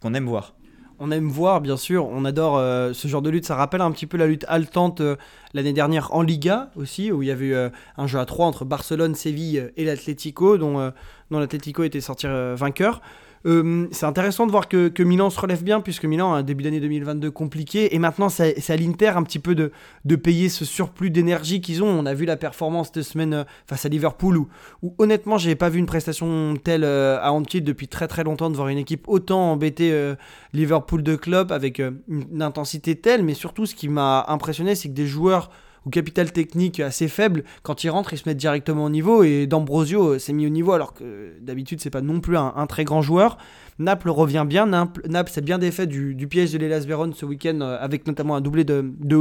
qu'on 0.00 0.14
aime 0.14 0.26
voir 0.26 0.54
on 0.98 1.10
aime 1.10 1.28
voir, 1.28 1.60
bien 1.60 1.76
sûr, 1.76 2.06
on 2.06 2.24
adore 2.24 2.56
euh, 2.56 2.92
ce 2.92 3.08
genre 3.08 3.22
de 3.22 3.30
lutte. 3.30 3.46
Ça 3.46 3.56
rappelle 3.56 3.80
un 3.80 3.90
petit 3.90 4.06
peu 4.06 4.16
la 4.16 4.26
lutte 4.26 4.44
haletante 4.48 5.00
euh, 5.00 5.16
l'année 5.52 5.72
dernière 5.72 6.14
en 6.14 6.22
Liga 6.22 6.70
aussi, 6.76 7.10
où 7.10 7.22
il 7.22 7.28
y 7.28 7.30
avait 7.30 7.46
eu 7.46 7.54
euh, 7.54 7.68
un 7.96 8.06
jeu 8.06 8.18
à 8.18 8.24
3 8.24 8.46
entre 8.46 8.64
Barcelone, 8.64 9.14
Séville 9.14 9.70
et 9.76 9.84
l'Atlético, 9.84 10.58
dont, 10.58 10.92
dont 11.30 11.38
l'Atlético 11.38 11.82
était 11.82 12.00
sorti 12.00 12.26
vainqueur. 12.26 13.00
Euh, 13.46 13.86
c'est 13.92 14.06
intéressant 14.06 14.46
de 14.46 14.50
voir 14.50 14.68
que, 14.68 15.02
Milan 15.02 15.30
se 15.30 15.38
relève 15.38 15.62
bien, 15.62 15.80
puisque 15.80 16.04
Milan 16.04 16.32
a 16.32 16.38
un 16.38 16.42
début 16.42 16.64
d'année 16.64 16.80
2022 16.80 17.30
compliqué, 17.30 17.94
et 17.94 17.98
maintenant 17.98 18.28
c'est 18.28 18.70
à 18.70 18.76
l'Inter 18.76 19.08
un 19.08 19.22
petit 19.22 19.38
peu 19.38 19.54
de, 19.54 19.70
de 20.04 20.16
payer 20.16 20.48
ce 20.48 20.64
surplus 20.64 21.10
d'énergie 21.10 21.60
qu'ils 21.60 21.82
ont. 21.82 21.88
On 21.88 22.06
a 22.06 22.14
vu 22.14 22.24
la 22.24 22.36
performance 22.36 22.92
de 22.92 23.02
semaine 23.02 23.34
euh, 23.34 23.44
face 23.66 23.84
à 23.84 23.88
Liverpool, 23.88 24.38
où, 24.38 24.48
où 24.82 24.94
honnêtement, 24.98 25.38
j'ai 25.38 25.54
pas 25.54 25.68
vu 25.68 25.78
une 25.78 25.86
prestation 25.86 26.56
telle 26.62 26.84
euh, 26.84 27.18
à 27.20 27.32
Anfield 27.32 27.66
depuis 27.66 27.88
très 27.88 28.08
très 28.08 28.24
longtemps, 28.24 28.50
de 28.50 28.56
voir 28.56 28.68
une 28.68 28.78
équipe 28.78 29.08
autant 29.08 29.52
embêter 29.52 30.14
Liverpool 30.52 31.02
de 31.02 31.16
club 31.16 31.52
avec 31.52 31.78
une 31.78 32.42
intensité 32.42 32.96
telle, 32.96 33.22
mais 33.22 33.34
surtout 33.34 33.66
ce 33.66 33.74
qui 33.74 33.88
m'a 33.88 34.24
impressionné, 34.28 34.74
c'est 34.74 34.88
que 34.88 34.94
des 34.94 35.06
joueurs 35.06 35.50
ou 35.86 35.90
capital 35.90 36.32
technique 36.32 36.80
assez 36.80 37.08
faible, 37.08 37.44
quand 37.62 37.84
ils 37.84 37.90
rentrent, 37.90 38.12
ils 38.12 38.18
se 38.18 38.28
mettent 38.28 38.38
directement 38.38 38.84
au 38.84 38.90
niveau. 38.90 39.22
Et 39.22 39.46
D'Ambrosio 39.46 40.18
s'est 40.18 40.32
mis 40.32 40.46
au 40.46 40.50
niveau 40.50 40.72
alors 40.72 40.94
que 40.94 41.34
d'habitude, 41.40 41.80
c'est 41.80 41.90
pas 41.90 42.00
non 42.00 42.20
plus 42.20 42.36
un, 42.36 42.66
très 42.66 42.84
grand 42.84 43.02
joueur. 43.02 43.38
Naples 43.78 44.10
revient 44.10 44.44
bien. 44.46 44.66
Naples, 44.66 45.02
s'est 45.28 45.40
bien 45.40 45.58
défait 45.58 45.86
du, 45.86 46.26
piège 46.28 46.52
de 46.52 46.58
l'Elas 46.58 46.84
Véron 46.86 47.12
ce 47.12 47.26
week-end 47.26 47.60
euh, 47.60 47.76
avec 47.80 48.06
notamment 48.06 48.36
un 48.36 48.40
doublé 48.40 48.64
de, 48.64 48.84
de 49.00 49.16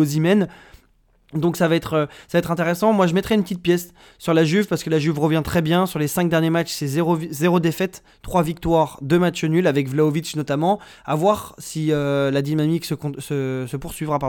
donc 1.35 1.57
ça 1.57 1.67
va 1.67 1.75
être 1.75 1.93
euh, 1.93 2.05
ça 2.27 2.37
va 2.37 2.39
être 2.39 2.51
intéressant. 2.51 2.93
Moi 2.93 3.07
je 3.07 3.13
mettrai 3.13 3.35
une 3.35 3.43
petite 3.43 3.61
pièce 3.61 3.93
sur 4.17 4.33
la 4.33 4.43
Juve 4.43 4.67
parce 4.67 4.83
que 4.83 4.89
la 4.89 4.99
Juve 4.99 5.19
revient 5.19 5.41
très 5.43 5.61
bien 5.61 5.85
sur 5.85 5.99
les 5.99 6.07
5 6.07 6.29
derniers 6.29 6.49
matchs, 6.49 6.71
c'est 6.71 6.87
0, 6.87 7.17
0 7.29 7.59
défaite, 7.59 8.03
3 8.21 8.43
victoires, 8.43 8.99
2 9.01 9.19
matchs 9.19 9.43
nuls 9.45 9.67
avec 9.67 9.89
Vlaovic 9.89 10.35
notamment. 10.35 10.79
À 11.05 11.15
voir 11.15 11.55
si 11.57 11.91
euh, 11.91 12.31
la 12.31 12.41
dynamique 12.41 12.85
se, 12.85 13.75
poursuivra 13.75 14.19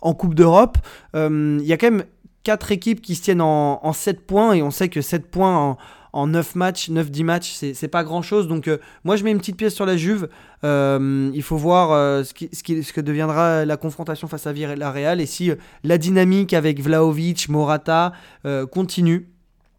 en 0.00 0.14
Coupe 0.14 0.34
d'Europe. 0.34 0.78
Euh, 1.14 1.58
il 1.60 1.66
y 1.66 1.72
a 1.72 1.76
quand 1.76 1.90
même 1.90 2.04
4 2.44 2.72
équipes 2.72 3.00
qui 3.00 3.14
se 3.14 3.22
tiennent 3.22 3.40
en, 3.40 3.84
en 3.84 3.92
7 3.92 4.26
points 4.26 4.52
et 4.54 4.62
on 4.62 4.70
sait 4.70 4.88
que 4.88 5.00
7 5.00 5.30
points 5.30 5.56
en, 5.56 5.78
en 6.12 6.26
9 6.26 6.54
matchs, 6.56 6.90
9-10 6.90 7.24
matchs, 7.24 7.52
c'est 7.52 7.88
pas 7.88 8.04
grand 8.04 8.22
chose. 8.22 8.46
Donc, 8.46 8.68
euh, 8.68 8.78
moi, 9.04 9.16
je 9.16 9.24
mets 9.24 9.30
une 9.30 9.38
petite 9.38 9.56
pièce 9.56 9.74
sur 9.74 9.86
la 9.86 9.96
Juve. 9.96 10.28
Euh, 10.62 11.30
il 11.32 11.42
faut 11.42 11.56
voir 11.56 11.92
euh, 11.92 12.22
ce, 12.22 12.34
qui, 12.34 12.50
ce, 12.52 12.92
que 12.92 13.00
deviendra 13.00 13.64
la 13.64 13.76
confrontation 13.76 14.28
face 14.28 14.46
à 14.46 14.52
Villarreal 14.52 15.20
et 15.20 15.26
si 15.26 15.50
la 15.84 15.98
dynamique 15.98 16.52
avec 16.52 16.80
Vlaovic, 16.80 17.48
Morata 17.48 18.12
continue 18.70 19.28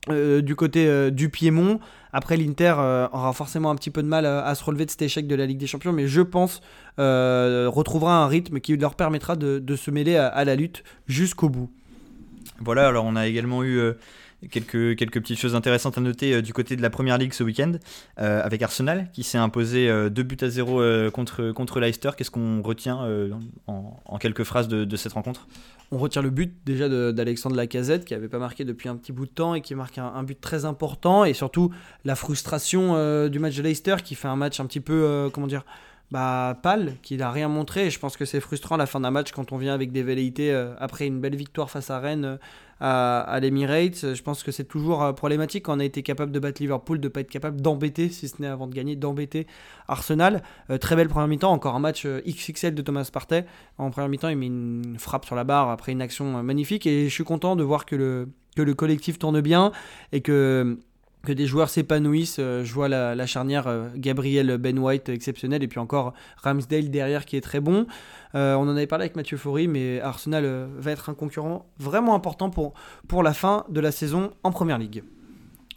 du 0.09 0.55
côté 0.55 1.11
du 1.11 1.29
Piémont. 1.29 1.79
Après, 2.11 2.35
l'Inter 2.35 2.75
aura 3.13 3.31
forcément 3.33 3.69
un 3.71 3.75
petit 3.75 3.89
peu 3.89 4.03
de 4.03 4.07
mal 4.07 4.25
à, 4.25 4.53
se 4.55 4.63
relever 4.63 4.85
de 4.85 4.91
cet 4.91 5.01
échec 5.01 5.27
de 5.27 5.35
la 5.35 5.45
Ligue 5.45 5.57
des 5.57 5.67
Champions, 5.67 5.93
mais 5.93 6.07
je 6.07 6.21
pense 6.21 6.61
retrouvera 6.97 8.23
un 8.23 8.27
rythme 8.27 8.59
qui 8.59 8.75
leur 8.75 8.95
permettra 8.95 9.35
de, 9.35 9.75
se 9.75 9.91
mêler 9.91 10.17
à 10.17 10.43
la 10.43 10.55
lutte 10.55 10.83
jusqu'au 11.07 11.49
bout. 11.49 11.69
Voilà, 12.59 12.87
alors 12.87 13.05
on 13.05 13.15
a 13.15 13.27
également 13.27 13.63
eu 13.63 13.79
Quelques, 14.51 14.95
quelques 14.95 15.21
petites 15.21 15.39
choses 15.39 15.55
intéressantes 15.55 15.97
à 15.97 16.01
noter 16.01 16.33
euh, 16.33 16.41
du 16.41 16.53
côté 16.53 16.75
de 16.75 16.81
la 16.81 16.89
première 16.89 17.17
ligue 17.17 17.33
ce 17.33 17.43
week-end, 17.43 17.73
euh, 18.19 18.41
avec 18.43 18.61
Arsenal 18.61 19.09
qui 19.13 19.23
s'est 19.23 19.37
imposé 19.37 19.87
2 19.87 19.91
euh, 19.91 20.09
buts 20.09 20.37
à 20.41 20.49
0 20.49 21.11
contre, 21.11 21.51
contre 21.51 21.79
Leicester. 21.79 22.11
Qu'est-ce 22.17 22.31
qu'on 22.31 22.61
retient 22.61 22.99
en, 23.67 24.17
quelques 24.19 24.43
phrases 24.43 24.67
de, 24.67 24.95
cette 24.95 25.13
rencontre? 25.13 25.47
On 25.91 25.97
retient 25.97 26.21
le 26.21 26.29
but 26.29 26.53
déjà 26.65 26.89
d'Alexandre 27.11 27.55
Lacazette 27.55 28.05
qui 28.05 28.13
n'avait 28.13 28.27
pas 28.27 28.39
marqué 28.39 28.65
depuis 28.65 28.89
un 28.89 28.95
petit 28.95 29.11
bout 29.11 29.25
de 29.25 29.31
temps 29.31 29.53
et 29.53 29.61
qui 29.61 29.75
marque 29.75 29.97
un, 29.97 30.23
but 30.23 30.39
très 30.39 30.65
important 30.65 31.25
et 31.25 31.33
surtout 31.33 31.71
la 32.03 32.15
frustration 32.15 33.27
du 33.27 33.39
match 33.39 33.55
de 33.55 33.61
Leicester 33.61 33.97
qui 34.03 34.15
fait 34.15 34.27
un 34.27 34.35
match 34.35 34.59
un 34.59 34.65
petit 34.65 34.79
peu, 34.79 35.29
comment 35.33 35.47
dire, 35.47 35.65
bah, 36.11 36.57
pâle, 36.61 36.93
qui 37.01 37.17
n'a 37.17 37.31
rien 37.31 37.47
montré. 37.47 37.89
Je 37.89 37.99
pense 37.99 38.17
que 38.17 38.25
c'est 38.25 38.39
frustrant 38.39 38.77
la 38.77 38.85
fin 38.85 38.99
d'un 38.99 39.11
match 39.11 39.31
quand 39.31 39.51
on 39.51 39.57
vient 39.57 39.73
avec 39.73 39.91
des 39.91 40.03
velléités 40.03 40.53
après 40.79 41.05
une 41.05 41.19
belle 41.19 41.35
victoire 41.35 41.69
face 41.69 41.89
à 41.89 41.99
Rennes 41.99 42.39
à, 42.79 43.39
l'Emirates. 43.41 44.13
Je 44.13 44.21
pense 44.21 44.43
que 44.43 44.51
c'est 44.51 44.63
toujours 44.65 45.03
euh, 45.03 45.13
problématique 45.13 45.65
quand 45.65 45.77
on 45.77 45.79
a 45.79 45.85
été 45.85 46.03
capable 46.03 46.31
de 46.31 46.39
battre 46.39 46.61
Liverpool, 46.61 46.99
de 46.99 47.07
ne 47.07 47.09
pas 47.09 47.21
être 47.21 47.29
capable 47.29 47.61
d'embêter, 47.61 48.09
si 48.09 48.27
ce 48.27 48.41
n'est 48.41 48.47
avant 48.47 48.67
de 48.67 48.73
gagner, 48.73 48.95
d'embêter 48.95 49.47
Arsenal. 49.87 50.43
Euh, 50.69 50.77
très 50.77 50.95
belle 50.95 51.09
première 51.09 51.27
mi-temps, 51.27 51.51
encore 51.51 51.75
un 51.75 51.79
match 51.79 52.05
euh, 52.05 52.21
XXL 52.27 52.75
de 52.75 52.81
Thomas 52.81 53.09
Partey. 53.11 53.45
En 53.77 53.91
première 53.91 54.09
mi-temps, 54.09 54.29
il 54.29 54.37
met 54.37 54.47
une 54.47 54.95
frappe 54.97 55.25
sur 55.25 55.35
la 55.35 55.43
barre 55.43 55.69
après 55.69 55.91
une 55.91 56.01
action 56.01 56.43
magnifique 56.43 56.85
et 56.85 57.09
je 57.09 57.13
suis 57.13 57.23
content 57.23 57.55
de 57.55 57.63
voir 57.63 57.85
que 57.85 57.95
le, 57.95 58.29
que 58.55 58.61
le 58.61 58.73
collectif 58.73 59.19
tourne 59.19 59.41
bien 59.41 59.71
et 60.11 60.21
que 60.21 60.77
que 61.25 61.31
des 61.31 61.47
joueurs 61.47 61.69
s'épanouissent. 61.69 62.37
Euh, 62.39 62.63
je 62.63 62.73
vois 62.73 62.89
la, 62.89 63.25
charnière 63.25 63.67
euh, 63.67 63.87
Gabriel 63.95 64.57
Ben 64.57 64.77
White 64.77 65.09
exceptionnel 65.09 65.63
et 65.63 65.67
puis 65.67 65.79
encore 65.79 66.13
Ramsdale 66.43 66.89
derrière 66.89 67.25
qui 67.25 67.37
est 67.37 67.41
très 67.41 67.61
bon. 67.61 67.87
Euh, 68.35 68.55
on 68.55 68.63
en 68.63 68.75
avait 68.75 68.87
parlé 68.87 69.03
avec 69.03 69.15
Mathieu 69.15 69.37
Faury, 69.37 69.67
mais 69.67 70.01
Arsenal 70.01 70.67
va 70.77 70.91
être 70.91 71.09
un 71.09 71.13
concurrent 71.13 71.65
vraiment 71.79 72.13
important 72.13 72.49
pour, 72.49 72.73
la 73.23 73.33
fin 73.33 73.65
de 73.69 73.79
la 73.79 73.91
saison 73.91 74.31
en 74.43 74.51
Première 74.51 74.77
Ligue. 74.77 75.03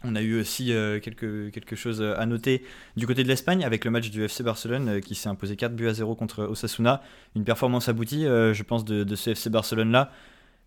On 0.03 0.15
a 0.15 0.21
eu 0.21 0.39
aussi 0.39 0.67
quelque, 1.01 1.75
chose 1.75 2.01
à 2.01 2.25
noter 2.25 2.63
du 2.97 3.07
côté 3.07 3.23
de 3.23 3.27
l'Espagne 3.27 3.63
avec 3.63 3.85
le 3.85 3.91
match 3.91 4.09
du 4.09 4.23
FC 4.23 4.43
Barcelone 4.43 5.01
qui 5.01 5.15
s'est 5.15 5.29
imposé 5.29 5.55
4 5.55 5.75
buts 5.75 5.87
à 5.87 5.93
0 5.93 6.15
contre 6.15 6.43
Osasuna. 6.43 7.01
Une 7.35 7.43
performance 7.43 7.89
aboutie, 7.89 8.23
je 8.23 8.63
pense, 8.63 8.85
de, 8.85 9.03
de 9.03 9.15
ce 9.15 9.31
FC 9.31 9.49
Barcelone-là 9.49 10.11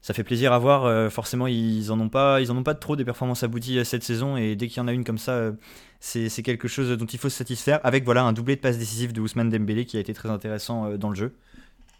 ça 0.03 0.15
fait 0.15 0.25
plaisir 0.25 0.53
à 0.53 0.59
voir. 0.59 0.85
Euh, 0.85 1.11
forcément, 1.11 1.47
ils 1.47 1.93
en 1.93 2.01
ont 2.01 2.09
pas, 2.09 2.41
ils 2.41 2.51
en 2.51 2.57
ont 2.57 2.63
pas 2.63 2.75
trop 2.75 2.97
des 2.97 3.05
performances 3.05 3.43
abouties 3.43 3.79
euh, 3.79 3.85
cette 3.85 4.03
saison 4.03 4.37
et 4.37 4.57
dès 4.57 4.69
qu'il 4.69 4.79
y 4.79 4.81
en 4.81 4.89
a 4.89 4.93
une 4.93 5.05
comme 5.05 5.19
ça, 5.19 5.33
euh, 5.33 5.53
c'est 6.01 6.43
quelque 6.43 6.69
chose 6.69 6.97
dont 6.97 7.07
il 7.07 7.19
faut 7.19 7.29
se 7.29 7.37
satisfaire. 7.37 7.81
Avec 7.85 8.05
voilà 8.05 8.23
un 8.23 8.33
doublé 8.33 8.57
de 8.57 8.61
passes 8.61 8.79
décisives 8.79 9.13
de 9.13 9.21
Ousmane 9.21 9.51
Dembélé 9.51 9.85
qui 9.85 9.97
a 9.97 10.01
été 10.01 10.15
très 10.15 10.31
intéressant 10.31 10.97
dans 10.97 11.11
le 11.11 11.17
jeu. 11.17 11.35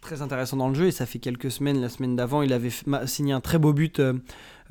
Très 0.01 0.23
intéressant 0.23 0.57
dans 0.57 0.69
le 0.69 0.73
jeu 0.73 0.87
et 0.87 0.91
ça 0.91 1.05
fait 1.05 1.19
quelques 1.19 1.51
semaines. 1.51 1.79
La 1.79 1.89
semaine 1.89 2.15
d'avant, 2.15 2.41
il 2.41 2.53
avait 2.53 2.71
signé 3.05 3.33
un 3.33 3.41
très 3.41 3.59
beau 3.59 3.71
but 3.73 4.01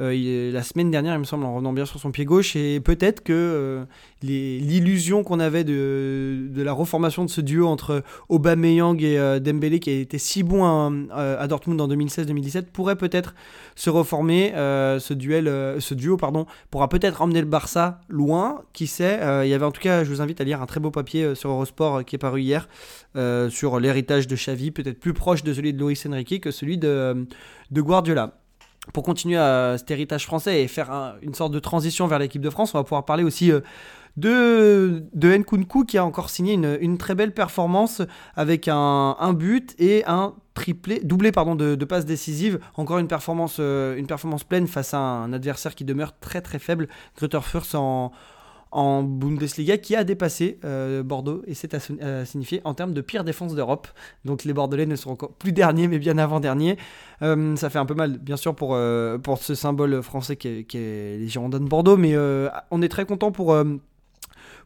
euh, 0.01 0.51
la 0.51 0.63
semaine 0.63 0.91
dernière, 0.91 1.15
il 1.15 1.19
me 1.19 1.25
semble, 1.25 1.45
en 1.45 1.55
revenant 1.55 1.73
bien 1.73 1.85
sur 1.85 2.01
son 2.01 2.11
pied 2.11 2.25
gauche. 2.25 2.57
Et 2.57 2.81
peut-être 2.81 3.23
que 3.23 3.33
euh, 3.33 3.85
l'illusion 4.23 5.23
qu'on 5.23 5.41
avait 5.41 5.65
de, 5.65 6.51
la 6.57 6.73
reformation 6.73 7.25
de 7.25 7.31
ce 7.31 7.41
duo 7.41 7.67
entre 7.67 8.03
Aubameyang 8.29 9.03
et 9.03 9.19
euh, 9.19 9.41
Dembélé, 9.41 9.79
qui 9.79 9.91
a 9.91 9.95
été 9.95 10.19
si 10.19 10.43
bon 10.43 10.65
à, 11.11 11.47
Dortmund 11.47 11.81
en 11.81 11.89
2016-2017, 11.89 12.65
pourrait 12.73 12.97
peut-être 12.97 13.35
se 13.77 13.91
reformer. 13.91 14.53
ce, 14.55 15.13
duel, 15.13 15.47
ce 15.81 15.95
duo 15.95 16.17
pardon, 16.17 16.47
pourra 16.71 16.89
peut-être 16.89 17.21
emmener 17.23 17.41
le 17.41 17.47
Barça 17.47 18.01
loin. 18.09 18.63
Qui 18.73 18.87
sait 18.87 19.21
Il 19.45 19.49
y 19.49 19.55
avait 19.55 19.65
en 19.65 19.73
tout 19.73 19.81
cas, 19.81 20.05
je 20.05 20.11
vous 20.11 20.23
invite 20.23 20.41
à 20.41 20.45
lire 20.45 20.63
un 20.63 20.67
très 20.67 20.81
beau 20.81 20.91
papier 20.91 21.35
sur 21.35 21.51
Eurosport 21.51 22.05
qui 22.05 22.17
est 22.17 22.19
paru 22.19 22.41
hier 22.41 22.69
sur 23.51 23.81
l'héritage 23.81 24.27
de 24.27 24.37
Xavi, 24.37 24.71
peut-être 24.71 25.01
plus 25.01 25.13
proche 25.13 25.43
de 25.43 25.53
celui 25.53 25.73
de 25.73 25.85
Luis 25.85 26.01
Enrique 26.07 26.41
que 26.43 26.51
celui 26.51 26.79
de 26.79 27.27
Guardiola 27.73 28.40
pour 28.93 29.05
continuer 29.05 29.37
à 29.37 29.77
cet 29.79 29.91
héritage 29.91 30.27
français 30.27 30.63
et 30.63 30.69
faire 30.69 31.17
une 31.23 31.35
sorte 31.35 31.53
de 31.53 31.59
transition 31.59 32.07
vers 32.07 32.19
l'équipe 32.19 32.43
de 32.43 32.51
France, 32.51 32.75
on 32.75 32.79
va 32.79 32.85
pouvoir 32.85 33.05
parler 33.05 33.25
aussi 33.25 33.53
euh, 33.53 33.61
de, 34.17 35.05
de 35.15 35.37
Nkunku 35.37 35.85
qui 35.85 35.99
a 35.99 36.05
encore 36.05 36.31
signé 36.31 36.55
une, 36.55 36.99
très 36.99 37.15
belle 37.15 37.33
performance 37.33 38.03
avec 38.35 38.69
un, 38.69 39.33
but 39.35 39.75
et 39.79 40.05
un 40.07 40.35
triplé, 40.55 41.01
doublé 41.05 41.31
pardon, 41.31 41.55
de, 41.55 41.85
passes 41.85 42.07
décisives. 42.07 42.59
Encore 42.77 42.99
une 42.99 43.07
performance, 43.07 43.59
euh, 43.61 43.97
une 43.97 44.07
performance 44.07 44.45
pleine 44.45 44.67
face 44.67 44.95
à 44.95 44.99
un 44.99 45.33
adversaire 45.33 45.75
qui 45.75 45.85
demeure 45.85 46.19
très 46.19 46.41
très 46.41 46.59
faible. 46.59 46.89
Greuther 47.17 47.45
Fürth 47.45 47.75
en, 47.75 48.13
en 48.73 49.03
Bundesliga 49.03 49.79
qui 49.79 49.97
a 49.97 50.05
dépassé 50.05 50.59
euh, 50.65 51.03
Bordeaux 51.03 51.43
et 51.47 51.55
c'est 51.55 51.75
à, 51.75 52.25
signifier 52.25 52.61
en 52.65 52.75
termes 52.75 52.93
de 52.93 53.01
pire 53.01 53.25
défense 53.25 53.55
d'Europe. 53.55 53.89
Donc 54.25 54.45
les 54.45 54.53
Bordelais 54.53 54.87
ne 54.87 54.97
sont 54.97 55.11
encore 55.11 55.33
plus 55.33 55.53
derniers 55.53 55.89
mais 55.89 55.99
bien 55.99 56.19
avant-derniers. 56.19 56.77
Euh, 57.23 57.57
ça 57.57 57.71
fait 57.71 57.79
un 57.79 57.87
peu 57.87 57.95
mal 57.95 58.19
bien 58.19 58.37
sûr 58.37 58.55
pour, 58.55 58.75
euh, 58.75 59.19
pour 59.19 59.39
ce 59.39 59.55
symbole 59.55 60.03
français 60.03 60.37
qui 60.37 60.49
est, 60.49 60.75
est 60.75 61.19
les 61.19 61.29
Girondins 61.29 61.61
de 61.61 61.69
Bordeaux 61.69 61.97
mais 61.97 62.15
on 62.71 62.83
est 62.83 62.89
très 62.89 63.05
content 63.05 63.33
pour 63.33 63.55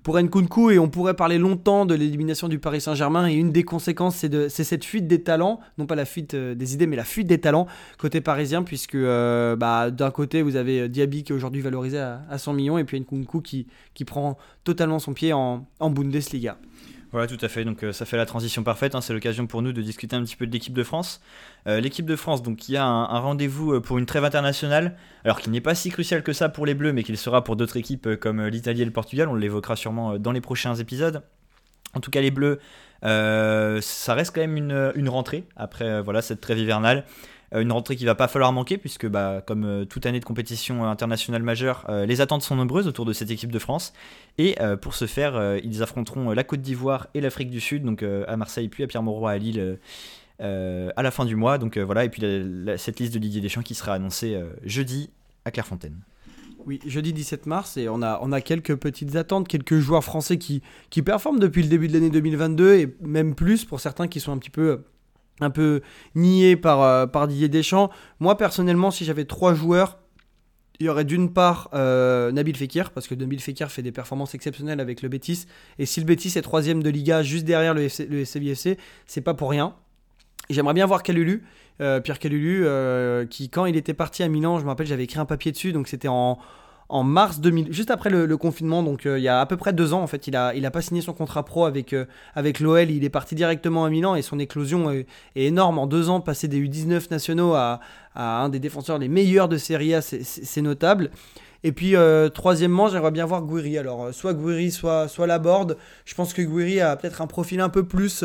pour 0.04 0.20
Nkunku 0.20 0.70
et 0.70 0.78
on 0.78 0.88
pourrait 0.88 1.14
parler 1.14 1.38
longtemps 1.38 1.86
de 1.86 1.94
l'élimination 1.94 2.48
du 2.48 2.58
Paris 2.58 2.82
Saint-Germain 2.82 3.26
et 3.26 3.32
une 3.32 3.50
des 3.50 3.64
conséquences 3.64 4.16
c'est, 4.16 4.48
cette 4.50 4.84
fuite 4.84 5.08
des 5.08 5.22
talents, 5.22 5.60
non 5.78 5.86
pas 5.86 5.94
la 5.94 6.04
fuite 6.04 6.34
euh, 6.34 6.54
des 6.54 6.74
idées 6.74 6.86
mais 6.86 6.94
la 6.94 7.04
fuite 7.04 7.26
des 7.26 7.40
talents 7.40 7.66
côté 7.96 8.20
parisien 8.20 8.62
puisque 8.62 8.96
euh, 8.96 9.56
bah, 9.56 9.90
d'un 9.90 10.10
côté 10.10 10.42
vous 10.42 10.56
avez 10.56 10.82
euh, 10.82 10.88
Diaby 10.88 11.24
qui 11.24 11.32
est 11.32 11.34
aujourd'hui 11.34 11.62
valorisé 11.62 11.98
à, 11.98 12.36
100 12.36 12.52
millions 12.52 12.76
et 12.76 12.84
puis 12.84 13.00
Nkunku 13.00 13.40
qui, 13.40 13.66
qui 13.94 14.04
prend 14.04 14.36
totalement 14.62 14.98
son 14.98 15.14
pied 15.14 15.32
en 15.32 15.64
Bundesliga. 15.80 16.58
Voilà, 17.14 17.28
tout 17.28 17.38
à 17.40 17.48
fait. 17.48 17.64
Donc 17.64 17.86
ça 17.92 18.04
fait 18.04 18.16
la 18.16 18.26
transition 18.26 18.64
parfaite. 18.64 18.96
Hein. 18.96 19.00
C'est 19.00 19.12
l'occasion 19.12 19.46
pour 19.46 19.62
nous 19.62 19.72
de 19.72 19.80
discuter 19.80 20.16
un 20.16 20.24
petit 20.24 20.34
peu 20.34 20.48
de 20.48 20.52
l'équipe 20.52 20.74
de 20.74 20.82
France. 20.82 21.20
l'équipe 21.64 22.06
de 22.06 22.16
France, 22.16 22.42
donc, 22.42 22.56
qui 22.56 22.76
a 22.76 22.84
un, 22.84 23.18
rendez-vous 23.20 23.80
pour 23.80 23.98
une 23.98 24.06
trêve 24.06 24.24
internationale, 24.24 24.96
alors 25.24 25.40
qu'il 25.40 25.52
n'est 25.52 25.60
pas 25.60 25.76
si 25.76 25.90
crucial 25.90 26.24
que 26.24 26.32
ça 26.32 26.48
pour 26.48 26.66
les 26.66 26.74
Bleus, 26.74 26.92
mais 26.92 27.04
qu'il 27.04 27.16
sera 27.16 27.44
pour 27.44 27.54
d'autres 27.54 27.76
équipes 27.76 28.16
comme 28.16 28.44
l'Italie 28.44 28.82
et 28.82 28.84
le 28.84 28.90
Portugal. 28.90 29.28
On 29.28 29.36
l'évoquera 29.36 29.76
sûrement 29.76 30.18
dans 30.18 30.32
les 30.32 30.40
prochains 30.40 30.74
épisodes. 30.74 31.22
En 31.94 32.00
tout 32.00 32.10
cas, 32.10 32.20
les 32.20 32.32
Bleus, 32.32 32.58
ça 33.02 34.14
reste 34.14 34.34
quand 34.34 34.40
même 34.40 34.56
une, 34.56 34.92
une 34.96 35.08
rentrée 35.08 35.44
après 35.54 36.02
voilà 36.02 36.20
cette 36.20 36.40
trêve 36.40 36.58
hivernale. 36.58 37.04
Euh, 37.54 37.60
une 37.60 37.72
rentrée 37.72 37.96
qui 37.96 38.04
va 38.04 38.14
pas 38.14 38.28
falloir 38.28 38.52
manquer, 38.52 38.78
puisque 38.78 39.06
bah, 39.06 39.42
comme 39.46 39.64
euh, 39.64 39.84
toute 39.84 40.06
année 40.06 40.20
de 40.20 40.24
compétition 40.24 40.84
internationale 40.84 41.42
majeure, 41.42 41.84
euh, 41.88 42.06
les 42.06 42.20
attentes 42.20 42.42
sont 42.42 42.56
nombreuses 42.56 42.86
autour 42.86 43.04
de 43.04 43.12
cette 43.12 43.30
équipe 43.30 43.52
de 43.52 43.58
France. 43.58 43.92
Et 44.38 44.56
pour 44.82 44.94
ce 44.94 45.06
faire, 45.06 45.58
ils 45.62 45.82
affronteront 45.82 46.32
la 46.32 46.42
Côte 46.42 46.60
d'Ivoire 46.60 47.06
et 47.14 47.20
l'Afrique 47.20 47.50
du 47.50 47.60
Sud, 47.60 47.84
donc 47.84 48.02
à 48.02 48.36
Marseille, 48.36 48.68
puis 48.68 48.82
à 48.82 48.88
Pierre-Mauroy 48.88 49.30
à 49.30 49.38
Lille. 49.38 49.78
à 50.40 51.02
la 51.02 51.10
fin 51.12 51.24
du 51.24 51.36
mois. 51.36 51.58
Donc 51.58 51.78
voilà, 51.78 52.04
et 52.04 52.08
puis 52.08 52.22
cette 52.76 52.98
liste 52.98 53.14
de 53.14 53.18
Didier 53.20 53.40
Deschamps 53.40 53.62
qui 53.62 53.76
sera 53.76 53.94
annoncée 53.94 54.36
jeudi 54.64 55.10
à 55.44 55.52
Clairefontaine. 55.52 56.00
Oui, 56.66 56.80
jeudi 56.84 57.12
17 57.12 57.46
mars, 57.46 57.76
et 57.76 57.88
on 57.88 58.02
a, 58.02 58.18
on 58.22 58.32
a 58.32 58.40
quelques 58.40 58.74
petites 58.74 59.14
attentes, 59.14 59.46
quelques 59.46 59.78
joueurs 59.78 60.02
français 60.02 60.38
qui, 60.38 60.62
qui 60.90 61.02
performent 61.02 61.38
depuis 61.38 61.62
le 61.62 61.68
début 61.68 61.86
de 61.86 61.92
l'année 61.92 62.10
2022, 62.10 62.74
et 62.74 62.96
même 63.02 63.36
plus 63.36 63.64
pour 63.64 63.78
certains 63.78 64.08
qui 64.08 64.18
sont 64.18 64.32
un 64.32 64.38
petit 64.38 64.50
peu 64.50 64.82
un 65.40 65.50
peu 65.50 65.82
niés 66.14 66.56
par, 66.56 66.82
euh, 66.82 67.06
par 67.06 67.26
Didier 67.28 67.48
Deschamps. 67.48 67.90
Moi, 68.20 68.36
personnellement, 68.36 68.90
si 68.90 69.04
j'avais 69.04 69.24
trois 69.24 69.54
joueurs, 69.54 69.98
il 70.80 70.86
y 70.86 70.88
aurait 70.88 71.04
d'une 71.04 71.32
part 71.32 71.70
euh, 71.74 72.32
Nabil 72.32 72.56
Fekir, 72.56 72.90
parce 72.90 73.06
que 73.06 73.14
Nabil 73.14 73.40
Fekir 73.40 73.70
fait 73.70 73.82
des 73.82 73.92
performances 73.92 74.34
exceptionnelles 74.34 74.80
avec 74.80 75.02
le 75.02 75.08
Betis. 75.08 75.46
Et 75.78 75.86
si 75.86 76.00
le 76.00 76.06
Betis 76.06 76.36
est 76.36 76.42
troisième 76.42 76.82
de 76.82 76.90
Liga, 76.90 77.22
juste 77.22 77.44
derrière 77.44 77.74
le, 77.74 77.82
FC, 77.82 78.78
c'est 79.06 79.20
pas 79.20 79.34
pour 79.34 79.50
rien. 79.50 79.74
J'aimerais 80.50 80.74
bien 80.74 80.86
voir 80.86 81.02
Calulu, 81.02 81.44
euh, 81.80 82.00
Pierre 82.00 82.18
Calulu, 82.18 82.66
qui 83.28 83.48
quand 83.50 83.66
il 83.66 83.76
était 83.76 83.94
parti 83.94 84.22
à 84.22 84.28
Milan, 84.28 84.58
je 84.58 84.64
me 84.64 84.68
rappelle, 84.68 84.86
j'avais 84.86 85.04
écrit 85.04 85.20
un 85.20 85.26
papier 85.26 85.52
dessus, 85.52 85.72
donc 85.72 85.88
c'était 85.88 86.08
en, 86.08 86.38
en 86.94 87.02
mars 87.02 87.40
2000, 87.40 87.72
juste 87.72 87.90
après 87.90 88.08
le, 88.08 88.36
confinement, 88.36 88.84
donc 88.84 89.04
euh, 89.04 89.18
il 89.18 89.22
y 89.22 89.28
a 89.28 89.40
à 89.40 89.46
peu 89.46 89.56
près 89.56 89.72
deux 89.72 89.92
ans 89.92 90.02
en 90.02 90.06
fait, 90.06 90.28
il 90.28 90.36
a, 90.36 90.70
pas 90.70 90.80
signé 90.80 91.00
son 91.00 91.12
contrat 91.12 91.44
pro 91.44 91.64
avec, 91.64 91.92
euh, 91.92 92.04
l'OL, 92.60 92.88
il 92.88 93.02
est 93.02 93.10
parti 93.10 93.34
directement 93.34 93.84
à 93.84 93.90
Milan 93.90 94.14
et 94.14 94.22
son 94.22 94.38
éclosion 94.38 94.92
est, 94.92 95.06
énorme. 95.34 95.80
En 95.80 95.88
deux 95.88 96.08
ans, 96.08 96.20
passer 96.20 96.46
des 96.46 96.60
U19 96.60 97.10
nationaux 97.10 97.54
à, 97.54 97.80
un 98.14 98.48
des 98.48 98.60
défenseurs 98.60 98.98
les 98.98 99.08
meilleurs 99.08 99.48
de 99.48 99.56
Serie 99.56 99.92
A, 99.92 100.02
c'est 100.02 100.62
notable. 100.62 101.10
Et 101.64 101.72
puis, 101.72 101.96
euh, 101.96 102.28
troisièmement, 102.28 102.86
j'aimerais 102.86 103.10
bien 103.10 103.26
voir 103.26 103.42
Guiri. 103.42 103.76
Alors, 103.76 104.14
soit 104.14 104.32
Guiri, 104.34 104.70
soit, 104.70 105.08
soit 105.08 105.26
Laborde. 105.26 105.76
Je 106.04 106.14
pense 106.14 106.32
que 106.32 106.42
Guiri 106.42 106.80
a 106.80 106.94
peut-être 106.94 107.22
un 107.22 107.26
profil 107.26 107.60
un 107.60 107.70
peu 107.70 107.82
plus 107.82 108.22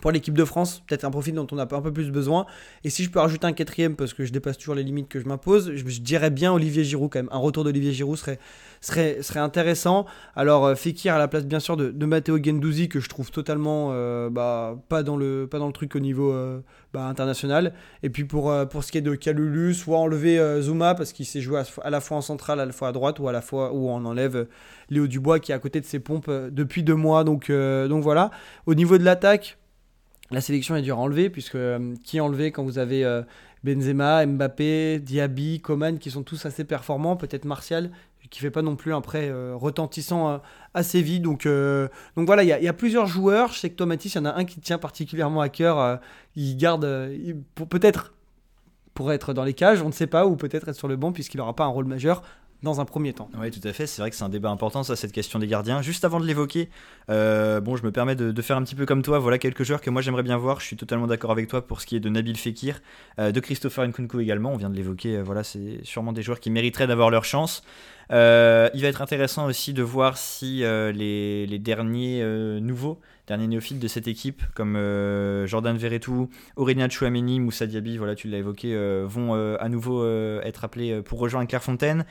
pour 0.00 0.10
l'équipe 0.10 0.36
de 0.36 0.44
France, 0.44 0.82
peut-être 0.86 1.04
un 1.04 1.10
profil 1.10 1.34
dont 1.34 1.46
on 1.52 1.58
a 1.58 1.62
un 1.62 1.66
peu 1.80 1.92
plus 1.92 2.10
besoin. 2.10 2.46
Et 2.84 2.90
si 2.90 3.04
je 3.04 3.10
peux 3.10 3.18
rajouter 3.18 3.46
un 3.46 3.52
quatrième, 3.52 3.96
parce 3.96 4.14
que 4.14 4.24
je 4.24 4.32
dépasse 4.32 4.58
toujours 4.58 4.74
les 4.74 4.82
limites 4.82 5.08
que 5.08 5.20
je 5.20 5.26
m'impose, 5.26 5.72
je, 5.74 6.00
dirais 6.00 6.30
bien 6.30 6.52
Olivier 6.52 6.84
Giroud 6.84 7.10
quand 7.10 7.18
même. 7.18 7.28
Un 7.32 7.38
retour 7.38 7.64
d'Olivier 7.64 7.92
Giroud 7.92 8.16
serait, 8.16 8.38
serait, 8.80 9.22
serait 9.22 9.40
intéressant. 9.40 10.06
Alors 10.34 10.66
euh, 10.66 10.74
Fekir 10.74 11.14
à 11.14 11.18
la 11.18 11.28
place 11.28 11.44
bien 11.46 11.60
sûr 11.60 11.76
de, 11.76 11.90
de 11.90 12.06
Matteo 12.06 12.42
Gendouzi, 12.42 12.88
que 12.88 13.00
je 13.00 13.08
trouve 13.08 13.30
totalement 13.30 13.90
euh, 13.92 14.30
bah, 14.30 14.78
pas, 14.88 15.02
dans 15.02 15.16
le, 15.16 15.46
pas 15.46 15.58
dans 15.58 15.66
le 15.66 15.72
truc 15.72 15.94
au 15.94 16.00
niveau 16.00 16.32
euh, 16.32 16.60
bah, 16.92 17.04
international. 17.06 17.74
Et 18.02 18.10
puis 18.10 18.24
pour, 18.24 18.52
pour 18.70 18.84
ce 18.84 18.92
qui 18.92 18.98
est 18.98 19.02
de 19.02 19.14
Kalulu, 19.14 19.74
soit 19.74 19.98
enlever 19.98 20.60
Zuma, 20.60 20.94
parce 20.94 21.12
qu'il 21.12 21.26
s'est 21.26 21.40
joué 21.40 21.62
à, 21.82 21.90
la 21.90 22.00
fois 22.00 22.16
en 22.16 22.22
centrale, 22.22 22.60
à 22.60 22.66
la 22.66 22.72
fois 22.72 22.88
à 22.88 22.92
droite, 22.92 23.18
ou 23.18 23.28
à 23.28 23.32
la 23.32 23.42
fois 23.42 23.72
où 23.72 23.88
on 23.88 24.04
enlève 24.04 24.46
Léo 24.88 25.06
Dubois 25.06 25.38
qui 25.38 25.52
est 25.52 25.54
à 25.54 25.58
côté 25.58 25.80
de 25.80 25.86
ses 25.86 26.00
pompes 26.00 26.30
depuis 26.30 26.82
deux 26.82 26.94
mois. 26.94 27.24
Donc, 27.24 27.50
donc 27.50 28.02
voilà. 28.02 28.30
Au 28.66 28.74
niveau 28.74 28.98
de 28.98 29.04
l'attaque, 29.04 29.58
la 30.30 30.40
sélection 30.40 30.76
est 30.76 30.82
dure 30.82 30.98
à 30.98 31.00
enlever, 31.00 31.30
puisque 31.30 31.56
euh, 31.56 31.94
qui 32.04 32.20
enlever 32.20 32.52
quand 32.52 32.62
vous 32.62 32.78
avez 32.78 33.04
euh, 33.04 33.22
Benzema, 33.64 34.24
Mbappé, 34.26 35.00
Diaby, 35.00 35.60
Coman, 35.60 35.98
qui 35.98 36.10
sont 36.10 36.22
tous 36.22 36.46
assez 36.46 36.64
performants, 36.64 37.16
peut-être 37.16 37.44
Martial, 37.44 37.90
qui 38.30 38.38
fait 38.38 38.50
pas 38.50 38.62
non 38.62 38.76
plus 38.76 38.94
un 38.94 39.00
prêt 39.00 39.28
euh, 39.28 39.56
retentissant 39.56 40.40
à 40.72 40.82
Séville. 40.84 41.18
Donc, 41.18 41.48
donc 41.48 42.26
voilà, 42.26 42.44
il 42.44 42.48
y, 42.48 42.68
a 42.68 42.72
plusieurs 42.72 43.06
joueurs. 43.06 43.52
Je 43.52 43.58
sais 43.58 43.70
que 43.70 43.74
Thomas 43.74 43.96
il 43.96 44.14
y 44.14 44.18
en 44.18 44.24
a 44.24 44.34
un 44.34 44.44
qui 44.44 44.60
tient 44.60 44.78
particulièrement 44.78 45.40
à 45.40 45.48
cœur. 45.48 45.98
il 46.36 46.56
garde, 46.56 46.82
peut-être 47.68 48.12
pour 48.94 49.12
être 49.12 49.32
dans 49.32 49.42
les 49.42 49.54
cages, 49.54 49.82
on 49.82 49.88
ne 49.88 49.92
sait 49.92 50.06
pas, 50.06 50.26
ou 50.26 50.36
peut-être 50.36 50.68
être 50.68 50.76
sur 50.76 50.86
le 50.86 50.94
banc, 50.94 51.10
puisqu'il 51.10 51.38
n'aura 51.38 51.56
pas 51.56 51.64
un 51.64 51.68
rôle 51.68 51.86
majeur 51.86 52.22
dans 52.62 52.80
un 52.80 52.84
premier 52.84 53.12
temps. 53.12 53.30
Oui, 53.38 53.50
tout 53.50 53.66
à 53.66 53.72
fait. 53.72 53.86
C'est 53.86 54.02
vrai 54.02 54.10
que 54.10 54.16
c'est 54.16 54.24
un 54.24 54.28
débat 54.28 54.50
important, 54.50 54.82
ça, 54.82 54.96
cette 54.96 55.12
question 55.12 55.38
des 55.38 55.46
gardiens. 55.46 55.80
Juste 55.80 56.04
avant 56.04 56.20
de 56.20 56.26
l'évoquer, 56.26 56.68
euh, 57.08 57.60
bon, 57.60 57.76
je 57.76 57.84
me 57.84 57.90
permets 57.90 58.16
de, 58.16 58.42
faire 58.42 58.56
un 58.56 58.62
petit 58.62 58.74
peu 58.74 58.86
comme 58.86 59.02
toi. 59.02 59.18
Voilà 59.18 59.38
quelques 59.38 59.62
joueurs 59.62 59.80
que 59.80 59.90
moi 59.90 60.02
j'aimerais 60.02 60.22
bien 60.22 60.36
voir. 60.36 60.60
Je 60.60 60.66
suis 60.66 60.76
totalement 60.76 61.06
d'accord 61.06 61.30
avec 61.30 61.48
toi 61.48 61.66
pour 61.66 61.80
ce 61.80 61.86
qui 61.86 61.96
est 61.96 62.00
de 62.00 62.08
Nabil 62.08 62.36
Fekir, 62.36 62.80
euh, 63.18 63.32
de 63.32 63.40
Christopher 63.40 63.86
Nkunku 63.86 64.20
également. 64.20 64.52
On 64.52 64.56
vient 64.56 64.70
de 64.70 64.76
l'évoquer. 64.76 65.16
Euh, 65.16 65.22
voilà, 65.22 65.42
c'est 65.42 65.80
sûrement 65.84 66.12
des 66.12 66.22
joueurs 66.22 66.40
qui 66.40 66.50
mériteraient 66.50 66.86
d'avoir 66.86 67.10
leur 67.10 67.24
chance. 67.24 67.62
il 68.10 68.16
va 68.16 68.88
être 68.88 69.02
intéressant 69.02 69.46
aussi 69.46 69.72
de 69.72 69.82
voir 69.82 70.18
si 70.18 70.58
les, 70.62 71.58
derniers 71.60 72.22
nouveaux, 72.60 73.00
derniers 73.26 73.46
néophytes 73.46 73.78
de 73.78 73.88
cette 73.88 74.08
équipe, 74.08 74.42
comme 74.54 74.74
Jordan 75.46 75.76
Verretou, 75.76 76.28
Aurélien 76.56 76.88
Chouameni, 76.88 77.38
Moussa 77.38 77.66
Diaby, 77.66 77.96
voilà, 77.96 78.16
tu 78.16 78.28
l'as 78.28 78.38
évoqué, 78.38 78.74
vont 79.04 79.34
à 79.34 79.68
nouveau 79.68 80.04
être 80.42 80.64
appelés 80.64 81.02
pour 81.02 81.20
rejoindre 81.20 81.46
Clairefontaine. 81.46 82.04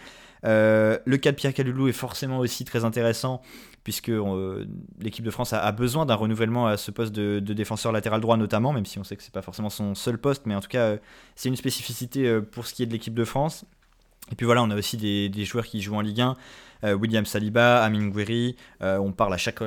Euh, 0.46 0.98
le 1.06 1.18
cas 1.18 1.32
de 1.32 1.36
Pierre 1.36 1.54
Caloulou 1.54 1.88
est 1.88 1.94
forcément 1.94 2.40
aussi 2.40 2.66
très 2.66 2.86
intéressant 2.86 3.42
puisque 3.84 4.10
euh, 4.10 4.66
l'équipe 5.00 5.26
de 5.26 5.32
France 5.32 5.54
a, 5.54 5.72
besoin 5.72 6.06
d'un 6.06 6.16
renouvellement 6.16 6.68
à 6.68 6.78
ce 6.78 6.92
poste 6.92 7.14
de, 7.14 7.40
défenseur 7.40 7.92
latéral 7.92 8.22
droit 8.22 8.38
notamment, 8.38 8.72
même 8.72 8.86
si 8.86 9.00
on 9.00 9.04
sait 9.04 9.16
que 9.16 9.24
c'est 9.24 9.34
pas 9.34 9.42
forcément 9.42 9.70
son 9.70 9.96
seul 9.96 10.18
poste, 10.18 10.46
mais 10.46 10.54
en 10.54 10.60
tout 10.60 10.68
cas 10.68 10.82
euh, 10.82 10.98
c'est 11.36 11.50
une 11.50 11.56
spécificité 11.56 12.40
pour 12.52 12.68
ce 12.68 12.74
qui 12.74 12.84
est 12.84 12.86
de 12.86 12.92
l'équipe 12.92 13.16
de 13.16 13.24
France. 13.24 13.66
Et 14.32 14.36
puis 14.36 14.46
voilà, 14.46 14.62
on 14.62 14.70
a 14.70 14.76
aussi 14.76 14.96
des, 14.96 15.46
joueurs 15.46 15.66
qui 15.66 15.82
jouent 15.82 15.96
en 15.96 16.02
Ligue 16.02 16.22
1. 16.22 16.36
William 16.94 17.26
Saliba, 17.26 17.84
Amin 17.84 18.08
Gouiri, 18.08 18.56
on 18.80 19.12
parle 19.12 19.34
à 19.34 19.38
chaque, 19.38 19.60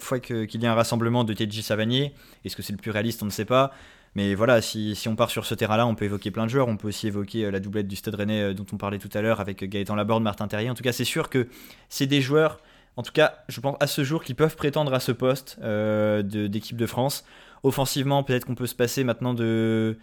fois 0.00 0.18
qu'il 0.18 0.62
y 0.62 0.66
a 0.66 0.72
un 0.72 0.74
rassemblement 0.74 1.24
de 1.24 1.34
Tedji 1.34 1.62
Savanier. 1.62 2.14
Est-ce 2.44 2.56
que 2.56 2.62
c'est 2.62 2.72
le 2.72 2.78
plus 2.78 2.90
réaliste? 2.90 3.22
On 3.22 3.26
ne 3.26 3.30
sait 3.30 3.44
pas. 3.44 3.72
Mais 4.16 4.34
voilà, 4.34 4.60
si, 4.60 4.96
on 5.06 5.14
part 5.14 5.30
sur 5.30 5.46
ce 5.46 5.54
terrain-là, 5.54 5.86
on 5.86 5.94
peut 5.94 6.04
évoquer 6.04 6.30
plein 6.30 6.44
de 6.44 6.50
joueurs. 6.50 6.68
On 6.68 6.76
peut 6.76 6.88
aussi 6.88 7.06
évoquer 7.06 7.44
euh, 7.44 7.50
la 7.50 7.60
doublette 7.60 7.86
du 7.86 7.96
Stade 7.96 8.16
Rennais 8.16 8.42
euh, 8.42 8.54
dont 8.54 8.66
on 8.72 8.76
parlait 8.76 8.98
tout 8.98 9.10
à 9.14 9.22
l'heure 9.22 9.40
avec 9.40 9.62
Gaëtan 9.64 9.94
Laborde, 9.94 10.22
Martin 10.22 10.48
Terrier. 10.48 10.68
En 10.70 10.74
tout 10.74 10.82
cas, 10.82 10.92
c'est 10.92 11.04
sûr 11.04 11.28
que 11.28 11.48
c'est 11.88 12.06
des 12.06 12.20
joueurs, 12.20 12.58
en 12.96 13.02
tout 13.02 13.12
cas, 13.12 13.44
je 13.48 13.60
pense 13.60 13.76
à 13.78 13.86
ce 13.86 14.02
jour, 14.02 14.24
qui 14.24 14.34
peuvent 14.34 14.56
prétendre 14.56 14.92
à 14.94 15.00
ce 15.00 15.12
poste 15.12 15.58
euh, 15.62 16.22
d'équipe 16.22 16.76
de, 16.76 16.86
France. 16.86 17.24
Offensivement, 17.62 18.24
peut-être 18.24 18.46
qu'on 18.46 18.56
peut 18.56 18.66
se 18.66 18.74
passer 18.74 19.04
maintenant 19.04 19.34
de 19.34 19.96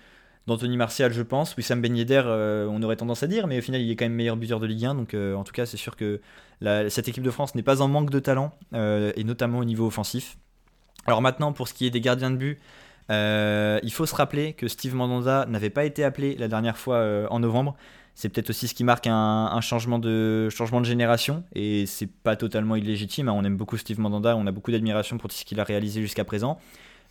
d'Anthony 0.46 0.78
Martial, 0.78 1.12
je 1.12 1.22
pense. 1.22 1.58
Wissam 1.58 1.82
Ben 1.82 1.94
Yedder, 1.94 2.24
on 2.70 2.82
aurait 2.82 2.96
tendance 2.96 3.22
à 3.22 3.28
dire, 3.28 3.48
mais 3.48 3.58
au 3.58 3.62
final, 3.62 3.82
il 3.82 3.92
est 3.92 3.98
quand 3.98 4.06
même 4.06 4.14
meilleur 4.14 4.38
buteur 4.38 4.62
de 4.62 4.66
Ligue 4.66 4.86
1. 4.86 4.96
Donc, 4.96 5.14
en 5.14 5.44
tout 5.44 5.52
cas, 5.52 5.66
c'est 5.66 5.76
sûr 5.76 5.98
que 5.98 6.22
cette 6.88 7.10
équipe 7.10 7.24
de 7.24 7.32
France 7.32 7.54
n'est 7.54 7.64
pas 7.64 7.82
en 7.82 7.90
manque 7.90 8.12
de 8.12 8.20
talent, 8.20 8.58
et 8.74 9.24
notamment 9.26 9.60
au 9.60 9.66
niveau 9.66 9.88
offensif. 9.88 10.38
Alors 11.06 11.22
maintenant, 11.22 11.52
pour 11.52 11.68
ce 11.68 11.74
qui 11.74 11.86
est 11.86 11.90
des 11.90 12.00
gardiens 12.00 12.32
de 12.32 12.38
but, 12.38 12.60
euh, 13.10 13.80
il 13.84 13.92
faut 13.92 14.06
se 14.06 14.16
rappeler 14.16 14.54
que 14.54 14.68
Steve 14.68 14.96
Mandanda 14.96 15.46
n'avait 15.48 15.70
pas 15.70 15.86
été 15.86 16.04
appelé 16.04 16.36
la 16.36 16.48
dernière 16.48 16.78
fois 16.78 16.98
euh, 16.98 17.28
en 17.30 17.40
novembre. 17.40 17.76
C'est 18.16 18.30
peut-être 18.30 18.50
aussi 18.50 18.68
ce 18.68 18.74
qui 18.74 18.84
marque 18.84 19.06
un, 19.08 19.62
changement, 19.62 20.00
de, 20.00 20.50
génération 20.84 21.44
et 21.54 21.86
c'est 21.86 22.08
pas 22.08 22.36
totalement 22.36 22.76
illégitime. 22.76 23.30
Hein. 23.30 23.34
On 23.36 23.44
aime 23.44 23.58
beaucoup 23.58 23.78
Steve 23.78 24.00
Mandanda, 24.00 24.36
on 24.36 24.48
a 24.48 24.52
beaucoup 24.52 24.72
d'admiration 24.72 25.20
pour 25.20 25.30
tout 25.30 25.36
ce 25.36 25.46
qu'il 25.46 25.60
a 25.60 25.64
réalisé 25.64 26.02
jusqu'à 26.02 26.24
présent. 26.24 26.58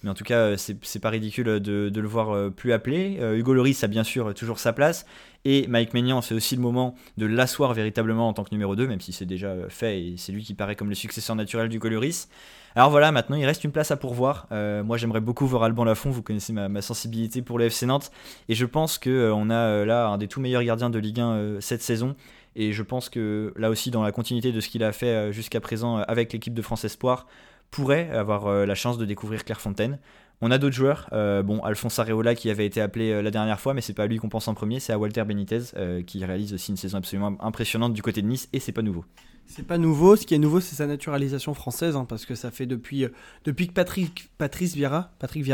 Mais 0.02 0.11
en 0.11 0.14
tout 0.14 0.24
cas, 0.24 0.38
euh, 0.38 0.56
c'est 0.56 0.98
pas 0.98 1.11
ridicule 1.11 1.61
de, 1.61 1.92
le 1.94 2.09
voir 2.09 2.50
plus 2.50 2.72
appelé. 2.72 3.18
Hugo 3.37 3.54
Loris 3.54 3.85
a 3.85 3.87
bien 3.87 4.02
sûr 4.02 4.35
toujours 4.35 4.59
sa 4.59 4.72
place. 4.72 5.06
Et 5.44 5.68
Mike 5.68 5.94
Maignan, 5.94 6.22
c'est 6.22 6.35
aussi 6.35 6.56
le 6.56 6.62
moment 6.62 6.96
de 7.18 7.26
l'asseoir 7.26 7.72
véritablement 7.72 8.28
en 8.28 8.32
tant 8.32 8.42
que 8.42 8.50
numéro 8.50 8.74
2, 8.74 8.88
même 8.88 9.00
si 9.00 9.12
c'est 9.12 9.26
déjà 9.26 9.54
fait 9.68 10.02
et 10.02 10.14
c'est 10.16 10.32
lui 10.32 10.42
qui 10.42 10.54
paraît 10.54 10.74
comme 10.74 10.88
le 10.88 10.96
successeur 10.96 11.37
naturel 11.37 11.68
d'Hugo 11.68 11.88
Loris. 11.88 12.28
Alors 12.76 12.90
voilà, 12.90 13.10
maintenant 13.10 13.36
il 13.36 13.46
reste 13.46 13.64
une 13.64 13.72
place 13.72 13.90
à 13.90 13.96
pourvoir. 13.96 14.46
Euh, 14.52 14.84
moi 14.84 14.98
j'aimerais 14.98 15.22
beaucoup 15.22 15.46
voir 15.46 15.62
Alban 15.62 15.84
Lafont, 15.84 16.10
vous 16.10 16.20
connaissez 16.20 16.52
ma, 16.52 16.82
sensibilité 16.82 17.40
pour 17.40 17.58
le 17.58 17.64
FC 17.64 17.86
Nantes. 17.86 18.12
Et 18.50 18.54
je 18.54 18.66
pense 18.66 18.98
qu'on 18.98 19.08
euh, 19.10 19.50
a 19.50 19.54
euh, 19.54 19.84
là 19.86 20.08
un 20.08 20.18
des 20.18 20.28
tout 20.28 20.42
meilleurs 20.42 20.62
gardiens 20.62 20.90
de 20.90 20.98
Ligue 20.98 21.20
1 21.20 21.56
cette 21.62 21.80
saison. 21.80 22.16
Et 22.54 22.72
je 22.72 22.82
pense 22.82 23.08
que 23.08 23.54
là 23.56 23.70
aussi, 23.70 23.90
dans 23.90 24.02
la 24.02 24.12
continuité 24.12 24.52
de 24.52 24.60
ce 24.60 24.68
qu'il 24.68 24.84
a 24.84 24.92
fait 24.92 25.32
jusqu'à 25.32 25.60
présent 25.60 25.96
avec 25.96 26.34
l'équipe 26.34 26.52
de 26.52 26.60
France 26.60 26.84
Espoir, 26.84 27.26
pourrait 27.70 28.10
avoir 28.10 28.66
la 28.66 28.74
chance 28.74 28.98
de 28.98 29.06
découvrir 29.06 29.44
Clairefontaine. 29.44 29.98
On 30.42 30.50
a 30.50 30.56
d'autres 30.56 30.74
joueurs. 30.74 31.08
bon, 31.12 31.60
Alphonse 31.60 31.98
Areola 31.98 32.34
qui 32.34 32.48
avait 32.48 32.64
été 32.64 32.80
appelé 32.80 33.22
la 33.22 33.30
dernière 33.30 33.60
fois, 33.60 33.74
mais 33.74 33.82
c'est 33.82 33.92
pas 33.92 34.04
à 34.04 34.06
lui 34.06 34.16
qu'on 34.16 34.30
pense 34.30 34.48
en 34.48 34.54
premier, 34.54 34.80
c'est 34.80 34.94
à 34.94 34.98
Walter 34.98 35.24
Benitez 35.24 35.64
qui 36.06 36.24
réalise 36.24 36.54
aussi 36.54 36.70
une 36.70 36.78
saison 36.78 36.96
absolument 36.96 37.36
impressionnante 37.40 37.92
du 37.92 38.00
côté 38.00 38.22
de 38.22 38.26
Nice 38.26 38.48
et 38.54 38.60
c'est 38.60 38.72
pas 38.72 38.82
nouveau. 38.82 39.04
C'est 39.46 39.66
pas 39.66 39.78
nouveau. 39.78 40.16
Ce 40.16 40.26
qui 40.26 40.35
est 40.35 40.38
nouveau, 40.38 40.61
c'est 40.61 40.76
sa 40.76 40.87
naturalisation 40.87 41.54
française, 41.54 41.96
hein, 41.96 42.04
parce 42.09 42.26
que 42.26 42.35
ça 42.35 42.50
fait 42.50 42.66
depuis, 42.66 43.04
euh, 43.04 43.09
depuis 43.44 43.68
que 43.68 43.72
Patrick, 43.72 44.30
Patrice 44.38 44.74
Vieira, 44.74 45.12
Patrick 45.18 45.46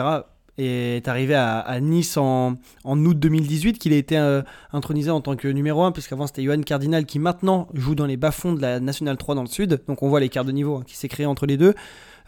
est 0.59 1.09
arrivé 1.09 1.35
à, 1.35 1.81
Nice 1.81 2.16
en, 2.16 2.57
en, 2.85 3.05
août 3.05 3.18
2018, 3.18 3.78
qu'il 3.78 3.92
a 3.92 3.96
été 3.96 4.18
euh, 4.18 4.42
intronisé 4.72 5.11
en 5.11 5.20
tant 5.20 5.37
que 5.37 5.48
numéro 5.48 5.83
1, 5.83 5.92
puisqu'avant 5.92 6.26
c'était 6.26 6.42
Johan 6.42 6.61
Cardinal 6.61 7.07
qui 7.07 7.18
maintenant 7.18 7.68
joue 7.74 7.94
dans 7.94 8.07
les 8.07 8.16
bas-fonds 8.16 8.52
de 8.55 8.61
la 8.61 8.81
Nationale 8.81 9.16
3 9.16 9.35
dans 9.35 9.42
le 9.42 9.48
sud. 9.48 9.81
Donc 9.87 10.02
on 10.02 10.09
voit 10.09 10.20
l'écart 10.20 10.44
de 10.44 10.52
niveau 10.52 10.76
hein, 10.76 10.85
qui 10.87 10.96
s'est 10.96 11.09
créé 11.09 11.26
entre 11.26 11.46
les 11.46 11.57
deux. 11.57 11.74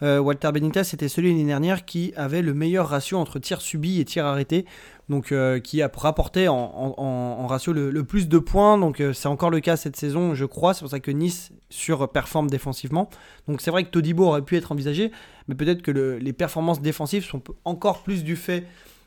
Euh, 0.01 0.19
Walter 0.19 0.51
Benitez 0.51 0.83
c'était 0.83 1.07
celui 1.07 1.29
l'année 1.29 1.45
dernière 1.45 1.85
qui 1.85 2.13
avait 2.17 2.41
le 2.41 2.53
meilleur 2.53 2.89
ratio 2.89 3.17
entre 3.17 3.39
tirs 3.39 3.61
subis 3.61 4.01
et 4.01 4.05
tirs 4.05 4.25
arrêtés 4.25 4.65
donc 5.09 5.31
euh, 5.31 5.59
qui 5.59 5.81
a 5.81 5.91
rapporté 5.95 6.47
en, 6.47 7.47
ratio 7.47 7.73
le, 7.73 8.03
plus 8.03 8.27
de 8.27 8.39
points. 8.39 8.77
Donc 8.77 8.99
euh, 8.99 9.13
c'est 9.13 9.27
encore 9.27 9.49
le 9.49 9.59
cas 9.59 9.77
cette 9.77 9.95
saison, 9.95 10.33
je 10.33 10.45
crois. 10.45 10.73
C'est 10.73 10.81
pour 10.81 10.89
ça 10.89 10.99
que 10.99 11.11
Nice 11.11 11.51
surperforme 11.69 12.49
défensivement. 12.49 13.09
Donc 13.47 13.61
c'est 13.61 13.71
vrai 13.71 13.83
que 13.83 13.89
Todibo 13.89 14.25
aurait 14.25 14.41
pu 14.41 14.57
être 14.57 14.71
envisagé, 14.71 15.11
mais 15.47 15.55
peut-être 15.55 15.81
que 15.81 15.91
les 15.91 16.33
performances 16.33 16.81
défensives 16.81 17.23
sont 17.23 17.41
encore 17.65 18.03
plus 18.03 18.23
du 18.23 18.35
fait 18.35 18.65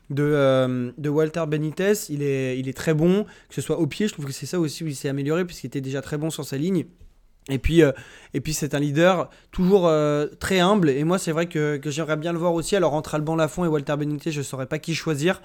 de, 0.09 0.93
Walter 1.09 1.43
Benitez. 1.47 1.93
Il 2.09 2.23
est, 2.23 2.57
il 2.57 2.69
est 2.69 2.77
très 2.77 2.93
bon, 2.93 3.25
que 3.49 3.55
ce 3.55 3.61
soit 3.61 3.79
au 3.79 3.87
pied. 3.87 4.07
Je 4.07 4.13
trouve 4.13 4.25
que 4.25 4.31
c'est 4.31 4.45
ça 4.45 4.59
aussi 4.59 4.83
où 4.83 4.87
il 4.87 4.95
s'est 4.95 5.09
amélioré, 5.09 5.45
puisqu'il 5.45 5.67
était 5.67 5.81
déjà 5.81 6.01
très 6.01 6.17
bon 6.17 6.29
sur 6.29 6.45
sa 6.45 6.57
ligne. 6.57 6.85
Et 7.49 7.59
puis, 7.59 7.81
et 8.33 8.41
puis 8.41 8.53
c'est 8.53 8.75
un 8.75 8.79
leader 8.79 9.29
toujours 9.51 9.91
très 10.39 10.59
humble. 10.59 10.89
Et 10.89 11.03
moi, 11.03 11.17
c'est 11.17 11.31
vrai 11.31 11.47
que, 11.47 11.79
j'aimerais 11.85 12.17
bien 12.17 12.31
le 12.31 12.39
voir 12.39 12.53
aussi. 12.53 12.75
Alors, 12.75 12.93
entre 12.93 13.15
Alban 13.15 13.35
Lafont 13.35 13.65
et 13.65 13.67
Walter 13.67 13.95
Benitez, 13.97 14.31
je 14.31 14.39
ne 14.39 14.43
saurais 14.43 14.67
pas 14.67 14.79
qui 14.79 14.95
choisir. 14.95 15.41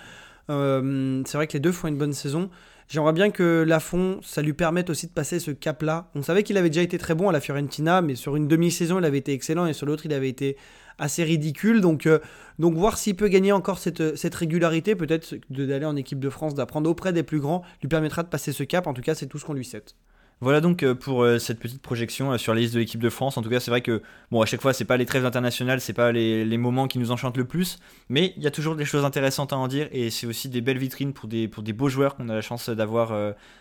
c'est 0.48 1.34
vrai 1.34 1.46
que 1.46 1.54
les 1.54 1.60
deux 1.60 1.72
font 1.72 1.88
une 1.88 1.98
bonne 1.98 2.12
saison. 2.12 2.50
J'aimerais 2.88 3.12
bien 3.12 3.30
que 3.30 3.64
Lafont, 3.66 4.20
ça 4.22 4.42
lui 4.42 4.52
permette 4.52 4.90
aussi 4.90 5.06
de 5.06 5.12
passer 5.12 5.40
ce 5.40 5.50
cap-là. 5.50 6.10
On 6.14 6.22
savait 6.22 6.42
qu'il 6.42 6.58
avait 6.58 6.68
déjà 6.68 6.82
été 6.82 6.98
très 6.98 7.14
bon 7.14 7.28
à 7.28 7.32
la 7.32 7.40
Fiorentina, 7.40 8.02
mais 8.02 8.14
sur 8.14 8.36
une 8.36 8.46
demi-saison, 8.46 8.98
il 8.98 9.04
avait 9.04 9.18
été 9.18 9.32
excellent 9.32 9.66
et 9.66 9.72
sur 9.72 9.86
l'autre, 9.86 10.04
il 10.04 10.12
avait 10.12 10.28
été 10.28 10.56
assez 10.98 11.24
ridicule. 11.24 11.80
Donc, 11.80 12.06
euh, 12.06 12.18
donc 12.58 12.74
voir 12.74 12.98
s'il 12.98 13.16
peut 13.16 13.28
gagner 13.28 13.52
encore 13.52 13.78
cette, 13.78 14.16
cette 14.16 14.34
régularité, 14.34 14.94
peut-être 14.94 15.34
d'aller 15.48 15.86
en 15.86 15.96
équipe 15.96 16.20
de 16.20 16.28
France, 16.28 16.54
d'apprendre 16.54 16.88
auprès 16.90 17.12
des 17.12 17.22
plus 17.22 17.40
grands, 17.40 17.62
lui 17.80 17.88
permettra 17.88 18.22
de 18.22 18.28
passer 18.28 18.52
ce 18.52 18.64
cap. 18.64 18.86
En 18.86 18.92
tout 18.92 19.02
cas, 19.02 19.14
c'est 19.14 19.26
tout 19.26 19.38
ce 19.38 19.46
qu'on 19.46 19.54
lui 19.54 19.64
souhaite. 19.64 19.96
Voilà 20.40 20.60
donc 20.60 20.82
euh, 20.82 20.94
pour 20.94 21.22
euh, 21.22 21.38
cette 21.38 21.60
petite 21.60 21.80
projection 21.80 22.32
euh, 22.32 22.38
sur 22.38 22.54
la 22.54 22.60
liste 22.60 22.74
de 22.74 22.80
l'équipe 22.80 23.00
de 23.00 23.08
France. 23.08 23.38
En 23.38 23.42
tout 23.42 23.48
cas, 23.48 23.60
c'est 23.60 23.70
vrai 23.70 23.82
que 23.82 24.02
bon, 24.30 24.42
à 24.42 24.46
chaque 24.46 24.60
fois, 24.60 24.72
c'est 24.72 24.84
pas 24.84 24.96
les 24.96 25.06
trêves 25.06 25.24
internationales, 25.24 25.80
c'est 25.80 25.92
pas 25.92 26.12
les, 26.12 26.58
moments 26.58 26.88
qui 26.88 26.98
nous 26.98 27.12
enchantent 27.12 27.36
le 27.36 27.44
plus, 27.44 27.78
mais 28.08 28.34
il 28.36 28.42
y 28.42 28.46
a 28.46 28.50
toujours 28.50 28.74
des 28.74 28.84
choses 28.84 29.04
intéressantes 29.04 29.52
à 29.52 29.56
en 29.56 29.68
dire 29.68 29.88
et 29.92 30.10
c'est 30.10 30.26
aussi 30.26 30.48
des 30.48 30.60
belles 30.60 30.78
vitrines 30.78 31.12
pour 31.12 31.28
des, 31.28 31.46
pour 31.46 31.62
des 31.62 31.72
beaux 31.72 31.88
joueurs 31.88 32.16
qu'on 32.16 32.28
a 32.28 32.34
la 32.34 32.40
chance 32.40 32.68
d'avoir 32.68 33.12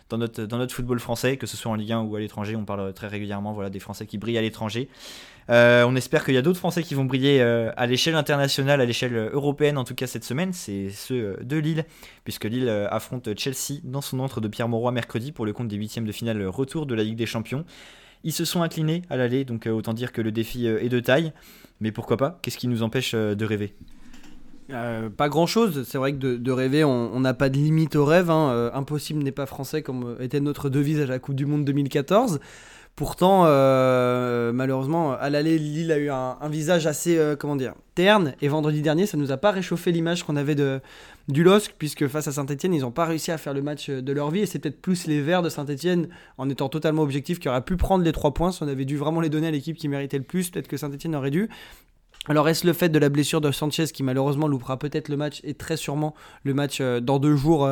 dans, 0.09 0.17
notre, 0.17 0.73
football 0.73 0.99
français, 0.99 1.38
que 1.38 1.47
ce 1.47 1.57
soit 1.57 1.71
en 1.71 1.75
Ligue 1.75 1.91
1 1.91 2.01
ou 2.01 2.15
à 2.15 2.19
l'étranger. 2.19 2.55
On 2.55 2.65
parle 2.65 2.93
très 2.93 3.07
régulièrement 3.07 3.53
voilà, 3.53 3.69
des 3.69 3.79
Français 3.79 4.05
qui 4.05 4.17
brillent 4.17 4.38
à 4.38 4.41
l'étranger. 4.41 4.89
Euh, 5.49 5.84
on 5.86 5.95
espère 5.95 6.23
qu'il 6.23 6.34
y 6.34 6.38
a 6.38 6.41
d'autres 6.41 6.60
Français 6.60 6.84
qui 6.84 6.95
vont 6.95 7.06
briller 7.06 7.41
euh, 7.41 7.71
à 7.75 7.86
l'échelle 7.86 8.15
internationale, 8.15 8.82
à 8.82 8.86
l'échelle 8.86 9.29
européenne 9.34 9.77
en 9.77 9.84
tout 9.84 9.95
cas 9.95 10.08
cette 10.08 10.23
semaine. 10.23 10.53
C'est 10.53 10.89
ceux 10.89 11.38
de 11.41 11.58
Lille, 11.58 11.86
puisque 12.23 12.45
Lille 12.45 12.69
euh, 12.69 12.88
affronte 12.89 13.29
Chelsea 13.38 13.79
dans 13.84 14.01
son 14.01 14.19
entre 14.19 14.41
de 14.41 14.47
Pierre 14.47 14.69
Mauroy 14.69 14.91
mercredi 14.91 15.32
pour 15.32 15.45
le 15.45 15.53
compte 15.53 15.67
des 15.67 15.75
huitièmes 15.75 16.06
de 16.06 16.12
finale 16.12 16.45
retour 16.47 16.86
de 16.86 16.95
la 16.95 17.03
Ligue 17.03 17.17
des 17.17 17.25
Champions. 17.25 17.65
Ils 18.23 18.34
se 18.34 18.45
sont 18.45 18.62
inclinés 18.62 19.01
à 19.10 19.17
l'aller, 19.17 19.43
donc 19.43 19.67
autant 19.67 19.93
dire 19.93 20.13
que 20.13 20.21
le 20.21 20.32
défi 20.32 20.65
est 20.65 20.88
de 20.88 20.99
taille. 21.01 21.34
Mais 21.82 21.91
pourquoi 21.91 22.15
pas? 22.15 22.39
Qu'est-ce 22.41 22.58
qui 22.58 22.69
nous 22.69 22.82
empêche 22.82 23.13
de 23.13 23.45
rêver? 23.45 23.75
Pas 24.69 25.27
grand 25.27 25.45
chose, 25.45 25.84
c'est 25.86 25.97
vrai 25.97 26.13
que 26.13 26.38
de, 26.38 26.51
rêver, 26.51 26.86
on 26.86 27.19
n'a 27.19 27.34
pas 27.34 27.49
de 27.49 27.58
limite 27.58 27.97
au 27.97 28.06
rêve. 28.06 28.29
Hein. 28.29 28.71
impossible 28.73 29.21
n'est 29.21 29.34
pas 29.34 29.45
français, 29.45 29.82
comme 29.82 30.15
était 30.21 30.39
notre 30.39 30.69
devise 30.69 31.01
à 31.01 31.06
la 31.06 31.19
Coupe 31.19 31.36
du 31.36 31.45
Monde 31.45 31.65
2014. 31.65 32.39
Pourtant, 32.95 33.45
euh, 33.47 34.53
malheureusement, 34.53 35.13
à 35.13 35.32
l'aller, 35.32 35.58
Lille 35.58 35.91
a 35.91 35.97
eu 35.97 36.12
un, 36.12 36.38
visage 36.49 36.86
assez, 36.86 37.17
euh, 37.17 37.36
terne. 37.95 38.36
Et 38.39 38.47
vendredi 38.47 38.84
dernier, 38.84 39.08
ça 39.08 39.17
nous 39.17 39.32
a 39.32 39.38
pas 39.38 39.49
réchauffé 39.49 39.91
l'image 39.91 40.23
qu'on 40.23 40.36
avait 40.36 40.53
de, 40.53 40.79
du 41.27 41.43
LOSC, 41.43 41.73
puisque 41.79 42.08
face 42.08 42.27
à 42.27 42.32
Saint-Etienne, 42.32 42.71
ils 42.71 42.82
n'ont 42.82 42.91
pas 42.91 43.06
réussi 43.06 43.32
à 43.32 43.39
faire 43.39 43.56
le 43.56 43.63
match 43.63 43.89
de 43.89 44.13
leur 44.13 44.29
vie. 44.29 44.41
Et 44.41 44.45
c'est 44.45 44.60
peut-être 44.60 44.79
plus 44.79 45.08
les 45.08 45.21
Verts 45.21 45.41
de 45.41 45.49
Saint-Etienne, 45.49 46.08
en 46.38 46.47
étant 46.51 46.69
totalement 46.69 47.01
objectif, 47.01 47.39
qui 47.39 47.49
auraient 47.49 47.63
pu 47.63 47.77
prendre 47.77 48.03
les 48.03 48.12
trois 48.12 48.32
points. 48.32 48.51
Si 48.51 48.62
on 48.62 48.67
avait 48.67 48.86
dû 48.86 48.95
vraiment 48.95 49.21
les 49.21 49.29
donner 49.29 49.47
à 49.47 49.51
l'équipe 49.51 49.75
qui 49.75 49.88
méritait 49.88 50.19
le 50.19 50.23
plus, 50.23 50.51
peut-être 50.51 50.67
que 50.67 50.77
Saint-Etienne 50.77 51.15
aurait 51.15 51.32
dû. 51.32 51.49
Alors 52.27 52.47
est-ce 52.47 52.65
le 52.65 52.73
fait 52.73 52.89
de 52.89 52.99
la 52.99 53.10
blessure 53.10 53.41
de 53.41 53.51
Sanchez 53.51 53.88
qui 53.88 54.01
malheureusement 54.01 54.47
loupera 54.47 54.77
peut-être 54.79 55.10
le 55.10 55.17
match 55.17 55.41
et 55.43 55.56
très 55.56 55.75
sûrement 55.75 56.13
le 56.43 56.53
match 56.53 56.77
euh, 56.79 57.01
dans 57.01 57.19
deux 57.19 57.36
jours 57.36 57.69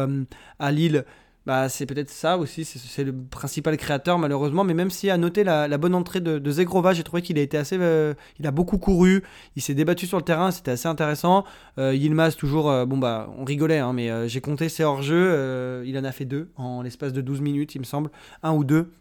à 0.60 0.72
Lille 0.74 1.06
bah, 1.48 1.70
c'est 1.70 1.88
peut-être 1.88 2.12
ça 2.12 2.38
aussi, 2.38 2.66
c'est 2.66 3.04
le 3.04 3.14
principal 3.14 3.76
créateur 3.76 4.20
malheureusement, 4.20 4.64
mais 4.64 4.76
même 4.76 4.92
si 4.92 5.10
à 5.10 5.18
noter 5.18 5.44
la, 5.44 5.76
bonne 5.80 5.96
entrée 5.96 6.20
de, 6.20 6.38
de 6.38 6.52
Zegrova, 6.52 6.94
j'ai 6.94 7.02
trouvé 7.02 7.24
qu'il 7.24 7.40
a 7.40 7.42
été 7.42 7.58
assez, 7.58 7.78
euh, 7.80 8.14
il 8.40 8.46
a 8.46 8.52
beaucoup 8.52 8.78
couru, 8.78 9.24
il 9.56 9.62
s'est 9.64 9.74
débattu 9.74 10.06
sur 10.06 10.18
le 10.18 10.24
terrain, 10.24 10.52
c'était 10.52 10.72
assez 10.72 10.88
intéressant. 10.88 11.44
Euh, 11.80 11.96
Yilmaz 11.96 12.36
toujours, 12.36 12.70
euh, 12.70 12.86
bon 12.86 13.00
bah 13.00 13.28
on 13.40 13.44
rigolait, 13.44 13.80
hein, 13.80 13.92
mais 13.92 14.30
j'ai 14.30 14.40
compté 14.40 14.70
ses 14.70 14.84
hors-jeu, 14.84 15.84
il 15.84 15.98
en 15.98 16.04
a 16.04 16.12
fait 16.12 16.26
deux 16.26 16.52
en 16.58 16.84
l'espace 16.84 17.12
de 17.12 17.22
12 17.22 17.42
minutes 17.42 17.74
il 17.74 17.80
me 17.80 17.86
semble, 17.86 18.12
un 18.44 18.54
ou 18.54 18.64
deux. 18.64 18.92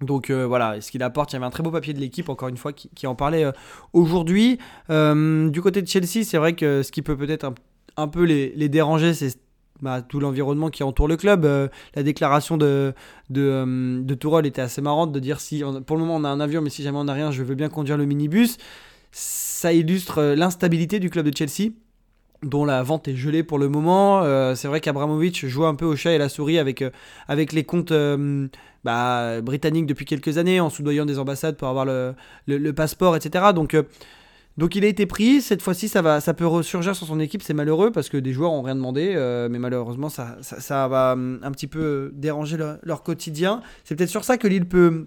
Donc 0.00 0.30
voilà, 0.30 0.80
ce 0.80 0.90
qu'il 0.90 1.02
apporte, 1.04 1.32
il 1.32 1.34
y 1.34 1.36
avait 1.36 1.46
un 1.46 1.50
très 1.50 1.62
beau 1.62 1.70
papier 1.70 1.94
de 1.94 2.00
l'équipe, 2.00 2.28
encore 2.28 2.48
une 2.48 2.56
fois, 2.56 2.72
qui, 2.72 3.06
en 3.06 3.14
parlait 3.14 3.46
aujourd'hui. 3.92 4.58
du 4.88 5.60
côté 5.62 5.82
de 5.82 5.86
Chelsea, 5.86 6.24
c'est 6.24 6.36
vrai 6.36 6.54
que 6.54 6.82
ce 6.82 6.90
qui 6.90 7.02
peut 7.02 7.16
peut-être 7.16 7.50
un, 7.96 8.08
peu 8.08 8.24
les 8.24 8.68
déranger, 8.68 9.14
c'est 9.14 9.45
bah, 9.82 10.02
tout 10.02 10.20
l'environnement 10.20 10.70
qui 10.70 10.82
entoure 10.82 11.08
le 11.08 11.16
club. 11.16 11.44
Euh, 11.44 11.68
la 11.94 12.02
déclaration 12.02 12.56
de, 12.56 12.94
de, 13.30 13.42
euh, 13.42 14.00
de 14.02 14.14
Tourol 14.14 14.46
était 14.46 14.62
assez 14.62 14.80
marrante 14.80 15.12
de 15.12 15.20
dire 15.20 15.40
si 15.40 15.62
pour 15.86 15.96
le 15.96 16.02
moment 16.02 16.16
on 16.16 16.24
a 16.24 16.28
un 16.28 16.40
avion, 16.40 16.62
mais 16.62 16.70
si 16.70 16.82
jamais 16.82 16.98
on 16.98 17.04
n'a 17.04 17.12
rien, 17.12 17.30
je 17.30 17.42
veux 17.42 17.54
bien 17.54 17.68
conduire 17.68 17.96
le 17.96 18.06
minibus. 18.06 18.58
Ça 19.12 19.72
illustre 19.72 20.18
euh, 20.18 20.34
l'instabilité 20.34 20.98
du 20.98 21.10
club 21.10 21.28
de 21.28 21.36
Chelsea 21.36 21.72
dont 22.42 22.64
la 22.64 22.82
vente 22.82 23.08
est 23.08 23.16
gelée 23.16 23.42
pour 23.42 23.58
le 23.58 23.68
moment. 23.70 24.22
c'est 24.54 24.68
vrai 24.68 24.82
qu'Abramovic 24.82 25.46
joue 25.46 25.64
un 25.64 25.74
peu 25.74 25.86
au 25.86 25.96
chat 25.96 26.12
et 26.12 26.18
la 26.18 26.28
souris 26.28 26.58
avec, 26.58 26.84
avec 27.28 27.52
les 27.52 27.64
comptes 27.64 27.94
bah, 28.84 29.40
britanniques 29.40 29.86
depuis 29.86 30.04
quelques 30.04 30.36
années, 30.36 30.60
en 30.60 30.68
soudoyant 30.68 31.06
des 31.06 31.18
ambassades 31.18 31.56
pour 31.56 31.66
avoir 31.66 31.86
le, 31.86 32.14
le, 32.46 32.58
le 32.58 32.72
passeport, 32.74 33.16
etc. 33.16 33.46
Donc 33.54 33.74
donc 34.56 34.74
il 34.74 34.84
a 34.84 34.88
été 34.88 35.04
pris, 35.04 35.42
cette 35.42 35.60
fois-ci 35.60 35.88
ça, 35.88 36.00
va, 36.00 36.20
ça 36.20 36.32
peut 36.32 36.46
ressurgir 36.46 36.96
sur 36.96 37.06
son 37.06 37.20
équipe, 37.20 37.42
c'est 37.42 37.52
malheureux 37.52 37.92
parce 37.92 38.08
que 38.08 38.16
des 38.16 38.32
joueurs 38.32 38.52
ont 38.52 38.62
rien 38.62 38.74
demandé, 38.74 39.12
euh, 39.14 39.48
mais 39.50 39.58
malheureusement 39.58 40.08
ça, 40.08 40.38
ça, 40.40 40.88
va 40.88 41.12
hum, 41.12 41.40
un 41.42 41.50
petit 41.52 41.66
peu 41.66 42.10
déranger 42.14 42.56
leur, 42.82 43.02
quotidien. 43.02 43.60
C'est 43.84 43.96
peut-être 43.96 44.10
sur 44.10 44.24
ça 44.24 44.38
que 44.38 44.48
Lille 44.48 44.66
peut, 44.66 45.04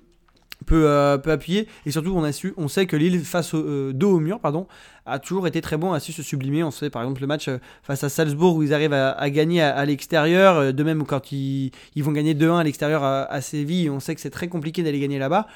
peut, 0.67 0.83
euh, 0.87 1.17
peut, 1.17 1.31
appuyer, 1.31 1.67
et 1.87 1.91
surtout 1.91 2.13
on, 2.15 2.23
a 2.23 2.31
su, 2.31 2.53
on 2.57 2.67
sait 2.67 2.85
que 2.85 2.95
Lille 2.95 3.21
face 3.21 3.55
au, 3.55 3.65
euh, 3.65 3.91
dos 3.91 4.17
au 4.17 4.19
mur 4.19 4.39
pardon, 4.39 4.67
a 5.07 5.17
toujours 5.17 5.47
été 5.47 5.61
très 5.61 5.77
bon, 5.77 5.93
a 5.93 5.99
su 5.99 6.11
se 6.11 6.21
sublimer. 6.21 6.63
On 6.63 6.69
sait 6.69 6.91
par 6.91 7.01
exemple 7.01 7.21
le 7.21 7.27
match 7.27 7.49
face 7.81 8.03
à 8.03 8.09
Salzbourg 8.09 8.55
où 8.55 8.61
ils 8.61 8.75
arrivent 8.75 8.93
à, 8.93 9.29
gagner 9.31 9.63
à, 9.63 9.83
l'extérieur, 9.83 10.71
de 10.71 10.83
même 10.83 11.05
quand 11.05 11.31
ils, 11.31 11.71
ils 11.95 12.03
vont 12.03 12.11
gagner 12.11 12.35
2-1 12.35 12.59
à 12.59 12.63
l'extérieur 12.63 13.03
à, 13.03 13.23
à 13.23 13.41
Séville, 13.41 13.89
on 13.89 13.99
sait 13.99 14.13
que 14.13 14.21
c'est 14.21 14.29
très 14.29 14.47
compliqué 14.47 14.83
d'aller 14.83 14.99
gagner 14.99 15.17
là-bas. 15.17 15.47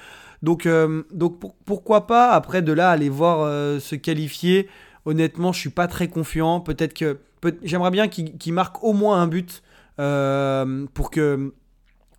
Donc, 0.43 0.65
euh, 0.65 1.03
donc 1.12 1.39
pourquoi 1.65 2.06
pas, 2.06 2.32
après 2.32 2.62
de 2.62 2.73
là, 2.73 2.91
aller 2.91 3.10
voir 3.10 3.39
euh, 3.39 3.79
se 3.79 3.95
qualifier 3.95 4.69
Honnêtement, 5.06 5.51
je 5.51 5.60
suis 5.60 5.69
pas 5.69 5.88
très 5.88 6.08
confiant. 6.08 6.60
Peut-être 6.60 6.93
que 6.93 7.19
j'aimerais 7.63 7.91
bien 7.91 8.08
qu'il 8.08 8.53
marque 8.53 8.84
au 8.84 8.93
moins 8.93 9.21
un 9.21 9.27
but 9.27 9.63
euh, 9.99 10.86
pour 10.93 11.10
que 11.10 11.53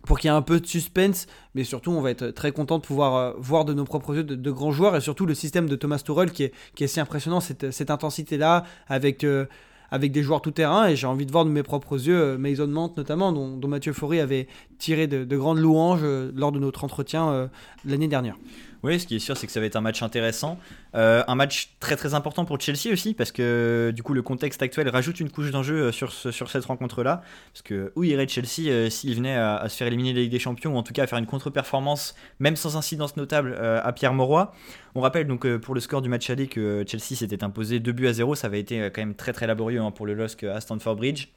pour 0.05 0.19
qu'il 0.19 0.29
y 0.29 0.31
ait 0.31 0.37
un 0.37 0.43
peu 0.43 0.59
de 0.59 0.67
suspense, 0.67 1.25
mais 1.55 1.63
surtout 1.63 1.89
on 1.89 1.99
va 1.99 2.11
être 2.11 2.27
très 2.27 2.51
content 2.51 2.77
de 2.77 2.83
pouvoir 2.83 3.33
voir 3.39 3.65
de 3.65 3.73
nos 3.73 3.85
propres 3.85 4.13
yeux 4.13 4.23
de, 4.23 4.51
grands 4.51 4.71
joueurs 4.71 4.95
et 4.95 5.01
surtout 5.01 5.25
le 5.25 5.33
système 5.33 5.67
de 5.67 5.75
Thomas 5.75 5.97
Tuchel 5.97 6.31
qui 6.31 6.43
est, 6.43 6.53
qui 6.75 6.83
est 6.83 6.87
si 6.87 6.99
impressionnant, 6.99 7.39
cette, 7.39 7.71
cette 7.71 7.89
intensité-là, 7.89 8.65
avec 8.87 9.25
avec 9.91 10.11
des 10.11 10.23
joueurs 10.23 10.41
tout 10.41 10.51
terrain 10.51 10.87
et 10.87 10.95
j'ai 10.95 11.07
envie 11.07 11.25
de 11.25 11.31
voir 11.31 11.45
de 11.45 11.49
mes 11.49 11.63
propres 11.63 11.95
yeux 12.07 12.19
euh, 12.19 12.37
Mason 12.37 12.67
Mount 12.67 12.93
notamment 12.97 13.31
dont, 13.31 13.67
Mathieu 13.67 13.93
Faury 13.93 14.19
avait 14.19 14.47
tiré 14.77 15.07
de, 15.07 15.37
grandes 15.37 15.59
louanges 15.59 16.01
euh, 16.03 16.31
lors 16.35 16.51
de 16.51 16.59
notre 16.59 16.83
entretien 16.83 17.29
euh, 17.29 17.47
l'année 17.85 18.07
dernière. 18.07 18.37
Oui, 18.85 18.99
ce 18.99 19.07
qui 19.07 19.15
est 19.15 19.19
sûr, 19.19 19.35
c'est 19.35 19.47
que 19.47 19.51
ça 19.51 19.59
va 19.59 19.65
être 19.65 19.77
un 19.77 19.81
match 19.81 20.03
intéressant. 20.03 20.59
un 20.93 21.33
match 21.33 21.71
très 21.79 21.95
très 21.95 22.13
important 22.13 22.45
pour 22.45 22.61
Chelsea 22.61 22.93
aussi, 22.93 23.15
parce 23.15 23.31
que 23.31 23.91
du 23.95 24.03
coup, 24.03 24.13
le 24.13 24.21
contexte 24.21 24.61
actuel 24.61 24.87
rajoute 24.89 25.19
une 25.19 25.31
couche 25.31 25.49
d'enjeu 25.49 25.91
sur, 25.91 26.13
sur 26.13 26.51
cette 26.51 26.65
rencontre-là. 26.65 27.23
Parce 27.51 27.63
que 27.63 27.91
où 27.95 28.03
irait 28.03 28.27
Chelsea 28.27 28.91
s'il 28.91 29.15
venait 29.15 29.37
à, 29.37 29.67
se 29.69 29.77
faire 29.77 29.87
éliminer 29.87 30.11
de 30.11 30.17
la 30.17 30.21
Ligue 30.21 30.31
des 30.31 30.37
Champions, 30.37 30.75
ou 30.75 30.77
en 30.77 30.83
tout 30.83 30.93
cas 30.93 31.05
à 31.05 31.07
faire 31.07 31.17
une 31.17 31.25
contre-performance, 31.25 32.13
même 32.37 32.55
sans 32.55 32.77
incidence 32.77 33.17
notable, 33.17 33.55
à 33.55 33.91
Pierre 33.91 34.13
Mauroy? 34.13 34.53
On 34.93 35.01
rappelle 35.01 35.25
donc 35.25 35.47
pour 35.57 35.73
le 35.73 35.81
score 35.81 36.03
du 36.03 36.09
match 36.09 36.29
aller 36.29 36.45
que 36.45 36.85
Chelsea 36.87 37.15
s'était 37.17 37.43
imposé 37.43 37.79
2 37.79 37.91
buts 37.91 38.07
à 38.07 38.13
0. 38.13 38.35
Ça 38.35 38.45
avait 38.45 38.59
été 38.59 38.91
quand 38.93 39.01
même 39.01 39.15
très 39.15 39.33
très 39.33 39.47
laborieux 39.47 39.81
hein, 39.81 39.89
pour 39.89 40.05
le 40.05 40.13
LOSC 40.13 40.43
à 40.43 40.61
Stamford 40.61 40.97
Bridge. 40.97 41.29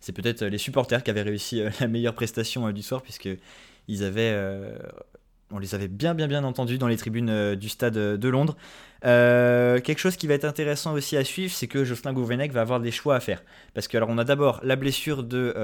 C'est 0.00 0.12
peut-être 0.12 0.44
les 0.44 0.58
supporters 0.58 1.04
qui 1.04 1.10
avaient 1.10 1.22
réussi 1.22 1.62
la 1.80 1.86
meilleure 1.86 2.14
prestation 2.14 2.68
du 2.72 2.82
soir, 2.82 3.02
puisque 3.02 3.28
ils 3.86 4.02
avaient 4.02 4.34
on 5.50 5.58
les 5.58 5.74
avait 5.74 5.88
bien 5.88 6.14
bien 6.14 6.28
bien 6.28 6.44
entendus 6.44 6.78
dans 6.78 6.88
les 6.88 6.96
tribunes 6.96 7.30
euh, 7.30 7.56
du 7.56 7.68
stade 7.68 7.96
euh, 7.96 8.16
de 8.16 8.28
Londres. 8.28 8.56
Euh, 9.04 9.80
quelque 9.80 9.98
chose 9.98 10.16
qui 10.16 10.26
va 10.26 10.34
être 10.34 10.44
intéressant 10.44 10.92
aussi 10.92 11.16
à 11.16 11.24
suivre, 11.24 11.52
c'est 11.52 11.66
que 11.66 11.84
Jocelyn 11.84 12.12
Gouvenec 12.12 12.52
va 12.52 12.60
avoir 12.60 12.80
des 12.80 12.90
choix 12.90 13.16
à 13.16 13.20
faire. 13.20 13.42
Parce 13.74 13.88
que 13.88 13.96
alors 13.96 14.10
on 14.10 14.18
a 14.18 14.24
d'abord 14.24 14.60
la 14.62 14.76
blessure 14.76 15.22
de 15.22 15.54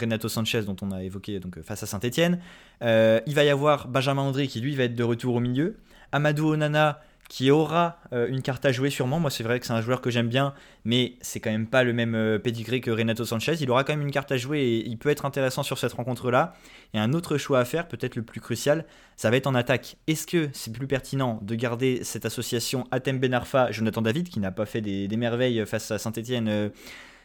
Renato 0.00 0.28
Sanchez 0.28 0.62
dont 0.62 0.76
on 0.80 0.90
a 0.90 1.02
évoqué 1.02 1.38
donc 1.38 1.60
face 1.62 1.82
à 1.82 1.86
Saint-Etienne. 1.86 2.40
il 2.80 3.34
va 3.34 3.44
y 3.44 3.50
avoir 3.50 3.88
Benjamin 3.88 4.22
André 4.22 4.46
qui 4.46 4.60
lui 4.60 4.74
va 4.74 4.84
être 4.84 4.94
de 4.94 5.04
retour 5.04 5.34
au 5.34 5.40
milieu. 5.40 5.76
Amadou 6.12 6.52
Onana 6.52 7.00
qui 7.28 7.50
aura 7.50 7.98
euh, 8.12 8.28
une 8.28 8.42
carte 8.42 8.64
à 8.64 8.72
jouer 8.72 8.90
sûrement. 8.90 9.18
Moi, 9.18 9.30
c'est 9.30 9.42
vrai 9.42 9.58
que 9.58 9.66
c'est 9.66 9.72
un 9.72 9.80
joueur 9.80 10.00
que 10.00 10.10
j'aime 10.10 10.28
bien, 10.28 10.54
mais 10.84 11.14
c'est 11.20 11.40
quand 11.40 11.50
même 11.50 11.66
pas 11.66 11.82
le 11.82 11.92
même 11.92 12.14
euh, 12.14 12.38
pedigree 12.38 12.80
que 12.80 12.90
Renato 12.90 13.24
Sanchez. 13.24 13.54
Il 13.60 13.70
aura 13.70 13.84
quand 13.84 13.94
même 13.94 14.06
une 14.06 14.12
carte 14.12 14.30
à 14.32 14.36
jouer 14.36 14.60
et 14.60 14.86
il 14.86 14.96
peut 14.96 15.08
être 15.08 15.24
intéressant 15.24 15.62
sur 15.62 15.78
cette 15.78 15.92
rencontre-là. 15.92 16.54
Et 16.94 16.98
un 16.98 17.12
autre 17.12 17.36
choix 17.38 17.58
à 17.58 17.64
faire, 17.64 17.88
peut-être 17.88 18.16
le 18.16 18.22
plus 18.22 18.40
crucial, 18.40 18.84
ça 19.16 19.30
va 19.30 19.36
être 19.36 19.46
en 19.46 19.54
attaque. 19.54 19.96
Est-ce 20.06 20.26
que 20.26 20.48
c'est 20.52 20.72
plus 20.72 20.86
pertinent 20.86 21.40
de 21.42 21.54
garder 21.54 22.04
cette 22.04 22.24
association 22.24 22.84
Atem 22.90 23.18
Benarfa, 23.18 23.72
Jonathan 23.72 24.02
David, 24.02 24.28
qui 24.28 24.40
n'a 24.40 24.52
pas 24.52 24.66
fait 24.66 24.80
des, 24.80 25.08
merveilles 25.16 25.64
face 25.66 25.90
à 25.90 25.98
Saint-Etienne 25.98 26.48
euh, 26.48 26.68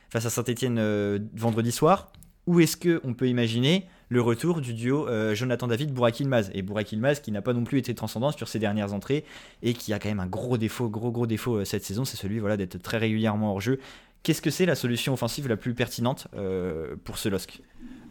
face 0.09 0.25
à 0.25 0.29
Saint-Etienne 0.29 1.29
vendredi 1.33 1.71
soir, 1.71 2.11
ou 2.47 2.59
est-ce 2.59 2.77
qu'on 2.77 3.13
peut 3.13 3.27
imaginer 3.27 3.85
le 4.11 4.21
retour 4.21 4.59
du 4.59 4.73
duo 4.73 5.07
euh, 5.07 5.33
Jonathan 5.33 5.67
David 5.67 5.93
Bourak 5.93 6.19
Ilmaz 6.19 6.51
et 6.53 6.61
Bourak 6.61 6.91
Ilmaz 6.91 7.21
qui 7.21 7.31
n'a 7.31 7.41
pas 7.41 7.53
non 7.53 7.63
plus 7.63 7.79
été 7.79 7.95
transcendant 7.95 8.31
sur 8.31 8.49
ses 8.49 8.59
dernières 8.59 8.93
entrées 8.93 9.23
et 9.63 9.73
qui 9.73 9.93
a 9.93 9.99
quand 9.99 10.09
même 10.09 10.19
un 10.19 10.27
gros 10.27 10.57
défaut 10.57 10.89
gros 10.89 11.11
gros 11.11 11.25
défaut 11.27 11.55
euh, 11.55 11.65
cette 11.65 11.85
saison 11.85 12.03
c'est 12.03 12.17
celui 12.17 12.39
voilà 12.39 12.57
d'être 12.57 12.77
très 12.81 12.97
régulièrement 12.97 13.53
hors 13.53 13.61
jeu. 13.61 13.79
Qu'est-ce 14.23 14.41
que 14.41 14.51
c'est 14.51 14.65
la 14.65 14.75
solution 14.75 15.13
offensive 15.13 15.47
la 15.47 15.57
plus 15.57 15.73
pertinente 15.73 16.27
euh, 16.35 16.95
pour 17.05 17.17
ce 17.17 17.29
LOSC 17.29 17.61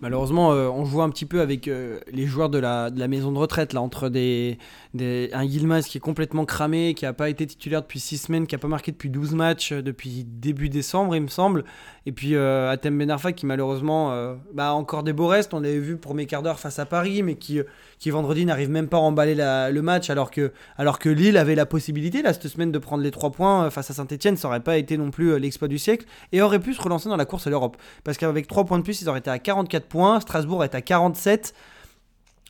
Malheureusement, 0.01 0.49
on 0.49 0.87
joue 0.87 1.03
un 1.03 1.11
petit 1.11 1.27
peu 1.27 1.43
avec 1.43 1.67
les 1.67 2.27
joueurs 2.27 2.49
de 2.49 2.57
la, 2.57 2.91
maison 3.07 3.33
de 3.33 3.37
retraite, 3.37 3.75
là, 3.75 3.83
entre 3.83 4.09
des, 4.09 4.57
un 4.99 5.45
Yilmaz 5.45 5.87
qui 5.87 5.99
est 5.99 6.01
complètement 6.01 6.45
cramé, 6.45 6.95
qui 6.95 7.05
n'a 7.05 7.13
pas 7.13 7.29
été 7.29 7.47
titulaire 7.47 7.83
depuis 7.83 8.01
6 8.01 8.19
semaines, 8.19 8.47
qui 8.47 8.55
n'a 8.55 8.59
pas 8.59 8.69
marqué 8.69 8.91
depuis 8.91 9.09
12 9.09 9.35
matchs 9.35 9.73
depuis 9.73 10.25
début 10.25 10.69
décembre, 10.69 11.15
il 11.15 11.23
me 11.23 11.29
semble. 11.29 11.65
Et 12.07 12.13
puis 12.13 12.37
Atem 12.37 12.99
Benarfa 12.99 13.33
qui 13.33 13.47
malheureusement 13.47 14.37
bah, 14.53 14.73
encore 14.73 15.05
des 15.05 15.13
beaux 15.13 15.29
restes. 15.29 15.55
On 15.55 15.61
l'avait 15.61 15.79
vu 15.79 15.97
pour 15.97 16.15
mes 16.15 16.27
quarts 16.27 16.43
d'heure 16.43 16.59
face 16.59 16.79
à 16.81 16.87
Paris, 16.87 17.23
mais 17.23 17.37
qui, 17.37 17.61
qui 17.99 18.11
vendredi 18.11 18.45
n'arrive 18.45 18.71
même 18.71 18.89
pas 18.89 18.97
à 18.97 19.01
emballer 19.01 19.37
le 19.37 19.81
match 19.81 20.11
alors 20.11 20.31
que, 20.31 20.53
alors 20.77 20.99
que 20.99 21.09
Lille 21.09 21.37
avait 21.37 21.55
la 21.55 21.67
possibilité 21.67 22.23
là, 22.23 22.33
cette 22.33 22.49
semaine 22.49 22.73
de 22.73 22.79
prendre 22.79 23.03
les 23.03 23.13
3 23.13 23.31
points 23.31 23.71
face 23.71 23.91
à 23.91 23.95
Saint-Etienne. 23.95 24.37
Ça 24.37 24.49
n'aurait 24.49 24.61
pas 24.61 24.77
été 24.77 24.97
non 24.97 25.11
plus 25.13 25.39
l'exploit 25.39 25.69
du 25.69 25.79
siècle 25.79 26.07
et 26.33 26.43
aurait 26.43 26.59
pu 26.59 26.75
se 26.75 26.83
relancer 26.83 27.09
dans 27.09 27.17
la 27.17 27.27
course 27.27 27.47
à 27.47 27.51
l'Europe. 27.51 27.77
Parce 28.03 28.19
qu'avec 28.19 28.49
3 28.49 28.65
points 28.65 28.79
de 28.79 28.85
plus, 28.85 29.03
ils 29.03 29.09
auraient 29.09 29.21
été 29.21 29.31
à 29.31 29.39
44 29.39 29.87
points. 29.87 30.19
Strasbourg 30.19 30.65
est 30.65 30.75
à 30.75 30.81
47. 30.81 31.55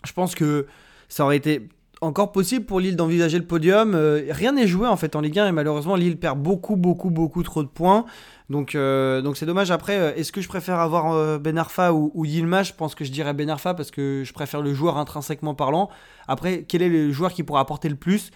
Je 0.05 0.12
pense 0.12 0.34
que 0.34 0.66
ça 1.09 1.24
aurait 1.24 1.36
été 1.36 1.68
encore 2.01 2.32
possible 2.32 2.64
pour 2.64 2.80
Lille 2.80 2.96
d'envisager 2.96 3.38
le 3.38 3.44
podium. 3.44 3.94
Euh, 3.94 4.24
rien 4.30 4.53
n'est 4.53 4.66
joué 4.66 4.88
en 4.88 4.96
fait 4.96 5.16
en 5.16 5.20
Ligue 5.20 5.38
1 5.38 5.48
et 5.48 5.53
malheureusement 5.53 5.96
Lille 5.96 6.18
perd 6.18 6.38
beaucoup 6.40 6.76
beaucoup 6.76 7.11
beaucoup 7.11 7.42
trop 7.42 7.62
de 7.62 7.68
points. 7.68 8.07
Donc 8.48 8.74
euh, 8.74 9.20
donc 9.20 9.36
c'est 9.36 9.46
dommage. 9.46 9.70
Après, 9.70 9.98
euh, 9.98 10.14
est-ce 10.16 10.32
que 10.32 10.40
je 10.40 10.48
préfère 10.48 10.78
avoir 10.78 11.38
Ben 11.38 11.59
Arfa 11.59 11.92
ou, 11.92 12.11
ou, 12.14 12.24
Yilmaz? 12.24 12.68
Je 12.68 12.74
pense 12.74 12.94
que 12.94 13.05
je 13.05 13.12
dirais 13.12 13.34
Ben 13.34 13.51
Arfa 13.51 13.74
parce 13.74 13.90
que 13.90 14.22
je 14.24 14.32
préfère 14.32 14.62
le 14.62 14.72
joueur 14.72 14.96
intrinsèquement 14.96 15.55
parlant. 15.55 15.90
Après, 16.26 16.64
quel 16.66 16.82
est 16.82 16.88
le 16.88 17.12
joueur 17.12 17.32
qui 17.32 17.42
pourra 17.42 17.61
apporter 17.61 17.88
le 17.88 17.96
plus? 17.96 18.30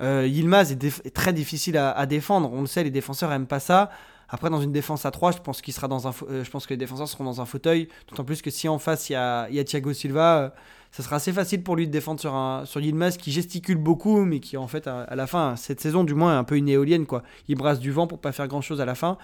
Yilmaz 0.00 0.72
est, 0.72 1.14
très 1.14 1.32
difficile 1.32 1.78
à, 1.78 2.04
défendre. 2.06 2.50
On 2.52 2.62
le 2.62 2.66
sait, 2.66 2.82
les 2.82 2.90
défenseurs 2.90 3.32
aiment 3.32 3.46
pas 3.46 3.60
ça. 3.60 3.90
Après, 4.28 4.50
dans 4.50 4.60
une 4.60 4.72
défense 4.72 5.06
à 5.06 5.12
3, 5.12 5.32
je 5.32 5.38
pense, 5.38 5.60
que 5.62 6.70
les 6.70 6.76
défenseurs 6.76 7.08
seront 7.08 7.24
dans 7.24 7.40
un 7.40 7.44
fauteuil. 7.44 7.88
D'autant 8.08 8.24
plus 8.24 8.42
que 8.42 8.50
si 8.50 8.68
en 8.68 8.80
face, 8.80 9.08
il 9.08 9.12
y 9.12 9.16
a 9.16 9.64
Thiago 9.64 9.92
Silva 9.92 10.52
ça 10.94 11.02
sera 11.02 11.16
assez 11.16 11.32
facile 11.32 11.60
pour 11.60 11.74
lui 11.74 11.88
de 11.88 11.92
défendre 11.92 12.20
sur, 12.20 12.34
un, 12.34 12.64
sur 12.66 12.80
Yilmaz 12.80 13.16
qui 13.16 13.32
gesticule 13.32 13.78
beaucoup, 13.78 14.24
mais 14.24 14.38
qui 14.38 14.56
en 14.56 14.68
fait, 14.68 14.86
à, 14.86 15.12
la 15.16 15.26
fin, 15.26 15.56
cette 15.56 15.80
saison 15.80 16.04
du 16.04 16.14
moins, 16.14 16.34
est 16.34 16.38
un 16.38 16.44
peu 16.44 16.56
une 16.56 16.68
éolienne. 16.68 17.04
Quoi. 17.04 17.24
Il 17.48 17.56
brasse 17.56 17.80
du 17.80 17.90
vent 17.90 18.06
pour 18.06 18.20
pas 18.20 18.30
faire 18.30 18.46
grand 18.46 18.60
chose 18.60 18.80
à 18.80 18.84
la 18.84 18.94
fin. 18.94 19.18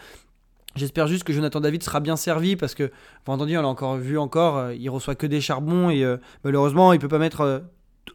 J'espère 0.74 1.06
juste 1.06 1.22
que 1.22 1.32
Jonathan 1.32 1.60
David 1.60 1.84
sera 1.84 2.00
bien 2.00 2.16
servi 2.16 2.56
parce 2.56 2.74
que 2.74 2.90
vendredi, 3.24 3.56
on 3.56 3.62
l'a 3.62 3.68
encore 3.68 3.98
vu 3.98 4.18
encore, 4.18 4.56
euh, 4.56 4.74
il 4.74 4.90
reçoit 4.90 5.14
que 5.14 5.28
des 5.28 5.40
charbons 5.40 5.90
et 5.90 6.02
euh, 6.02 6.16
malheureusement, 6.42 6.92
il 6.92 6.98
peut 6.98 7.06
pas 7.06 7.20
mettre 7.20 7.42
euh, 7.42 7.60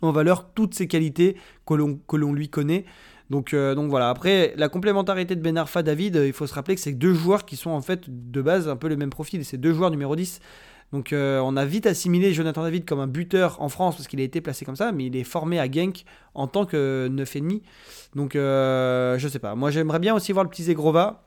en 0.01 0.12
valeur 0.12 0.49
toutes 0.53 0.74
ses 0.74 0.89
qualités 0.89 1.38
que 1.66 2.18
l'on 2.18 2.34
lui 2.34 2.49
connaît. 2.49 2.84
Donc, 3.30 3.56
donc 3.56 3.89
voilà, 3.89 4.10
après 4.10 4.53
la 4.58 4.68
complémentarité 4.68 5.34
de 5.34 5.41
Ben 5.41 5.58
Arfa 5.58 5.82
David, 5.82 6.22
il 6.26 6.34
faut 6.34 6.45
se 6.45 6.53
rappeler 6.53 6.76
que 6.76 6.82
c'est 6.82 6.91
deux 6.91 7.14
joueurs 7.14 7.45
qui 7.45 7.56
sont 7.56 7.72
en 7.72 7.82
fait 7.82 8.03
de 8.08 8.41
base 8.41 8.68
un 8.68 8.76
peu 8.76 8.89
le 8.89 8.97
même 8.97 9.10
profil. 9.10 9.45
C'est 9.45 9.58
deux 9.58 9.74
joueurs 9.74 9.91
numéro 9.91 10.16
10. 10.16 10.41
Donc 10.91 11.13
euh, 11.13 11.39
on 11.39 11.57
a 11.57 11.65
vite 11.65 11.88
assimilé 11.88 12.33
Jonathan 12.33 12.63
David 12.63 12.86
comme 12.86 12.99
un 12.99 13.07
buteur 13.07 13.61
en 13.61 13.69
France 13.69 13.95
parce 13.95 14.07
qu'il 14.07 14.19
a 14.19 14.23
été 14.23 14.39
placé 14.41 14.65
comme 14.65 14.75
ça, 14.75 14.91
mais 14.91 15.05
il 15.07 15.15
est 15.15 15.23
formé 15.23 15.59
à 15.59 15.69
Genk 15.69 16.05
en 16.33 16.47
tant 16.47 16.65
que 16.65 17.09
9,5. 17.11 17.61
Donc 18.15 18.36
euh, 18.36 19.17
je 19.17 19.27
sais 19.27 19.39
pas. 19.39 19.55
Moi 19.55 19.71
j'aimerais 19.71 19.99
bien 19.99 20.15
aussi 20.15 20.31
voir 20.31 20.43
le 20.43 20.49
petit 20.49 20.63
Zegrova 20.63 21.24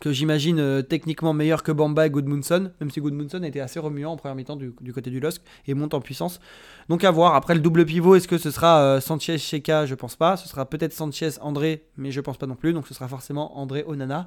que 0.00 0.12
j'imagine 0.12 0.58
euh, 0.58 0.82
techniquement 0.82 1.32
meilleur 1.32 1.62
que 1.62 1.70
Bamba 1.70 2.06
et 2.06 2.10
Goodmunson, 2.10 2.72
même 2.80 2.90
si 2.90 3.00
Goodmunson 3.00 3.42
était 3.42 3.60
assez 3.60 3.78
remuant 3.78 4.12
en 4.12 4.16
première 4.16 4.34
mi-temps 4.34 4.56
du, 4.56 4.92
côté 4.92 5.10
du 5.10 5.20
LOSC 5.20 5.42
et 5.66 5.74
monte 5.74 5.94
en 5.94 6.00
puissance. 6.00 6.40
Donc 6.88 7.04
à 7.04 7.10
voir. 7.10 7.34
Après 7.34 7.54
le 7.54 7.60
double 7.60 7.84
pivot, 7.84 8.16
est-ce 8.16 8.26
que 8.26 8.38
ce 8.38 8.50
sera 8.50 8.80
euh, 8.80 9.00
Sanchez 9.00 9.38
Sheka 9.38 9.86
Je 9.86 9.94
pense 9.94 10.16
pas. 10.16 10.36
Ce 10.36 10.48
sera 10.48 10.68
peut-être 10.68 10.92
Sanchez 10.92 11.30
André, 11.40 11.84
mais 11.96 12.10
je 12.10 12.20
pense 12.20 12.36
pas 12.36 12.46
non 12.46 12.56
plus. 12.56 12.72
Donc 12.72 12.86
ce 12.88 12.94
sera 12.94 13.06
forcément 13.06 13.58
André 13.58 13.84
Onana 13.86 14.26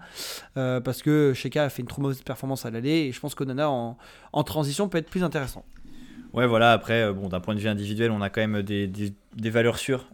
euh, 0.55 0.79
parce 0.79 1.01
que 1.01 1.33
Sheka 1.33 1.63
a 1.63 1.69
fait 1.69 1.81
une 1.81 1.87
trop 1.87 2.01
mauvaise 2.01 2.21
performance 2.21 2.65
à 2.65 2.71
l'aller 2.71 3.07
et 3.07 3.11
je 3.11 3.19
pense 3.19 3.35
qu'Onana 3.35 3.69
en, 3.69 3.97
transition 4.43 4.87
peut 4.87 4.99
être 4.99 5.09
plus 5.09 5.23
intéressant. 5.23 5.65
Ouais, 6.33 6.47
voilà, 6.47 6.73
après, 6.73 7.13
bon, 7.13 7.29
d'un 7.29 7.39
point 7.39 7.55
de 7.55 7.59
vue 7.59 7.69
individuel, 7.69 8.11
on 8.11 8.21
a 8.21 8.29
quand 8.29 8.41
même 8.41 8.61
des, 8.61 8.87
des, 8.87 9.49
valeurs 9.49 9.77
sûres 9.77 10.05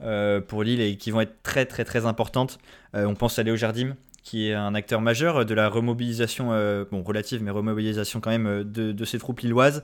pour 0.48 0.64
Lille 0.64 0.80
et 0.80 0.96
qui 0.96 1.10
vont 1.10 1.20
être 1.20 1.42
très, 1.42 1.66
très, 1.66 1.84
très 1.84 2.06
importantes. 2.06 2.60
on 2.94 3.16
pense 3.16 3.40
à 3.40 3.44
Léo 3.44 3.56
Jardim, 3.56 3.96
qui 4.24 4.50
est 4.50 4.54
un 4.54 4.76
acteur 4.76 5.02
majeur 5.02 5.46
de 5.46 5.54
la 5.54 5.68
remobilisation, 5.70 6.50
euh, 6.52 6.86
bon 6.90 7.04
relative, 7.04 7.42
mais 7.42 7.52
remobilisation 7.52 8.20
quand 8.20 8.30
même 8.30 8.48
euh, 8.48 8.64
de, 8.64 8.92
de 8.92 9.06
ces 9.06 9.18
troupes 9.18 9.40
lilloises. 9.40 9.84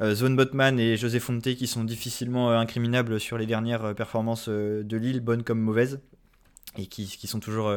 Euh, 0.00 0.14
Zone 0.14 0.36
Botman 0.36 0.78
et 0.78 0.96
José 0.96 1.20
Fonte 1.20 1.42
qui 1.42 1.66
sont 1.66 1.84
difficilement 1.84 2.50
incriminables 2.50 3.20
sur 3.20 3.38
les 3.38 3.46
dernières 3.46 3.94
performances 3.94 4.48
de 4.48 4.96
Lille, 4.96 5.20
bonnes 5.20 5.42
comme 5.42 5.60
mauvaises, 5.60 6.00
et 6.76 6.86
qui, 6.86 7.06
qui 7.06 7.26
sont 7.26 7.40
toujours, 7.40 7.72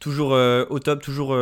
toujours 0.00 0.30
au 0.30 0.78
top, 0.78 1.02
toujours 1.02 1.36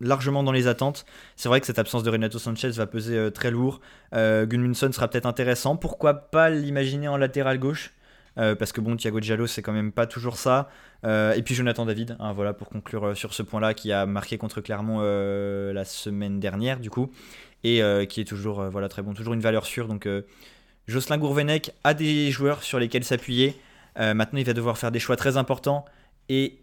largement 0.00 0.42
dans 0.42 0.52
les 0.52 0.66
attentes. 0.66 1.06
C'est 1.36 1.48
vrai 1.48 1.60
que 1.60 1.66
cette 1.66 1.78
absence 1.78 2.02
de 2.02 2.10
Renato 2.10 2.38
Sanchez 2.38 2.68
va 2.72 2.86
peser 2.86 3.30
très 3.32 3.50
lourd. 3.50 3.80
Gunmunson 4.12 4.92
sera 4.92 5.08
peut-être 5.08 5.24
intéressant. 5.24 5.76
Pourquoi 5.76 6.12
pas 6.12 6.50
l'imaginer 6.50 7.08
en 7.08 7.16
latéral 7.16 7.58
gauche? 7.58 7.94
Parce 8.36 8.72
que 8.72 8.80
bon, 8.80 8.96
Thiago 8.96 9.20
Giallo, 9.20 9.46
c'est 9.46 9.62
quand 9.62 9.72
même 9.72 9.92
pas 9.92 10.06
toujours 10.06 10.36
ça. 10.36 10.68
Euh, 11.04 11.34
et 11.34 11.42
puis 11.42 11.54
Jonathan 11.54 11.84
David, 11.84 12.16
hein, 12.18 12.32
voilà 12.32 12.52
pour 12.52 12.68
conclure 12.68 13.08
euh, 13.08 13.14
sur 13.14 13.34
ce 13.34 13.42
point-là, 13.42 13.74
qui 13.74 13.92
a 13.92 14.06
marqué 14.06 14.38
contre 14.38 14.60
Clermont 14.60 14.98
euh, 15.00 15.72
la 15.72 15.84
semaine 15.84 16.40
dernière 16.40 16.80
du 16.80 16.90
coup, 16.90 17.10
et 17.64 17.80
qui 18.08 18.20
est 18.20 18.24
toujours 18.24 18.62
voilà 18.70 18.88
très 18.88 19.02
bon, 19.02 19.12
toujours 19.12 19.34
une 19.34 19.40
valeur 19.40 19.66
sûre. 19.66 19.88
Donc 19.88 20.08
Jocelyn 20.86 21.18
Gourvenec 21.18 21.72
a 21.82 21.94
des 21.94 22.30
joueurs 22.30 22.62
sur 22.62 22.78
lesquels 22.78 23.02
s'appuyer. 23.02 23.56
maintenant, 23.96 24.38
il 24.38 24.44
va 24.44 24.52
devoir 24.52 24.78
faire 24.78 24.92
des 24.92 25.00
choix 25.00 25.16
très 25.16 25.36
importants 25.36 25.84
et 26.28 26.60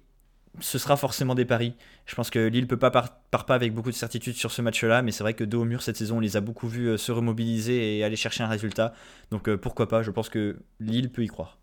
ce 0.61 0.77
sera 0.77 0.95
forcément 0.95 1.35
des 1.35 1.43
paris. 1.43 1.73
Je 2.05 2.15
pense 2.15 2.29
que 2.29 2.39
Lille 2.39 2.67
peut 2.67 2.77
pas 2.77 2.91
part, 2.91 3.17
pas 3.31 3.55
avec 3.55 3.73
beaucoup 3.73 3.89
de 3.89 3.95
certitude 3.95 4.35
sur 4.35 4.51
ce 4.51 4.61
match-là, 4.61 5.01
mais 5.01 5.11
c'est 5.11 5.23
vrai 5.23 5.33
que 5.33 5.43
dos 5.43 5.63
au 5.63 5.65
mur 5.65 5.81
cette 5.81 5.97
saison, 5.97 6.17
on 6.17 6.19
les 6.21 6.37
a 6.37 6.41
beaucoup 6.41 6.69
vus 6.69 6.97
se 6.97 7.11
remobiliser 7.11 7.97
et 7.97 8.03
aller 8.05 8.15
chercher 8.15 8.43
un 8.43 8.47
résultat. 8.47 8.93
Donc 9.29 9.53
pourquoi 9.55 9.89
pas 9.89 10.03
Je 10.03 10.11
pense 10.11 10.29
que 10.29 10.57
Lille 10.79 11.11
peut 11.11 11.23
y 11.23 11.27
croire. 11.27 11.57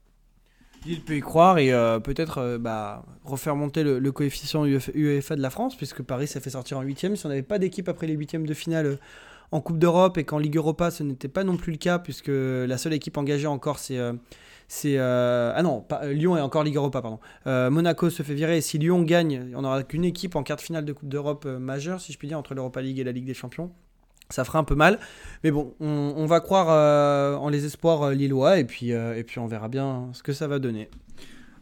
Il 0.87 1.03
peut 1.03 1.16
y 1.16 1.20
croire 1.20 1.59
et 1.59 1.72
euh, 1.72 2.01
peut-être 2.01 2.39
euh, 2.39 2.59
bah, 2.59 3.05
refaire 3.24 3.55
monter 3.55 3.83
le, 3.83 4.12
coefficient 4.12 4.64
UEFA 4.64 5.37
de 5.37 5.43
la 5.43 5.51
France, 5.51 5.76
puisque 5.76 6.03
Paris 6.03 6.26
s'est 6.26 6.41
fait 6.41 6.51
sortir 6.51 6.78
en 6.78 6.83
huitième. 6.83 7.16
Si 7.16 7.26
on 7.26 7.28
n'avait 7.28 7.43
pas 7.43 7.59
d'équipe 7.59 7.89
après 7.89 8.07
les 8.07 8.14
huitièmes 8.14 8.47
de 8.47 8.55
finale 8.55 8.87
euh, 8.87 8.97
en 9.53 9.61
Coupe 9.61 9.78
d'Europe 9.78 10.16
et 10.16 10.24
qu'en 10.24 10.39
Ligue 10.39 10.57
Europa 10.57 10.91
ce 10.91 11.03
n'était 11.03 11.28
pas 11.28 11.45
non 11.45 11.57
plus 11.57 11.72
le 11.72 11.78
cas, 11.78 11.99
puisque 11.99 12.31
la 12.31 12.78
seule 12.78 12.95
équipe 12.95 13.18
engagée 13.18 13.49
encore 13.49 13.81
c'est. 13.81 13.99
ah 13.99 15.62
non, 15.62 15.85
Lyon 16.05 16.37
est 16.37 16.41
encore 16.41 16.62
Ligue 16.62 16.76
Europa, 16.76 17.03
pardon. 17.03 17.18
Monaco 17.47 18.11
se 18.11 18.22
fait 18.22 18.35
virer 18.35 18.59
et 18.59 18.61
si 18.61 18.78
Lyon 18.78 19.03
gagne, 19.03 19.53
on 19.57 19.62
n'aura 19.62 19.83
qu'une 19.83 20.05
équipe 20.05 20.37
en 20.37 20.45
quart 20.45 20.57
de 20.57 20.62
finale 20.62 20.85
de 20.85 20.93
Coupe 20.93 21.09
d'Europe 21.09 21.47
majeure, 21.47 22.01
si 22.01 22.12
je 22.12 22.18
puis 22.18 22.28
dire, 22.28 22.39
entre 22.39 22.55
l'Europa 22.55 22.81
League 22.81 23.01
et 23.01 23.05
la 23.05 23.11
Ligue 23.11 23.26
des 23.26 23.35
Champions 23.35 23.72
ça 24.31 24.45
fera 24.45 24.59
un 24.59 24.64
peu 24.64 24.74
mal. 24.74 24.99
Mais 25.45 25.51
bon, 25.51 25.74
on, 25.81 26.26
va 26.26 26.41
croire 26.41 26.68
euh, 26.70 27.37
en 27.37 27.49
les 27.49 27.64
espoirs 27.64 28.03
euh, 28.03 28.14
lillois 28.14 28.59
et 28.59 28.64
puis, 28.64 28.93
euh, 28.93 29.16
et 29.16 29.24
puis 29.24 29.39
on 29.39 29.47
verra 29.47 29.68
bien 29.68 30.11
ce 30.12 30.22
que 30.22 30.33
ça 30.33 30.47
va 30.47 30.59
donner. 30.59 30.89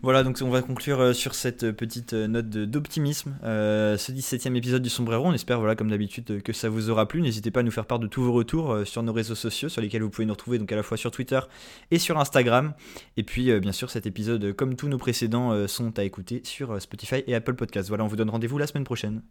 Voilà, 0.01 0.23
donc 0.23 0.39
on 0.43 0.49
va 0.51 0.62
conclure 0.62 1.12
sur 1.12 1.35
cette 1.35 1.73
petite 1.73 2.12
note 2.12 2.49
d'optimisme 2.49 3.35
ce 3.43 4.12
17e 4.12 4.55
épisode 4.55 4.81
du 4.81 4.91
Sombrero. 4.91 5.27
On 5.27 5.33
espère, 5.33 5.59
voilà, 5.59 5.75
comme 5.75 5.91
d'habitude, 5.91 6.41
que 6.41 6.53
ça 6.53 6.69
vous 6.69 6.89
aura 6.89 7.09
plu. 7.09 7.21
N'hésitez 7.21 7.51
pas 7.51 7.61
à 7.61 7.62
nous 7.64 7.73
faire 7.73 7.85
part 7.85 7.99
de 7.99 8.07
tous 8.07 8.23
vos 8.23 8.31
retours 8.31 8.83
sur 8.85 9.03
nos 9.03 9.12
réseaux 9.12 9.35
sociaux, 9.35 9.69
sur 9.69 9.83
lesquels 9.83 10.05
vous 10.05 10.11
pouvez 10.11 10.25
nous 10.25 10.35
retrouver, 10.35 10.59
donc 10.59 10.71
à 10.71 10.77
la 10.77 10.85
fois 10.85 10.97
sur 10.97 11.11
Twitter 11.11 11.41
et 11.91 11.99
sur 11.99 12.16
Instagram. 12.21 12.75
Et 13.16 13.25
puis, 13.25 13.59
bien 13.59 13.73
sûr, 13.73 13.91
cet 13.91 14.07
épisode, 14.07 14.53
comme 14.53 14.77
tous 14.77 14.87
nos 14.87 14.99
précédents, 14.99 15.66
sont 15.66 15.99
à 15.99 16.05
écouter 16.05 16.43
sur 16.45 16.81
Spotify 16.81 17.25
et 17.27 17.35
Apple 17.35 17.55
Podcasts. 17.55 17.89
Voilà, 17.89 18.05
on 18.05 18.07
vous 18.07 18.14
donne 18.14 18.31
rendez-vous 18.31 18.59
la 18.59 18.69
semaine 18.69 18.85
prochaine. 18.85 19.23